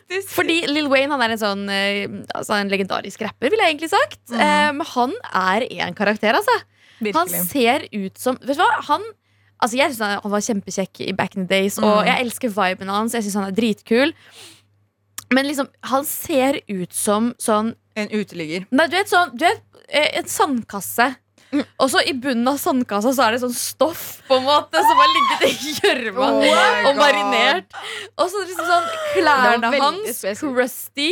Faktisk. 0.08 0.30
Fordi 0.32 0.56
Lill 0.70 0.88
Wayne 0.88 1.12
han 1.12 1.20
er 1.20 1.34
en 1.34 1.40
sånn 1.40 1.64
eh, 1.68 2.08
altså 2.34 2.56
en 2.56 2.70
legendarisk 2.72 3.20
rapper, 3.26 3.50
ville 3.52 3.66
jeg 3.66 3.74
egentlig 3.76 3.90
sagt. 3.92 4.20
Eh, 4.32 4.70
men 4.72 4.86
han 4.94 5.12
er 5.36 5.66
en 5.84 5.96
karakter, 5.98 6.38
altså. 6.38 6.54
Han 7.14 7.28
ser 7.52 7.84
ut 7.92 8.16
som 8.18 8.38
Vet 8.40 8.56
du 8.58 8.62
hva? 8.62 8.70
Han, 8.88 9.04
altså 9.62 9.76
jeg 9.78 9.92
synes 9.92 10.00
han, 10.02 10.20
han 10.24 10.32
var 10.32 10.46
kjempekjekk 10.48 11.02
i 11.06 11.12
back 11.14 11.36
in 11.36 11.44
the 11.46 11.52
days, 11.52 11.76
og 11.78 12.06
jeg 12.08 12.24
elsker 12.24 12.54
viben 12.56 12.88
hans. 12.90 13.14
Jeg 13.14 13.26
synes 13.26 13.36
han 13.38 13.50
er 13.50 13.54
dritkul. 13.58 14.14
Men 15.30 15.44
liksom, 15.44 15.68
han 15.84 16.08
ser 16.08 16.62
ut 16.72 16.94
som 16.96 17.34
sånn 17.38 17.74
En 17.98 18.08
uteligger. 18.14 18.64
Nei, 18.72 18.86
du 18.88 18.94
vet 18.96 19.10
sånn 19.10 19.34
Du 19.36 19.44
vet, 19.44 19.60
eh, 19.90 20.08
en 20.22 20.28
sandkasse. 20.30 21.10
Og 21.80 21.88
så 21.88 22.02
i 22.04 22.12
bunnen 22.12 22.48
av 22.50 22.58
sandkassa 22.60 23.12
så 23.16 23.24
er 23.24 23.34
det 23.36 23.40
sånn 23.40 23.54
stoff 23.56 24.20
på 24.28 24.36
en 24.36 24.44
måte 24.44 24.82
som 24.84 25.00
har 25.00 25.12
ligget 25.14 25.44
i 25.48 25.72
gjørma 25.78 26.28
Oh 26.28 26.88
og 26.90 26.98
marinert. 26.98 27.76
Og 28.18 28.28
så 28.28 28.42
liksom 28.44 28.68
sånn 28.68 28.88
klærne 29.14 29.70
hans 29.80 30.24
crusty. 30.42 31.10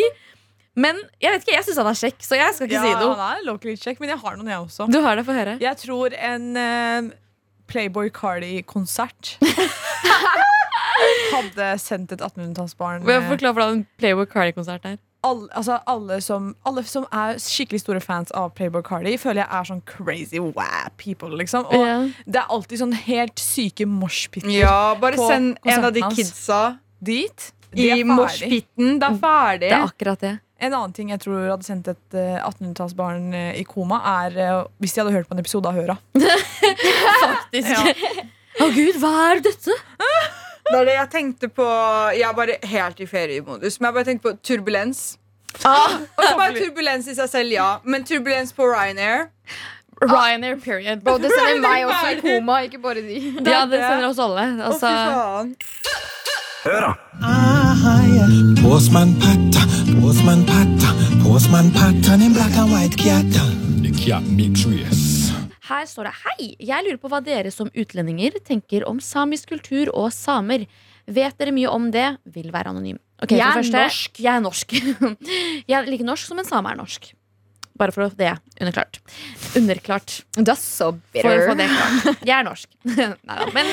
Men 0.77 0.99
jeg 1.25 1.33
vet 1.33 1.46
ikke, 1.46 1.55
jeg 1.57 1.64
syns 1.70 1.79
han 1.81 1.88
er 1.88 1.96
kjekk, 2.03 2.18
så 2.20 2.37
jeg 2.37 2.53
skal 2.57 2.68
ikke 2.68 2.77
Ja, 2.77 2.83
si 2.85 2.92
noe. 3.01 3.14
han 3.16 3.38
er 3.38 3.46
locally 3.49 3.77
check, 3.81 4.01
men 4.03 4.12
jeg 4.12 4.20
har 4.20 4.37
noen, 4.37 4.51
jeg 4.53 4.61
også. 4.61 4.90
Du 4.92 4.99
har 5.01 5.16
det, 5.16 5.25
få 5.25 5.33
høre. 5.33 5.55
Jeg 5.62 5.81
tror 5.81 6.12
en 6.20 6.44
uh, 6.61 7.09
Playboy 7.72 8.11
Cardi-konsert 8.12 9.38
hadde 11.37 11.70
sendt 11.81 12.12
et 12.12 12.20
1800-tallsbarn 12.22 13.05
Forklar 13.31 13.57
hvordan 13.57 13.79
en 13.79 13.83
Playboy 14.01 14.29
Cardi-konsert 14.29 14.85
er? 14.88 15.01
Alle, 15.27 15.49
altså 15.59 15.79
alle, 15.91 16.21
som, 16.25 16.49
alle 16.69 16.85
som 16.87 17.07
er 17.11 17.41
skikkelig 17.43 17.83
store 17.83 18.01
fans 18.05 18.33
av 18.37 18.53
Playboy 18.59 18.85
Cardi, 18.87 19.17
føler 19.21 19.43
jeg 19.43 19.49
er 19.59 19.69
sånn 19.71 19.83
crazy 19.89 20.41
wow 20.43 20.89
people. 21.01 21.33
Liksom. 21.37 21.67
Og 21.71 21.83
yeah. 21.83 22.09
det 22.25 22.43
er 22.43 22.57
alltid 22.57 22.83
sånn 22.85 22.97
helt 23.07 23.43
syke 23.43 23.89
moshpiter 23.91 24.51
Ja, 24.55 24.95
bare 25.01 25.19
På 25.19 25.29
send 25.31 25.61
en 25.67 25.87
av 25.91 25.95
de 25.97 26.05
kidsa 26.15 26.62
dit. 27.05 27.53
De 27.77 27.91
i 27.93 28.05
moshpiten. 28.07 28.97
Det 29.03 29.09
er 29.09 29.21
ferdig. 29.21 29.69
Det 29.69 29.75
er 29.77 29.89
akkurat 29.91 30.23
det. 30.23 30.37
En 30.57 30.73
annen 30.73 30.95
ting 30.97 31.11
jeg 31.12 31.21
tror 31.21 31.43
hadde 31.51 31.67
sendt 31.67 31.91
et 31.93 32.17
eh, 32.17 32.39
1800-tallsbarn 32.39 33.27
eh, 33.37 33.59
i 33.61 33.67
koma, 33.69 33.99
er 34.25 34.39
eh, 34.41 34.62
hvis 34.81 34.97
de 34.97 35.03
hadde 35.03 35.12
hørt 35.19 35.29
på 35.29 35.37
en 35.37 35.43
episode 35.43 35.69
av 35.69 35.77
Høra. 35.77 35.99
Faktisk. 37.27 37.93
Å 38.57 38.71
gud, 38.73 38.97
hva 39.03 39.12
er 39.35 39.45
dette? 39.45 39.77
Det 40.67 40.79
er 40.81 40.85
det 40.89 40.95
jeg 40.97 41.09
tenkte 41.13 41.49
på 41.55 41.67
Jeg 42.17 42.27
er 42.29 42.33
bare 42.35 42.57
helt 42.67 43.01
i 43.01 43.07
feriemodus. 43.07 43.77
Men 43.81 43.87
jeg 43.89 43.95
bare 43.95 44.05
tenkte 44.11 44.29
på 44.31 44.37
turbulens. 44.43 45.05
Ah, 45.65 45.95
Og 46.19 46.25
så 46.25 46.35
bare 46.37 46.53
turbulens 46.59 47.07
i 47.09 47.15
seg 47.17 47.29
selv, 47.33 47.53
ja. 47.55 47.69
Men 47.85 48.05
turbulens 48.05 48.53
på 48.53 48.63
Ryanair 48.73 49.29
Ryanair, 50.03 50.59
period. 50.61 51.01
Bro, 51.05 51.17
det 51.23 51.31
sender 51.33 51.61
meg 51.65 51.87
også 51.89 52.07
i 52.13 52.21
koma, 52.21 52.59
ikke 52.67 52.79
bare 52.83 53.01
de. 53.07 53.21
Ja, 53.47 53.63
det 53.71 53.81
sender 53.81 54.09
oss 54.11 54.19
alle. 54.21 54.43
Å, 54.61 54.67
Altså, 54.69 54.87
fy 54.91 54.93
faen. 55.15 55.55
Postman 58.63 59.15
Patta, 59.23 59.63
Postman 60.03 60.45
Patta, 60.45 60.91
Postman 61.25 61.71
Patta, 61.73 62.13
en 62.21 62.35
black 62.35 62.57
and 62.59 62.71
white 62.75 62.97
cat. 62.99 63.25
The 63.83 63.91
cat 63.97 64.23
me 64.37 64.51
trace. 64.53 65.16
Her 65.69 65.87
står 65.91 66.09
det 66.09 66.15
Hei, 66.25 66.49
jeg 66.61 66.85
lurer 66.87 67.01
på 67.03 67.11
hva 67.13 67.21
dere 67.25 67.51
som 67.55 67.71
utlendinger 67.75 68.39
tenker 68.47 68.87
om 68.89 69.01
samisk 69.03 69.51
kultur 69.55 69.91
og 69.95 70.13
samer. 70.15 70.67
Vet 71.07 71.37
dere 71.39 71.53
mye 71.55 71.71
om 71.71 71.91
det? 71.95 72.17
Vil 72.35 72.51
være 72.55 72.73
anonym. 72.75 72.99
Okay, 73.23 73.39
Jeg 73.39 73.47
er 73.47 73.61
første, 73.63 73.85
norsk. 73.85 74.19
Jeg 74.21 74.35
er 74.35 74.43
norsk. 74.45 74.75
jeg 75.71 75.77
er 75.79 75.87
like 75.91 76.05
norsk 76.05 76.27
som 76.29 76.43
en 76.43 76.49
same 76.49 76.73
er 76.73 76.77
norsk. 76.81 77.13
Bare 77.77 77.93
for 77.93 78.07
å 78.07 78.09
få 78.09 78.17
det 78.17 78.31
underklart. 78.57 78.99
Underklart. 79.59 80.15
That's 80.39 80.63
so 80.65 80.95
så 81.13 81.21
For 81.21 81.29
å 81.29 81.43
få 81.51 81.55
bitter. 81.55 81.61
det 81.61 81.67
klart. 81.75 82.23
Jeg 82.25 82.35
er 82.39 82.47
norsk. 82.47 82.71
Neida. 83.29 83.49
Men 83.53 83.69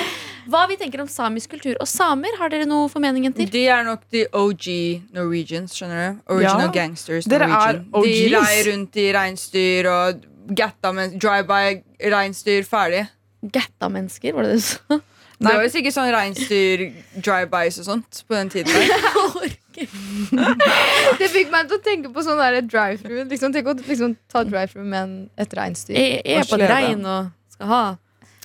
hva 0.51 0.65
vi 0.67 0.75
tenker 0.81 0.99
om 1.03 1.07
samisk 1.07 1.53
kultur 1.55 1.77
og 1.79 1.87
samer, 1.87 2.35
har 2.39 2.51
dere 2.51 2.67
noe 2.67 2.89
formeningen 2.91 3.31
til? 3.37 3.47
De 3.53 3.61
er 3.71 3.85
nok 3.87 4.03
de 4.11 4.25
OG 4.35 4.67
Norwegians, 5.15 5.77
skjønner 5.79 6.03
du? 6.03 6.21
Original 6.35 6.67
Ja. 6.67 6.73
gangsters. 6.75 7.29
Dere 7.31 7.47
er 7.47 7.79
Norwegian. 7.79 8.03
De 8.03 8.35
leier 8.35 8.43
rei 8.43 8.67
rundt 8.73 8.99
i 8.99 9.07
reinsdyr 9.15 9.89
og 9.93 10.27
gatta 10.49 10.91
drive-by 11.13 12.09
reinsdyr 12.13 12.67
ferdig. 12.67 13.07
Gatta-mennesker, 13.43 14.33
var 14.33 14.47
det 14.47 14.53
det 14.55 14.61
du 14.61 14.67
sa? 14.67 14.99
Det 15.43 15.51
var 15.51 15.65
jo 15.65 15.71
sikkert 15.73 15.95
sånn 15.95 16.11
reinsdyr 16.13 16.85
drive-bys 17.17 17.81
og 17.81 17.87
sånt 17.89 18.23
på 18.27 18.37
den 18.37 18.53
tiden. 18.53 18.71
Det 19.73 21.27
fikk 21.33 21.49
meg 21.49 21.65
til 21.65 21.79
å 21.79 21.81
tenke 21.83 22.11
på 22.13 22.23
sånn 22.23 22.37
drive-through. 22.69 23.25
Liksom, 23.31 23.55
tenk 23.55 23.71
å 23.71 23.73
liksom, 23.79 24.13
ta 24.31 24.43
drive-through 24.45 24.85
med 24.85 24.99
en, 25.01 25.15
et 25.41 25.55
reinsdyr. 25.57 25.97
Jeg, 25.97 26.21
jeg 26.21 26.43
er 26.43 26.47
på 26.47 26.59
rein 26.61 27.01
og 27.01 27.33
skal 27.55 27.71
ha 27.71 27.83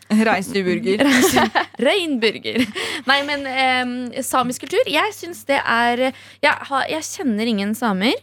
Reinsdyrburger. 0.09 1.03
Reinburger. 1.85 2.65
Nei, 3.05 3.19
men 3.29 3.45
em, 3.45 3.91
samisk 4.25 4.65
kultur 4.65 4.89
Jeg 4.89 5.13
syns 5.13 5.43
det 5.49 5.59
er 5.61 6.07
jeg, 6.09 6.55
har, 6.71 6.87
jeg 6.89 7.05
kjenner 7.05 7.51
ingen 7.51 7.75
samer. 7.77 8.17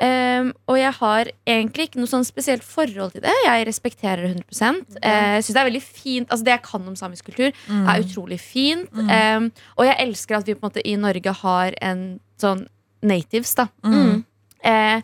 Em, 0.00 0.52
og 0.66 0.78
jeg 0.78 0.92
har 1.00 1.30
egentlig 1.46 1.88
ikke 1.88 2.00
noe 2.00 2.10
sånn 2.10 2.24
spesielt 2.26 2.62
forhold 2.62 3.12
til 3.12 3.22
det. 3.24 3.32
Jeg 3.44 3.66
respekterer 3.66 4.22
det 4.22 4.30
100 4.36 4.84
Eh, 5.02 5.34
Jeg 5.36 5.44
synes 5.44 5.54
Det 5.54 5.60
er 5.62 5.70
veldig 5.70 5.82
fint 5.82 6.30
Altså 6.30 6.44
det 6.44 6.50
jeg 6.54 6.62
kan 6.62 6.88
om 6.88 6.96
samisk 6.96 7.24
kultur, 7.24 7.52
er 7.70 8.02
utrolig 8.04 8.40
fint. 8.40 8.88
Em, 9.10 9.52
og 9.76 9.84
jeg 9.86 9.96
elsker 9.98 10.36
at 10.36 10.46
vi 10.46 10.54
på 10.54 10.62
en 10.64 10.70
måte 10.70 10.86
i 10.86 10.96
Norge 10.96 11.32
har 11.32 11.74
en 11.82 12.20
sånn 12.40 12.66
natives, 13.02 13.54
da. 13.54 13.68
Mm. 13.84 14.24
Uh, 14.64 15.02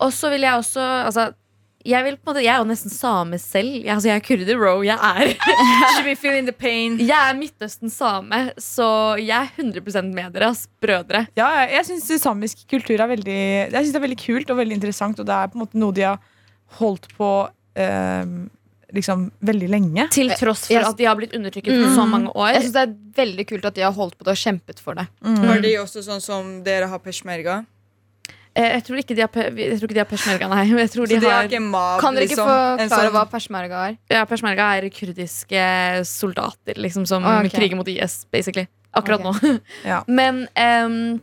og 0.00 0.12
så 0.12 0.30
vil 0.30 0.40
jeg 0.42 0.54
også 0.58 0.80
Altså 1.06 1.32
jeg, 1.88 2.04
vil 2.06 2.16
på 2.18 2.28
en 2.28 2.30
måte, 2.30 2.42
jeg 2.44 2.52
er 2.54 2.60
jo 2.62 2.66
nesten 2.68 2.92
same 2.92 3.38
selv. 3.42 3.72
Jeg, 3.80 3.90
altså, 3.94 4.10
jeg 4.10 4.20
er 4.20 4.24
kurder, 4.26 4.58
bro. 4.60 4.74
Jeg 4.86 4.98
er 4.98 5.32
Should 5.94 6.04
be 6.08 6.14
feeling 6.20 6.48
the 6.48 6.54
pain. 6.56 6.98
jeg 7.10 7.16
er 7.16 7.38
Midtøsten-same, 7.38 8.42
så 8.62 8.88
jeg 9.20 9.48
er 9.48 9.62
100% 9.64 10.12
med 10.14 10.36
dere, 10.36 10.50
ass. 10.52 10.66
Brødre. 10.82 11.24
Ja, 11.38 11.48
jeg- 11.66 11.86
syns 11.88 12.10
samisk 12.22 12.66
kultur 12.70 13.00
er 13.00 13.08
veldig 13.10 13.38
Jeg 13.38 13.72
synes 13.72 13.94
det 13.94 14.00
er 14.02 14.06
veldig 14.06 14.20
kult 14.20 14.50
og 14.52 14.60
veldig 14.60 14.76
interessant, 14.78 15.18
og 15.22 15.26
det 15.26 15.34
er 15.34 15.48
på 15.50 15.58
en 15.58 15.64
måte 15.64 15.80
noe 15.80 15.96
de 15.96 16.04
har 16.06 16.20
holdt 16.78 17.08
på 17.16 17.30
eh, 17.80 18.26
liksom 18.94 19.30
veldig 19.44 19.68
lenge. 19.72 20.06
Til 20.12 20.30
tross 20.36 20.66
for 20.68 20.84
at 20.90 20.96
de 20.98 21.08
har 21.08 21.16
blitt 21.18 21.34
undertrykket 21.36 21.72
for 21.82 21.96
så 21.96 22.04
mange 22.08 22.30
år. 22.34 22.52
Jeg 22.56 22.66
synes 22.66 22.76
det 22.76 22.84
er 22.84 22.94
veldig 23.22 23.48
kult 23.50 23.66
at 23.68 23.76
de 23.76 23.84
har 23.84 23.96
holdt 23.96 24.16
på 24.18 24.28
det 24.28 24.36
og 24.36 24.40
kjempet 24.42 24.80
for 24.84 24.98
det. 24.98 25.08
Var 25.24 25.64
de 25.64 25.74
også 25.82 26.04
sånn 26.06 26.22
som 26.24 26.54
dere 26.66 26.88
har 26.92 27.02
peshmerga? 27.04 27.62
Eh, 28.58 28.72
Jeg 28.74 28.82
tror 28.88 28.98
ikke 29.02 29.14
de 29.14 29.22
har, 29.22 29.30
pe- 29.30 29.44
jeg 29.54 29.76
tror 29.78 29.86
ikke 29.86 29.96
de 29.98 30.02
har 30.02 30.08
peshmerga, 30.10 30.48
nei. 30.50 30.64
Jeg 30.82 30.90
tror 30.94 31.06
Så 31.06 31.12
de 31.14 31.20
de 31.22 31.28
har 31.30 31.36
har, 31.44 31.48
ikke 31.50 31.60
mav, 31.62 32.00
Kan 32.02 32.16
dere 32.18 32.26
ikke 32.26 32.34
liksom? 32.34 32.48
Forklare 32.50 32.88
sånn- 33.04 33.14
hva 33.14 33.22
persmerga 33.30 33.82
er? 33.90 33.96
ja, 34.16 34.24
peshmerga 34.26 34.66
er 34.80 34.88
kurdiske 34.90 35.62
soldater 36.08 36.80
liksom, 36.82 37.06
som 37.06 37.24
oh, 37.24 37.38
okay. 37.44 37.54
kriger 37.60 37.78
mot 37.78 37.88
IS, 37.88 38.24
basically. 38.34 38.66
Akkurat 38.96 39.22
okay. 39.22 39.54
nå. 39.54 39.60
Ja. 39.92 40.02
Men 40.08 40.44
um, 40.58 41.20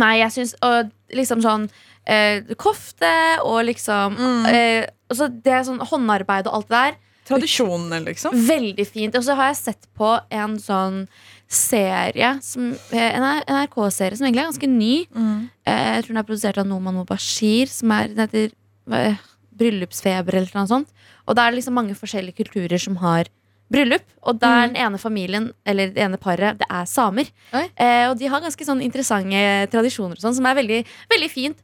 Nei, 0.00 0.14
jeg 0.22 0.30
syns 0.32 0.54
og 0.64 0.88
liksom 1.12 1.42
sånn 1.44 1.64
uh, 2.08 2.54
Kofte 2.56 3.10
og 3.42 3.64
liksom 3.68 4.14
Mm. 4.16 4.44
uh, 4.46 4.84
også 5.10 5.26
Det 5.42 5.52
er 5.52 5.64
sånn 5.66 5.82
håndarbeid 5.82 6.46
og 6.46 6.54
alt 6.60 6.68
det 6.70 6.78
der. 6.78 6.98
Tradisjonene, 7.30 7.98
liksom. 8.06 8.34
Veldig 8.46 8.86
fint. 8.88 9.14
Og 9.18 9.22
så 9.26 9.34
har 9.38 9.50
jeg 9.50 9.58
sett 9.60 9.88
på 9.98 10.14
en 10.34 10.56
sånn 10.62 11.04
serie, 11.50 12.36
som, 12.46 12.70
eh, 12.92 13.10
en 13.16 13.24
NRK-serie 13.42 14.16
som 14.16 14.26
egentlig 14.26 14.44
er 14.44 14.50
ganske 14.52 14.68
ny. 14.70 14.94
Mm. 15.10 15.50
Jeg 15.66 16.04
tror 16.04 16.14
den 16.14 16.22
er 16.22 16.28
produsert 16.28 16.58
av 16.58 16.66
Noman 16.66 16.94
Mobashir, 16.94 17.66
som 17.68 17.90
er, 17.90 18.08
den 18.08 18.28
heter 18.28 18.52
eh, 18.94 19.16
Bryllupsfeber 19.58 20.38
eller 20.38 20.54
noe 20.54 20.70
sånt. 20.70 20.88
Og 21.26 21.34
da 21.36 21.46
er 21.46 21.50
det 21.50 21.60
liksom 21.60 21.74
mange 21.74 21.96
forskjellige 21.98 22.38
kulturer 22.38 22.78
som 22.80 22.96
har 23.02 23.28
bryllup. 23.70 24.06
Og 24.26 24.38
da 24.42 24.50
er 24.60 24.70
den 24.70 24.78
ene 24.82 24.98
familien, 24.98 25.50
eller 25.66 25.90
det 25.94 26.02
ene 26.02 26.18
paret, 26.18 26.58
det 26.58 26.66
er 26.70 26.86
samer. 26.90 27.30
Eh, 27.54 28.06
og 28.08 28.16
de 28.18 28.30
har 28.30 28.42
ganske 28.42 28.66
sånn 28.66 28.82
interessante 28.82 29.42
tradisjoner 29.70 30.18
og 30.18 30.22
sånn, 30.22 30.38
som 30.38 30.46
er 30.50 30.58
veldig, 30.58 30.80
veldig 31.10 31.30
fint. 31.30 31.58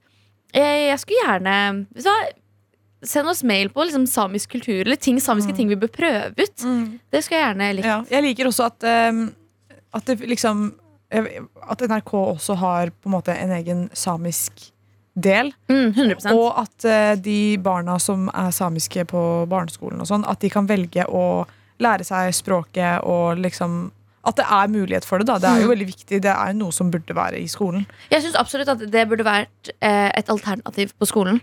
Eh, 0.55 0.89
jeg 0.91 0.99
skulle 1.03 1.24
gjerne 1.24 1.57
så, 2.01 2.16
Send 3.07 3.28
oss 3.28 3.43
mail 3.45 3.68
på 3.70 3.84
liksom, 3.84 4.07
samisk 4.09 4.55
kultur 4.57 4.80
eller 4.80 4.97
ting, 4.99 5.20
samiske 5.20 5.53
ting 5.55 5.68
vi 5.68 5.76
bør 5.78 5.91
prøve 5.93 6.32
ut. 6.32 6.62
Det 7.12 7.20
skulle 7.22 7.39
jeg 7.39 7.45
gjerne 7.45 7.66
likt. 7.76 7.87
Ja, 7.87 7.99
jeg 8.11 8.24
liker 8.24 8.49
også 8.49 8.64
at, 8.66 8.87
ehm, 8.89 9.28
at 9.97 10.05
det 10.11 10.20
liksom 10.28 10.68
At 11.70 11.82
NRK 11.86 12.12
også 12.18 12.57
har 12.59 12.90
på 12.90 13.07
en 13.09 13.14
måte 13.14 13.34
en 13.38 13.53
egen 13.55 13.84
samisk 13.94 14.72
del. 15.14 15.53
Mm, 15.70 15.92
100 15.94 16.32
Og 16.34 16.49
at 16.61 16.84
eh, 16.84 17.12
de 17.22 17.57
barna 17.62 17.94
som 18.03 18.26
er 18.34 18.51
samiske 18.53 19.05
på 19.09 19.20
barneskolen, 19.49 20.01
og 20.03 20.09
sånn 20.11 20.26
at 20.28 20.40
de 20.42 20.51
kan 20.53 20.66
velge 20.68 21.07
å 21.09 21.47
lære 21.80 22.05
seg 22.09 22.34
språket 22.34 23.05
og 23.07 23.38
liksom 23.38 23.92
At 24.26 24.34
det 24.40 24.44
er 24.51 24.66
mulighet 24.74 25.05
for 25.07 25.18
det. 25.22 25.26
da 25.28 25.38
Det 25.38 25.47
er 25.53 25.61
jo 25.62 25.68
veldig 25.70 25.86
viktig. 25.86 26.18
Det 26.24 26.32
er 26.32 26.49
jo 26.51 26.59
noe 26.59 26.72
som 26.74 26.88
burde 26.90 27.14
være 27.14 27.38
i 27.38 27.47
skolen. 27.47 27.84
Jeg 28.11 28.24
syns 28.24 28.34
absolutt 28.40 28.68
at 28.72 28.80
det 28.90 29.05
burde 29.09 29.22
vært 29.22 29.70
eh, 29.80 30.11
et 30.18 30.28
alternativ 30.28 30.90
på 30.99 31.07
skolen. 31.07 31.38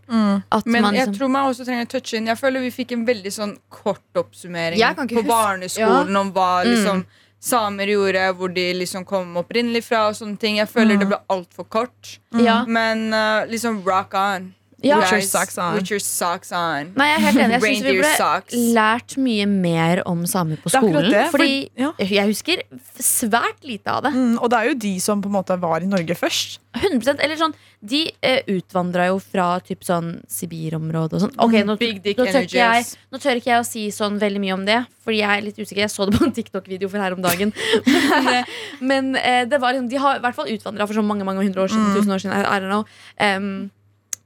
At 0.52 0.66
Men 0.68 0.82
man 0.84 0.94
jeg 0.94 1.08
liksom 1.08 1.16
tror 1.22 1.32
man 1.32 1.48
også 1.54 1.64
trenger 1.64 1.86
touch 1.88 2.12
in. 2.14 2.28
Jeg 2.28 2.36
føler 2.38 2.60
vi 2.60 2.72
fikk 2.76 2.92
en 2.92 3.06
veldig 3.08 3.32
sånn 3.32 3.56
kort 3.72 4.04
oppsummering 4.20 4.78
Jeg 4.84 4.96
på 5.00 5.08
huske- 5.08 5.24
barneskolen 5.32 6.20
om 6.20 6.34
hva 6.36 6.50
liksom 6.68 7.06
samer 7.44 7.92
gjorde, 7.92 8.24
hvor 8.40 8.52
de 8.56 8.66
liksom 8.78 9.06
kom 9.06 9.38
opprinnelig 9.42 9.84
fra 9.90 10.08
og 10.10 10.18
sånne 10.18 10.40
ting. 10.40 10.60
Jeg 10.62 10.72
føler 10.72 11.00
det 11.00 11.10
ble 11.12 11.20
altfor 11.34 11.68
kort. 11.68 12.18
ja. 12.40 12.62
Men 12.68 13.10
uh, 13.12 13.44
liksom 13.50 13.82
rock 13.88 14.16
on. 14.18 14.54
Ja. 14.84 15.00
With 15.00 15.14
your 15.16 15.22
socks 15.26 15.58
on. 15.58 15.76
With 15.78 15.92
your 15.92 16.02
socks 16.04 16.52
on. 16.52 16.92
Nei, 17.00 17.08
jeg 17.08 17.20
er 17.20 17.26
helt 17.28 17.42
enig. 17.46 17.54
Jeg 17.56 17.62
syns 17.64 17.86
vi 17.88 17.96
burde 18.02 18.64
lært 18.76 19.16
mye 19.24 19.46
mer 19.50 20.04
om 20.10 20.26
samer 20.28 20.60
på 20.60 20.74
skolen. 20.74 21.10
det, 21.10 21.28
for- 21.32 21.40
fordi 21.40 21.70
ja. 21.80 21.94
jeg 22.00 22.28
husker 22.28 22.64
svært 23.00 23.64
lite 23.64 23.88
av 23.88 24.04
det. 24.04 24.14
Mm, 24.14 24.38
og 24.42 24.52
det 24.52 24.60
er 24.60 24.70
jo 24.72 24.76
de 24.88 24.94
som 25.00 25.22
på 25.24 25.32
en 25.32 25.38
måte 25.40 25.60
var 25.62 25.82
i 25.82 25.90
Norge 25.90 26.18
først. 26.20 26.60
100% 26.74 27.22
eller 27.22 27.38
sånn 27.38 27.52
De 27.86 28.00
eh, 28.26 28.40
utvandra 28.50 29.06
jo 29.12 29.20
fra 29.22 29.60
typ 29.62 29.84
sånn 29.86 30.24
Sibir-området 30.26 31.20
og 31.20 31.22
sånn. 31.28 31.36
Okay, 31.46 31.62
nå, 31.68 31.76
Big 31.78 32.00
dick 32.02 32.18
nå, 32.18 32.26
tør 32.26 32.48
ikke 32.48 32.58
jeg, 32.58 32.88
nå 33.14 33.20
tør 33.22 33.38
ikke 33.38 33.52
jeg 33.52 33.62
å 33.62 33.68
si 33.68 33.84
sånn 33.94 34.18
veldig 34.18 34.42
mye 34.42 34.56
om 34.58 34.66
det, 34.66 34.80
Fordi 35.06 35.20
jeg 35.22 35.38
er 35.38 35.46
litt 35.46 35.60
usikker. 35.60 35.84
Jeg 35.86 35.94
så 35.94 36.10
det 36.10 36.18
på 36.18 36.26
en 36.26 36.34
TikTok-video 36.34 36.90
for 36.90 37.04
her 37.04 37.14
om 37.14 37.22
dagen. 37.22 37.54
men 37.94 38.34
eh, 38.34 38.56
men 39.04 39.16
eh, 39.16 39.46
det 39.50 39.60
var 39.62 39.74
liksom, 39.74 39.90
de 39.90 40.02
har 40.02 40.18
i 40.18 40.24
hvert 40.24 40.36
fall 40.38 40.52
utvandra 40.54 40.88
for 40.88 40.98
så 40.98 41.06
mange 41.06 41.26
mange 41.28 41.44
hundre 41.44 41.66
år 41.66 41.72
siden. 41.72 41.96
Tusen 41.98 42.14
år 42.16 42.22
siden 42.24 42.36
I, 42.38 42.44
I 42.44 42.60
don't 42.62 42.72
know 42.72 42.86
em, 43.18 43.72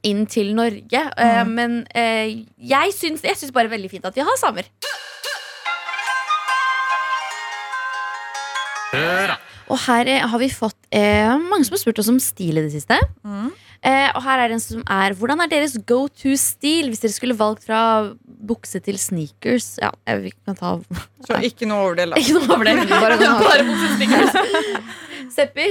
inn 0.06 0.26
til 0.30 0.54
Norge. 0.54 1.04
Mm. 1.18 1.54
men 1.54 1.78
eh, 1.94 2.44
jeg 2.58 2.94
syns, 2.94 3.24
jeg 3.26 3.36
syns 3.40 3.54
bare 3.54 3.70
veldig 3.72 3.90
fint 3.90 4.06
at 4.06 4.16
vi 4.16 4.24
har 4.26 4.38
samer. 4.40 4.68
Og 9.68 9.80
her 9.84 10.08
eh, 10.08 10.24
har 10.24 10.40
vi 10.40 10.48
fått 10.52 10.78
eh, 10.94 11.28
mange 11.36 11.66
som 11.66 11.76
har 11.76 11.82
spurt 11.82 11.98
oss 12.00 12.10
om 12.12 12.20
stil 12.22 12.56
i 12.56 12.64
det 12.64 12.72
siste. 12.72 12.96
Eh, 13.78 14.08
og 14.16 14.22
her 14.24 14.40
er 14.42 14.50
det 14.50 14.56
en 14.56 14.62
som 14.62 14.80
er 14.90 15.14
Hvordan 15.14 15.38
er 15.44 15.50
deres 15.52 15.76
go 15.86 16.00
to 16.10 16.32
stil 16.40 16.88
hvis 16.90 17.04
dere 17.04 17.14
skulle 17.14 17.36
valgt 17.38 17.68
fra 17.68 17.80
bukse 18.24 18.80
til 18.82 18.98
sneakers? 18.98 19.76
Ja, 19.82 19.92
eh, 20.08 20.18
vi 20.24 20.32
kan 20.34 20.58
ta 20.58 20.72
Så 21.26 21.38
ikke 21.46 21.68
noe 21.70 21.84
over 21.84 22.00
det. 22.00 22.08
da. 22.10 22.18
Ikke 22.18 22.38
noe 22.40 22.56
over 22.56 22.66
det. 22.66 22.88
Bare, 22.90 23.20
bare 23.44 23.68
bukse 23.68 23.92
sneakers. 23.94 24.32
Seppi? 25.36 25.68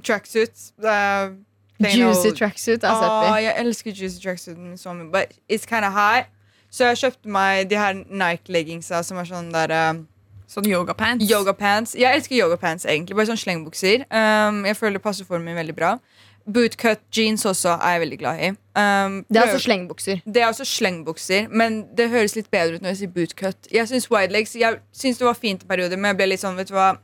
Tracksuit. 0.00 0.70
Uh, 0.80 1.36
Juicy 1.80 2.30
tracksuit 2.36 2.84
er 2.84 2.92
Åh, 2.92 3.36
jeg 3.42 3.54
elsker 3.64 3.92
juicy 3.96 4.20
tracksuit 4.22 4.56
så 4.80 4.92
mye. 4.92 5.10
but 5.10 5.32
it's 5.48 5.64
kind 5.66 5.84
of 5.84 5.92
hot. 5.92 6.26
Så 6.70 6.86
jeg 6.86 6.96
kjøpte 7.00 7.28
meg 7.28 7.70
de 7.70 7.76
her 7.80 7.94
Nike-leggingsa 7.94 9.02
som 9.02 9.18
er 9.18 9.24
sånn 9.24 9.48
der 9.52 9.72
uh, 9.74 10.02
Sånn 10.50 10.66
yogapants. 10.66 11.22
Yoga 11.30 11.52
pants. 11.54 11.92
Jeg 11.94 12.10
elsker 12.10 12.34
yoga 12.34 12.56
pants, 12.58 12.82
egentlig. 12.84 13.14
Bare 13.14 13.28
sånn 13.28 13.38
slengbukser. 13.38 14.02
Um, 14.10 14.64
jeg 14.66 14.74
føler 14.76 14.98
det 14.98 15.02
passer 15.04 15.24
formen 15.28 15.46
min 15.46 15.54
veldig 15.60 15.74
bra. 15.76 15.92
Bootcut 16.50 16.98
jeans 17.14 17.44
også 17.46 17.76
er 17.76 17.92
jeg 17.94 18.00
veldig 18.02 18.18
glad 18.18 18.40
i. 18.42 18.48
Um, 18.74 19.20
Det 19.30 19.38
er 19.38 19.44
altså 19.46 19.60
slengbukser. 19.62 20.22
det 20.26 20.42
er 20.42 20.48
også 20.48 20.64
slengbukser, 20.66 21.46
men 21.54 21.84
det 21.96 22.08
høres 22.10 22.34
litt 22.34 22.50
bedre 22.50 22.74
ut 22.74 22.82
når 22.82 22.88
jeg 22.96 22.96
sier 23.04 23.12
bootcut. 23.14 23.68
Jeg 23.70 23.86
syns 23.88 24.10
widelegs 24.10 24.56
Jeg 24.56 24.80
synes 24.92 25.18
det 25.18 25.26
var 25.26 25.34
fint 25.38 25.62
i 25.62 25.66
perioder, 25.70 25.96
men 25.96 26.10
jeg 26.10 26.16
ble 26.16 26.26
litt 26.32 26.42
sånn, 26.42 26.56
vet 26.58 26.68
du 26.68 26.74
hva 26.74 26.96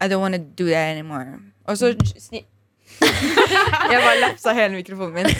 I 0.00 0.08
don't 0.08 0.20
wanna 0.24 0.38
do 0.38 0.68
that 0.70 0.88
anymore. 0.94 1.40
Og 1.68 1.76
så 1.76 1.92
sni 2.16 2.46
Jeg 2.98 4.00
bare 4.02 4.18
lapsa 4.20 4.52
hele 4.56 4.74
mikrofonen 4.78 5.14
min. 5.14 5.28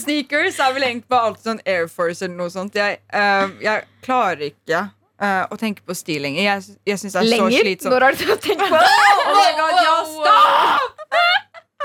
Sneakers 0.00 0.58
er 0.62 0.72
vel 0.76 0.84
egentlig 0.86 1.10
bare 1.12 1.26
alltid 1.30 1.44
sånn 1.50 1.60
Air 1.68 1.86
Force 1.90 2.24
eller 2.24 2.36
noe 2.38 2.50
sånt. 2.52 2.74
Jeg, 2.78 3.00
eh, 3.12 3.46
jeg 3.64 3.84
klarer 4.06 4.42
ikke 4.50 4.80
eh, 5.20 5.44
å 5.50 5.58
tenke 5.60 5.84
på 5.86 5.96
stil 5.98 6.22
lenger. 6.26 6.42
Jeg, 6.46 6.78
jeg 6.92 7.02
syns 7.02 7.16
det 7.16 7.20
er 7.22 7.28
så 7.28 7.34
Lenger? 7.34 7.66
slitsomt. 7.66 7.92
Når 7.94 8.06
har 8.08 8.18
du 8.18 8.24
tenkt 8.46 8.66
på 8.66 8.80
det? 8.80 8.96
Oh 9.20 9.36
my 9.36 9.50
God, 9.60 9.74
ja, 9.84 9.96
stopp! 10.14 10.99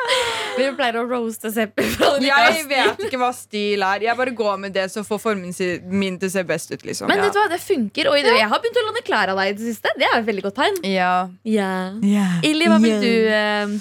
Vi 0.58 0.68
pleier 0.78 0.98
å 1.02 1.04
roaste 1.08 1.52
Seppi. 1.52 1.86
Jeg 2.24 2.66
vet 2.70 3.06
ikke 3.08 3.20
hva 3.20 3.32
stil 3.36 3.84
er. 3.86 4.06
Jeg 4.08 4.18
bare 4.20 4.34
går 4.36 4.60
med 4.66 4.76
det 4.76 4.88
så 4.94 5.04
får 5.06 5.22
formen 5.22 5.52
min 5.92 6.20
til 6.20 6.30
å 6.30 6.34
se 6.36 6.44
best 6.48 6.72
ut. 6.72 6.86
liksom 6.88 7.10
Men 7.12 7.20
ja. 7.20 7.28
vet 7.28 7.36
du 7.36 7.40
hva, 7.42 7.48
det 7.52 7.62
funker. 7.64 8.12
Og 8.12 8.20
jeg 8.20 8.50
har 8.52 8.64
begynt 8.64 8.80
å 8.82 8.86
låne 8.90 9.04
klær 9.06 9.34
av 9.34 9.42
deg 9.42 9.54
i 9.54 9.58
det 9.58 9.74
siste. 9.74 9.92
Det 10.00 10.08
er 10.08 10.20
et 10.20 10.30
veldig 10.30 10.46
godt 10.48 10.60
tegn. 10.62 10.80
Ja. 10.88 11.16
Yeah. 11.44 11.98
Yeah. 12.06 12.38
Illy, 12.48 12.70
hva 12.72 12.80
vil 12.84 13.04
du 13.04 13.14
uh, 13.32 13.76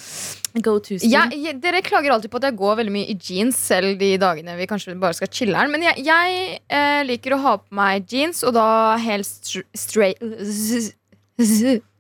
go 0.65 0.77
to 0.79 0.99
stil? 0.99 1.15
Jeg, 1.15 1.57
dere 1.63 1.85
klager 1.87 2.17
alltid 2.17 2.33
på 2.33 2.43
at 2.43 2.49
jeg 2.51 2.59
går 2.59 2.81
veldig 2.83 2.97
mye 2.99 3.15
i 3.15 3.19
jeans, 3.19 3.59
selv 3.71 3.99
de 4.03 4.15
dagene 4.21 4.59
vi 4.59 4.69
kanskje 4.71 4.97
bare 4.99 5.17
skal 5.19 5.31
chiller'n. 5.31 5.73
Men 5.73 5.87
jeg, 5.91 6.07
jeg 6.11 6.61
uh, 6.67 7.03
liker 7.07 7.37
å 7.37 7.43
ha 7.47 7.57
på 7.63 7.81
meg 7.81 8.11
jeans, 8.11 8.43
og 8.47 8.57
da 8.59 8.69
helt 9.05 9.29
str- 9.31 9.67
straight 9.79 10.23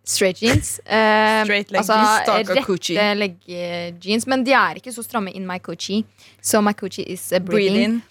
Straight 0.05 0.41
jeans. 0.43 0.79
Eh, 0.87 1.43
Straight 1.45 1.71
leg 1.73 1.81
altså 1.81 1.97
jeans, 1.97 2.51
rette 2.51 3.05
legg-jeans. 3.19 4.27
Men 4.31 4.45
de 4.45 4.53
er 4.57 4.81
ikke 4.81 4.93
så 4.95 5.05
stramme 5.05 5.33
in 5.35 5.47
my 5.49 5.59
coochie. 5.65 6.05
So 6.43 6.61
my 6.63 6.75
coochie 6.77 7.07
is 7.09 7.33
a 7.33 7.41
breathing. 7.41 7.85
in. 7.85 8.03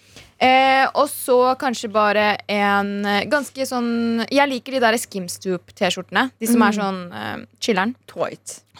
Eh, 0.42 0.84
og 0.98 1.06
så 1.08 1.54
kanskje 1.58 1.88
bare 1.94 2.24
en 2.50 2.88
eh, 3.06 3.22
ganske 3.30 3.64
sånn 3.68 4.24
Jeg 4.26 4.50
liker 4.50 4.74
de 4.74 4.80
der 4.82 4.98
skimstoop-T-skjortene. 4.98 6.28
De 6.42 6.50
som 6.50 6.64
er 6.66 6.76
sånn 6.76 7.00
eh, 7.14 7.36
chiller'n. 7.62 7.94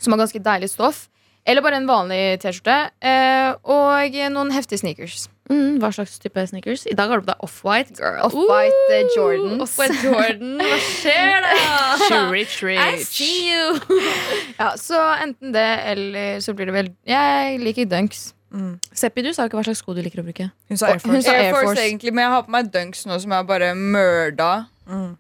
Som 0.01 0.17
har 0.17 0.25
ganske 0.25 0.43
deilig 0.43 0.73
stoff. 0.75 1.07
Eller 1.47 1.63
bare 1.63 1.79
en 1.79 1.89
vanlig 1.89 2.41
T-skjorte. 2.43 2.79
Eh, 3.05 3.55
og 3.71 4.19
noen 4.35 4.53
heftige 4.55 4.83
sneakers. 4.83 5.29
Mm, 5.51 5.77
hva 5.83 5.91
slags 5.93 6.17
type 6.23 6.41
sneakers? 6.49 6.87
I 6.89 6.95
dag 6.97 7.11
har 7.13 7.21
du 7.21 7.27
på 7.27 7.33
deg 7.35 7.43
off-white. 7.45 7.99
uh, 8.01 8.23
Off-white 8.25 8.95
eh, 8.97 9.11
Jordans. 9.13 9.61
Off-white 9.67 9.99
Jordan. 10.01 10.55
Hva 10.63 10.79
skjer 10.87 11.45
da? 11.45 12.21
Rich, 12.33 12.63
I 12.65 13.03
see 13.05 13.51
you. 13.51 13.75
Ja, 14.61 14.73
så 14.81 14.97
enten 15.21 15.53
det, 15.53 15.67
eller 15.91 16.41
så 16.41 16.55
blir 16.57 16.71
det 16.71 16.75
vel 16.77 16.89
Jeg 17.09 17.61
liker 17.61 17.91
dunks. 17.91 18.31
Seppi, 18.95 19.25
du 19.27 19.33
sa 19.35 19.49
ikke 19.49 19.59
hva 19.59 19.65
slags 19.67 19.81
sko 19.83 19.97
du 19.97 20.01
liker 20.05 20.23
å 20.23 20.27
bruke. 20.27 20.47
Hun 20.71 20.79
sa 20.79 20.93
Air 20.93 21.01
Hun 21.03 21.17
Force. 21.17 21.27
sa 21.27 21.35
Air 21.35 21.49
Air 21.49 21.57
Force, 21.57 21.67
Force. 21.73 21.85
egentlig, 21.89 22.15
men 22.15 22.23
jeg 22.25 22.35
har 22.37 22.47
på 22.47 22.55
meg 22.55 22.71
dunks 22.75 23.05
nå 23.11 23.19
som 23.25 23.35
er 23.35 23.47
bare 23.49 23.73
mørda. 23.75 24.51
Mm. 24.87 25.17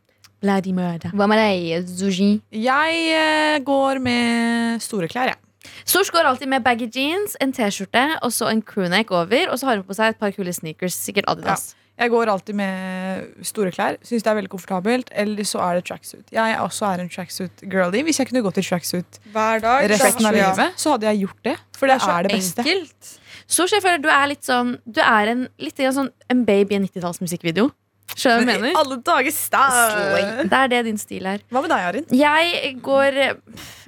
de 0.64 0.74
mørde. 0.76 1.10
Hva 1.10 1.28
med 1.28 1.40
deg, 1.42 1.88
Zuji? 1.88 2.30
Jeg 2.54 3.00
uh, 3.18 3.58
går 3.66 3.98
med 4.06 4.80
store 4.84 5.10
klær, 5.10 5.34
jeg. 5.34 5.43
Sosh 5.84 6.10
går 6.14 6.26
alltid 6.28 6.48
med 6.48 6.64
baggy 6.64 6.88
jeans, 6.92 7.36
en 7.40 7.52
T-skjorte 7.52 8.04
og 8.22 8.32
så 8.34 8.50
en 8.50 8.62
crewneck 8.62 9.10
over. 9.14 9.50
Og 9.52 9.58
så 9.60 9.68
har 9.70 9.80
hun 9.80 9.86
på 9.88 9.96
seg 9.96 10.14
et 10.14 10.20
par 10.20 10.34
kule 10.36 10.52
sneakers. 10.52 10.96
Sikkert 10.96 11.28
Adidas. 11.30 11.72
Jeg 11.94 12.10
går 12.10 12.26
alltid 12.26 12.56
med 12.58 13.44
store 13.46 13.70
klær. 13.70 13.96
Syns 14.02 14.24
det 14.26 14.30
er 14.32 14.38
veldig 14.40 14.50
komfortabelt. 14.50 15.12
Eller 15.14 15.46
så 15.46 15.60
er 15.62 15.78
det 15.78 15.84
tracksuit. 15.86 16.24
Jeg 16.34 16.56
også 16.58 16.88
er 16.88 17.04
en 17.04 17.10
tracksuit-girlie. 17.12 18.02
Hvis 18.08 18.18
jeg 18.18 18.30
kunne 18.30 18.42
gått 18.42 18.58
i 18.58 18.64
tracksuit 18.66 19.20
Hver 19.34 19.62
dag. 19.62 19.86
resten 19.92 20.26
av 20.26 20.34
livet, 20.34 20.74
så 20.80 20.96
hadde 20.96 21.06
jeg 21.12 21.22
gjort 21.26 21.46
det. 21.46 21.54
For 21.78 21.86
det 21.90 22.00
er 22.02 22.26
det 22.26 22.34
beste. 22.34 22.64
enkelt. 22.64 23.14
Sosh, 23.46 23.76
jeg 23.76 23.84
føler 23.84 24.02
du 24.02 24.08
er 24.08 24.26
litt 24.30 24.46
sånn 24.46 24.78
Du 24.88 25.02
er 25.04 25.28
en, 25.34 25.46
litt 25.60 25.76
sånn 25.76 26.08
en 26.32 26.44
baby 26.48 26.74
i 26.74 26.80
en 26.80 26.86
90-tallsmusikkvideo. 26.88 27.70
Skjønner 28.14 28.40
du 28.40 28.46
hva 28.46 28.54
jeg 28.54 28.62
mener? 28.62 28.76
Alle 28.80 28.98
dager! 29.04 30.44
Det 30.48 30.58
er 30.60 30.68
det 30.72 30.82
din 30.88 30.98
stil 31.00 31.26
er. 31.26 31.42
Hva 31.50 31.62
med 31.62 31.72
deg, 31.72 31.88
Arin? 31.88 32.06
Jeg 32.14 32.74
går 32.84 33.18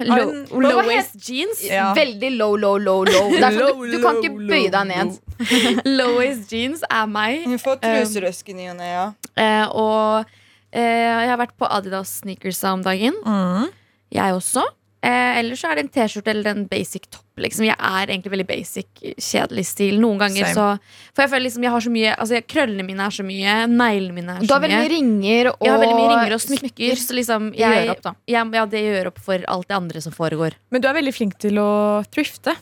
eh, 0.05 0.51
low, 0.51 0.81
waist 0.87 1.15
jeans. 1.21 1.61
Ja. 1.65 1.91
Veldig 1.97 2.31
low, 2.37 2.55
low, 2.59 2.77
low, 2.77 3.03
low. 3.07 3.31
Sånn, 3.33 3.57
du, 3.57 3.85
du 3.93 3.97
kan 4.03 4.19
ikke 4.21 4.33
bøye 4.37 4.71
deg 4.73 4.73
low, 4.73 4.89
ned. 4.91 5.17
Lowest 5.99 6.53
jeans 6.53 6.83
er 6.89 7.07
meg. 7.11 7.45
Hun 7.47 7.61
får 7.61 7.81
truserøsk 7.83 8.53
i 8.53 8.57
ny 8.57 8.69
og 8.73 8.79
ne, 8.79 8.89
ja. 8.91 9.05
Eh, 9.37 9.65
og 9.69 10.29
eh, 10.71 11.07
jeg 11.23 11.31
har 11.33 11.41
vært 11.41 11.55
på 11.59 11.69
Adidas 11.69 12.19
sneakers 12.21 12.61
om 12.69 12.85
dagen. 12.85 13.17
Mm. 13.25 13.69
Jeg 14.17 14.37
også. 14.37 14.65
Eh, 15.07 15.37
eller 15.39 15.55
så 15.55 15.69
er 15.69 15.77
det 15.79 15.85
en 15.85 15.91
T-skjorte 15.95 16.31
eller 16.33 16.49
en 16.51 16.65
basic 16.67 17.05
topp. 17.07 17.23
Liksom. 17.39 17.63
Jeg 17.67 17.77
er 17.77 18.09
egentlig 18.11 18.31
veldig 18.33 18.47
basic, 18.49 18.87
kjedelig 19.23 19.63
stil. 19.69 19.99
Noen 20.01 20.19
ganger 20.19 20.49
Same. 20.49 20.55
så 20.57 21.13
For 21.15 21.23
jeg 21.23 21.31
føler 21.31 21.45
liksom 21.45 21.67
jeg 21.67 21.73
har 21.75 21.83
så 21.85 21.91
mye 21.93 22.13
Altså 22.17 22.39
Krøllene 22.49 22.85
mine 22.87 23.05
er 23.05 23.13
så 23.13 23.25
mye, 23.27 23.57
neglene 23.69 24.15
mine 24.15 24.35
er 24.35 24.41
Du 24.41 24.49
så 24.49 24.57
har 24.57 24.63
veldig 24.65 24.79
mye. 24.79 24.87
mye 24.87 24.93
ringer 24.95 25.51
og 25.51 25.61
Jeg 25.61 25.71
har 25.75 25.83
veldig 25.83 25.99
mye 25.99 26.09
ringer 26.15 26.33
og 26.37 26.43
smykker. 26.43 27.03
Så 27.03 27.17
liksom 27.19 27.51
Det 27.53 27.61
gjør 27.61 27.91
opp, 27.93 28.01
da. 28.09 28.15
Jeg, 28.33 28.53
ja, 28.57 28.65
det 28.73 28.81
gjør 28.87 29.11
opp 29.13 29.21
for 29.29 29.45
alt 29.55 29.69
det 29.69 29.77
andre 29.77 30.01
som 30.03 30.15
foregår. 30.17 30.57
Men 30.73 30.83
du 30.83 30.89
er 30.89 30.97
veldig 30.97 31.13
flink 31.15 31.37
til 31.45 31.61
å 31.61 31.69
thrifte. 32.11 32.57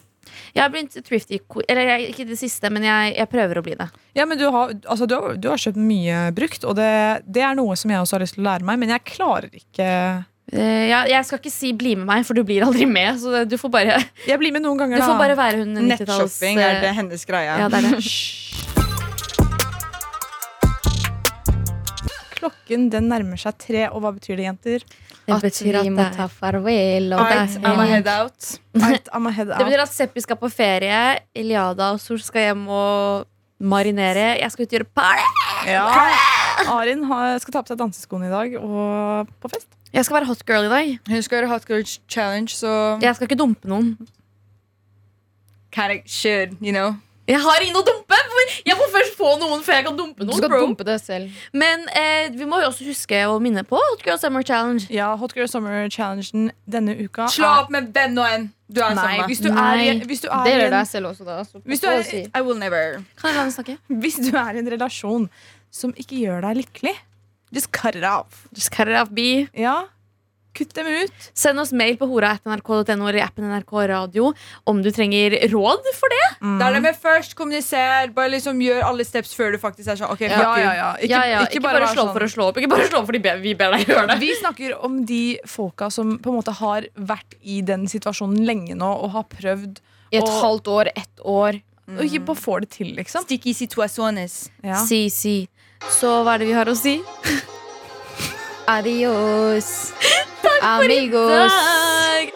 Jeg 0.56 0.64
har 0.64 0.70
begynt 0.74 0.96
thrifty 1.08 1.40
Eller 1.70 1.90
jeg, 1.90 2.12
ikke 2.14 2.28
det 2.28 2.38
siste, 2.40 2.70
men 2.74 2.84
jeg, 2.84 3.16
jeg 3.16 3.32
prøver 3.32 3.60
å 3.60 3.64
bli 3.66 3.76
det. 3.80 3.90
Ja, 4.18 4.26
men 4.28 4.38
du 4.38 4.46
har, 4.52 4.76
altså, 4.86 5.08
du 5.08 5.16
har, 5.16 5.36
du 5.40 5.50
har 5.52 5.62
kjøpt 5.62 5.80
mye 5.80 6.30
brukt, 6.36 6.64
og 6.68 6.78
det, 6.80 6.92
det 7.26 7.44
er 7.48 7.58
noe 7.58 7.76
som 7.80 7.92
jeg 7.92 8.04
også 8.04 8.18
har 8.18 8.26
lyst 8.26 8.38
til 8.38 8.46
å 8.46 8.50
lære 8.52 8.68
meg, 8.68 8.80
men 8.82 8.94
jeg 8.96 9.08
klarer 9.16 9.52
ikke 9.56 9.90
ja, 10.56 11.04
jeg 11.10 11.26
skal 11.26 11.40
ikke 11.40 11.52
si 11.52 11.74
'bli 11.74 11.96
med 11.98 12.06
meg', 12.08 12.26
for 12.26 12.34
du 12.34 12.44
blir 12.44 12.64
aldri 12.64 12.86
med. 12.88 13.20
Så 13.20 13.32
det- 13.32 13.50
du 13.50 13.58
får 13.58 13.70
bare, 13.72 14.04
Jeg 14.28 14.40
blir 14.40 14.52
med 14.54 14.62
noen 14.64 14.78
ganger, 14.78 14.96
du 14.96 15.02
da. 15.02 15.08
får 15.08 15.18
bare 15.18 15.36
være 15.36 15.58
hun 15.64 15.74
Nettshopping 15.88 16.58
er 16.60 16.82
det 16.82 16.90
eh, 16.90 16.94
hennes 16.94 17.26
greie. 17.26 17.58
Ja, 17.60 17.68
det 17.68 17.84
er 17.84 17.92
det. 17.92 18.04
Klokken 22.36 22.90
den 22.92 23.08
nærmer 23.10 23.38
seg 23.40 23.58
tre, 23.58 23.88
og 23.90 24.02
hva 24.04 24.12
betyr 24.16 24.38
det, 24.38 24.46
jenter? 24.46 24.84
Det 25.26 25.38
betyr 25.42 25.80
At 25.80 25.86
vi 25.88 25.90
må 25.90 26.04
ta 26.14 26.28
farvel. 26.30 27.14
Og 27.14 27.20
er- 27.20 27.48
I'm 27.66 27.80
a 27.82 27.86
head 27.90 28.08
out. 28.08 28.60
Right, 28.76 29.08
I'm 29.12 29.28
a 29.28 29.32
head 29.32 29.48
det 29.48 29.66
betyr 29.66 29.82
at 29.82 29.90
Seppi 29.90 30.22
skal 30.22 30.38
på 30.38 30.50
ferie, 30.52 31.20
Iliada 31.34 31.92
og 31.96 32.00
Sol 32.00 32.20
skal 32.20 32.42
hjem 32.54 32.68
og 32.70 33.26
marinere. 33.60 34.38
Jeg 34.40 34.52
skal 34.52 34.66
ut 34.66 34.74
og 34.74 34.80
gjøre 34.80 34.92
party. 34.94 35.72
Ja. 35.72 35.88
Arin 36.70 37.04
har, 37.10 37.40
skal 37.40 37.54
ta 37.54 37.62
på 37.64 37.68
seg 37.74 37.78
danseskoene 37.82 38.28
i 38.28 38.30
dag 38.30 38.56
og 38.62 39.28
på 39.42 39.50
fest. 39.50 39.68
Jeg 39.96 40.06
skal 40.06 40.16
være 40.20 40.26
hot 40.28 40.44
girl 40.46 40.66
i 40.68 40.70
dag. 40.74 41.00
Hun 41.08 41.22
skal 41.24 41.38
gjøre 41.40 41.48
Hot 41.54 41.66
Girl 41.70 41.84
Challenge, 42.12 42.52
så 42.52 43.00
Jeg 43.02 43.16
skal 43.16 43.28
ikke 43.30 43.38
dumpe 43.40 43.68
noen. 43.72 43.96
kinda 45.72 46.02
should, 46.06 46.58
you 46.62 46.72
know. 46.72 46.96
Jeg 47.28 47.40
har 47.42 47.58
ingen 47.64 47.76
å 47.76 47.82
dumpe! 47.86 48.14
Jeg 48.68 48.76
må 48.78 48.86
først 48.94 49.16
få 49.18 49.32
noen 49.42 49.64
før 49.66 49.74
jeg 49.80 49.86
kan 49.88 49.96
dumpe 49.98 50.20
Du 50.22 50.26
noen. 50.30 50.38
skal 50.38 50.50
bro. 50.52 50.60
dumpe 50.62 50.84
det 50.86 51.00
selv. 51.02 51.32
Men 51.54 51.88
eh, 51.96 52.28
vi 52.38 52.46
må 52.46 52.60
jo 52.62 52.68
også 52.70 52.86
huske 52.86 53.18
å 53.26 53.40
minne 53.42 53.64
på 53.66 53.80
Hot 53.82 54.04
Girl 54.06 54.20
Summer 54.22 54.44
Challenge. 54.46 54.86
Ja, 54.94 55.16
Hot 55.18 55.34
Girl 55.34 55.48
Summer 55.50 55.88
Challengen 55.90 56.52
denne 56.70 56.94
uka 57.02 57.26
Slå 57.34 57.48
opp 57.64 57.72
med 57.74 57.90
hvem 57.96 58.20
og 58.22 58.28
en. 58.30 58.46
Du 58.70 58.82
er 58.82 58.94
Nei, 58.94 59.18
samme. 59.18 59.26
hvis 59.32 59.42
du 59.42 59.50
Nei. 59.50 59.88
er, 59.88 59.94
i- 59.96 60.06
hvis 60.06 60.22
du 60.22 60.28
er, 60.30 60.44
Det 60.46 60.54
i 60.54 60.58
gjør 60.60 60.66
en- 60.68 60.72
deg 60.78 60.88
selv 60.88 61.06
også, 61.08 61.26
da. 61.26 61.40
Så 61.44 61.62
Hvis 61.66 61.80
du 61.82 61.88
er-. 61.88 62.30
I 62.36 62.42
will 62.42 62.60
never. 62.60 62.94
Kan 63.18 63.30
jeg 63.32 63.36
la 63.36 63.42
henne 63.42 63.52
snakke? 63.58 63.78
hvis 63.90 64.16
du 64.32 64.38
er 64.38 64.54
i 64.56 64.60
en 64.60 64.70
relasjon 64.72 65.30
som 65.72 65.94
ikke 65.94 66.22
gjør 66.22 66.42
deg 66.42 66.58
lykkelig, 66.66 66.96
just 67.52 67.72
cut 67.72 67.96
it 67.96 68.04
off. 68.04 68.48
Just 68.54 68.72
cut 68.72 68.88
it 68.88 68.96
off, 68.96 69.10
B. 69.10 69.48
Ja, 69.54 69.86
kutt 70.56 70.72
dem 70.74 70.88
ut. 70.88 71.12
Send 71.36 71.60
oss 71.60 71.74
mail 71.76 71.98
på 72.00 72.08
hora.nrk.no 72.08 72.86
eller 73.10 73.18
i 73.18 73.22
appen 73.22 73.44
NRK 73.52 73.74
Radio 73.92 74.30
om 74.64 74.78
du 74.82 74.88
trenger 74.96 75.34
råd 75.52 75.90
for 75.98 76.08
det. 76.14 76.22
Det 76.40 76.64
er 76.64 76.74
det 76.78 76.82
med 76.86 76.96
først 76.96 77.36
kommuniser. 77.36 78.14
Bare 78.16 78.32
liksom 78.32 78.62
gjør 78.64 78.86
alle 78.88 79.04
steps 79.04 79.34
før 79.36 79.52
du 79.52 79.58
faktisk 79.60 79.92
er 79.92 80.00
sånn. 80.00 80.14
Okay, 80.16 80.30
Ja, 80.32 80.54
ja, 80.58 80.72
ja. 80.78 80.88
Ikke, 80.96 81.10
ja, 81.12 81.26
ja. 81.28 81.42
ikke 81.44 81.58
Ikke, 81.58 81.64
bare, 81.66 81.82
bare, 81.84 81.92
slå 81.92 82.06
sånn. 82.06 82.14
for 82.16 82.24
å 82.24 82.30
slå 82.32 82.48
opp. 82.54 82.58
Ikke 82.64 82.72
bare 82.72 82.88
slå 82.88 83.04
fordi 83.06 83.22
be- 83.28 83.36
vi 83.44 83.54
ber 83.54 83.76
deg 83.76 83.84
gjøre 83.92 84.08
det. 84.14 84.18
Vi 84.24 84.32
snakker 84.40 84.78
om 84.88 85.02
de 85.06 85.22
folka 85.46 85.92
som 85.92 86.16
på 86.24 86.32
en 86.32 86.40
måte 86.40 86.56
har 86.62 86.88
vært 86.96 87.36
i 87.44 87.60
den 87.62 87.84
situasjonen 87.92 88.46
lenge 88.48 88.80
nå 88.80 88.94
og 89.04 89.12
har 89.12 89.28
prøvd 89.36 89.84
I 90.14 90.22
et 90.22 90.24
Og- 90.24 90.40
halvt 90.42 90.68
år, 90.72 90.88
ett 90.96 91.20
år. 91.26 91.60
og 91.90 92.00
ikke 92.08 92.24
bare 92.26 92.40
får 92.40 92.60
det 92.62 92.70
til, 92.80 92.96
liksom. 92.96 93.24
Sticky 93.28 93.52
situaciones. 93.54 94.50
Ja. 94.64 94.80
Si, 94.86 95.10
si. 95.10 95.50
Så 95.84 96.24
hva 96.24 96.36
er 96.36 96.44
det 96.44 96.48
vi 96.50 96.56
har 96.58 96.70
å 96.70 96.76
si? 96.78 97.00
Adios. 98.68 99.72
Takk 100.44 100.62
for 100.62 100.86
Amigos. 100.86 101.52
Dag. 101.52 102.32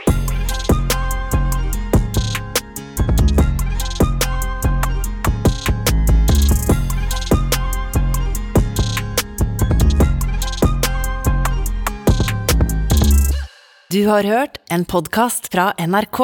Du 13.90 14.06
har 14.06 14.24
hørt 14.24 14.60
en 14.70 14.86
podkast 14.86 15.50
fra 15.50 15.72
NRK. 15.80 16.20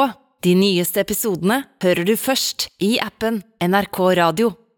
De 0.45 0.53
nyeste 0.53 1.01
episodene 1.01 1.63
hører 1.81 2.05
du 2.05 2.13
først 2.13 2.67
i 2.77 2.99
appen 3.01 3.41
NRK 3.57 3.99
Radio. 4.21 4.51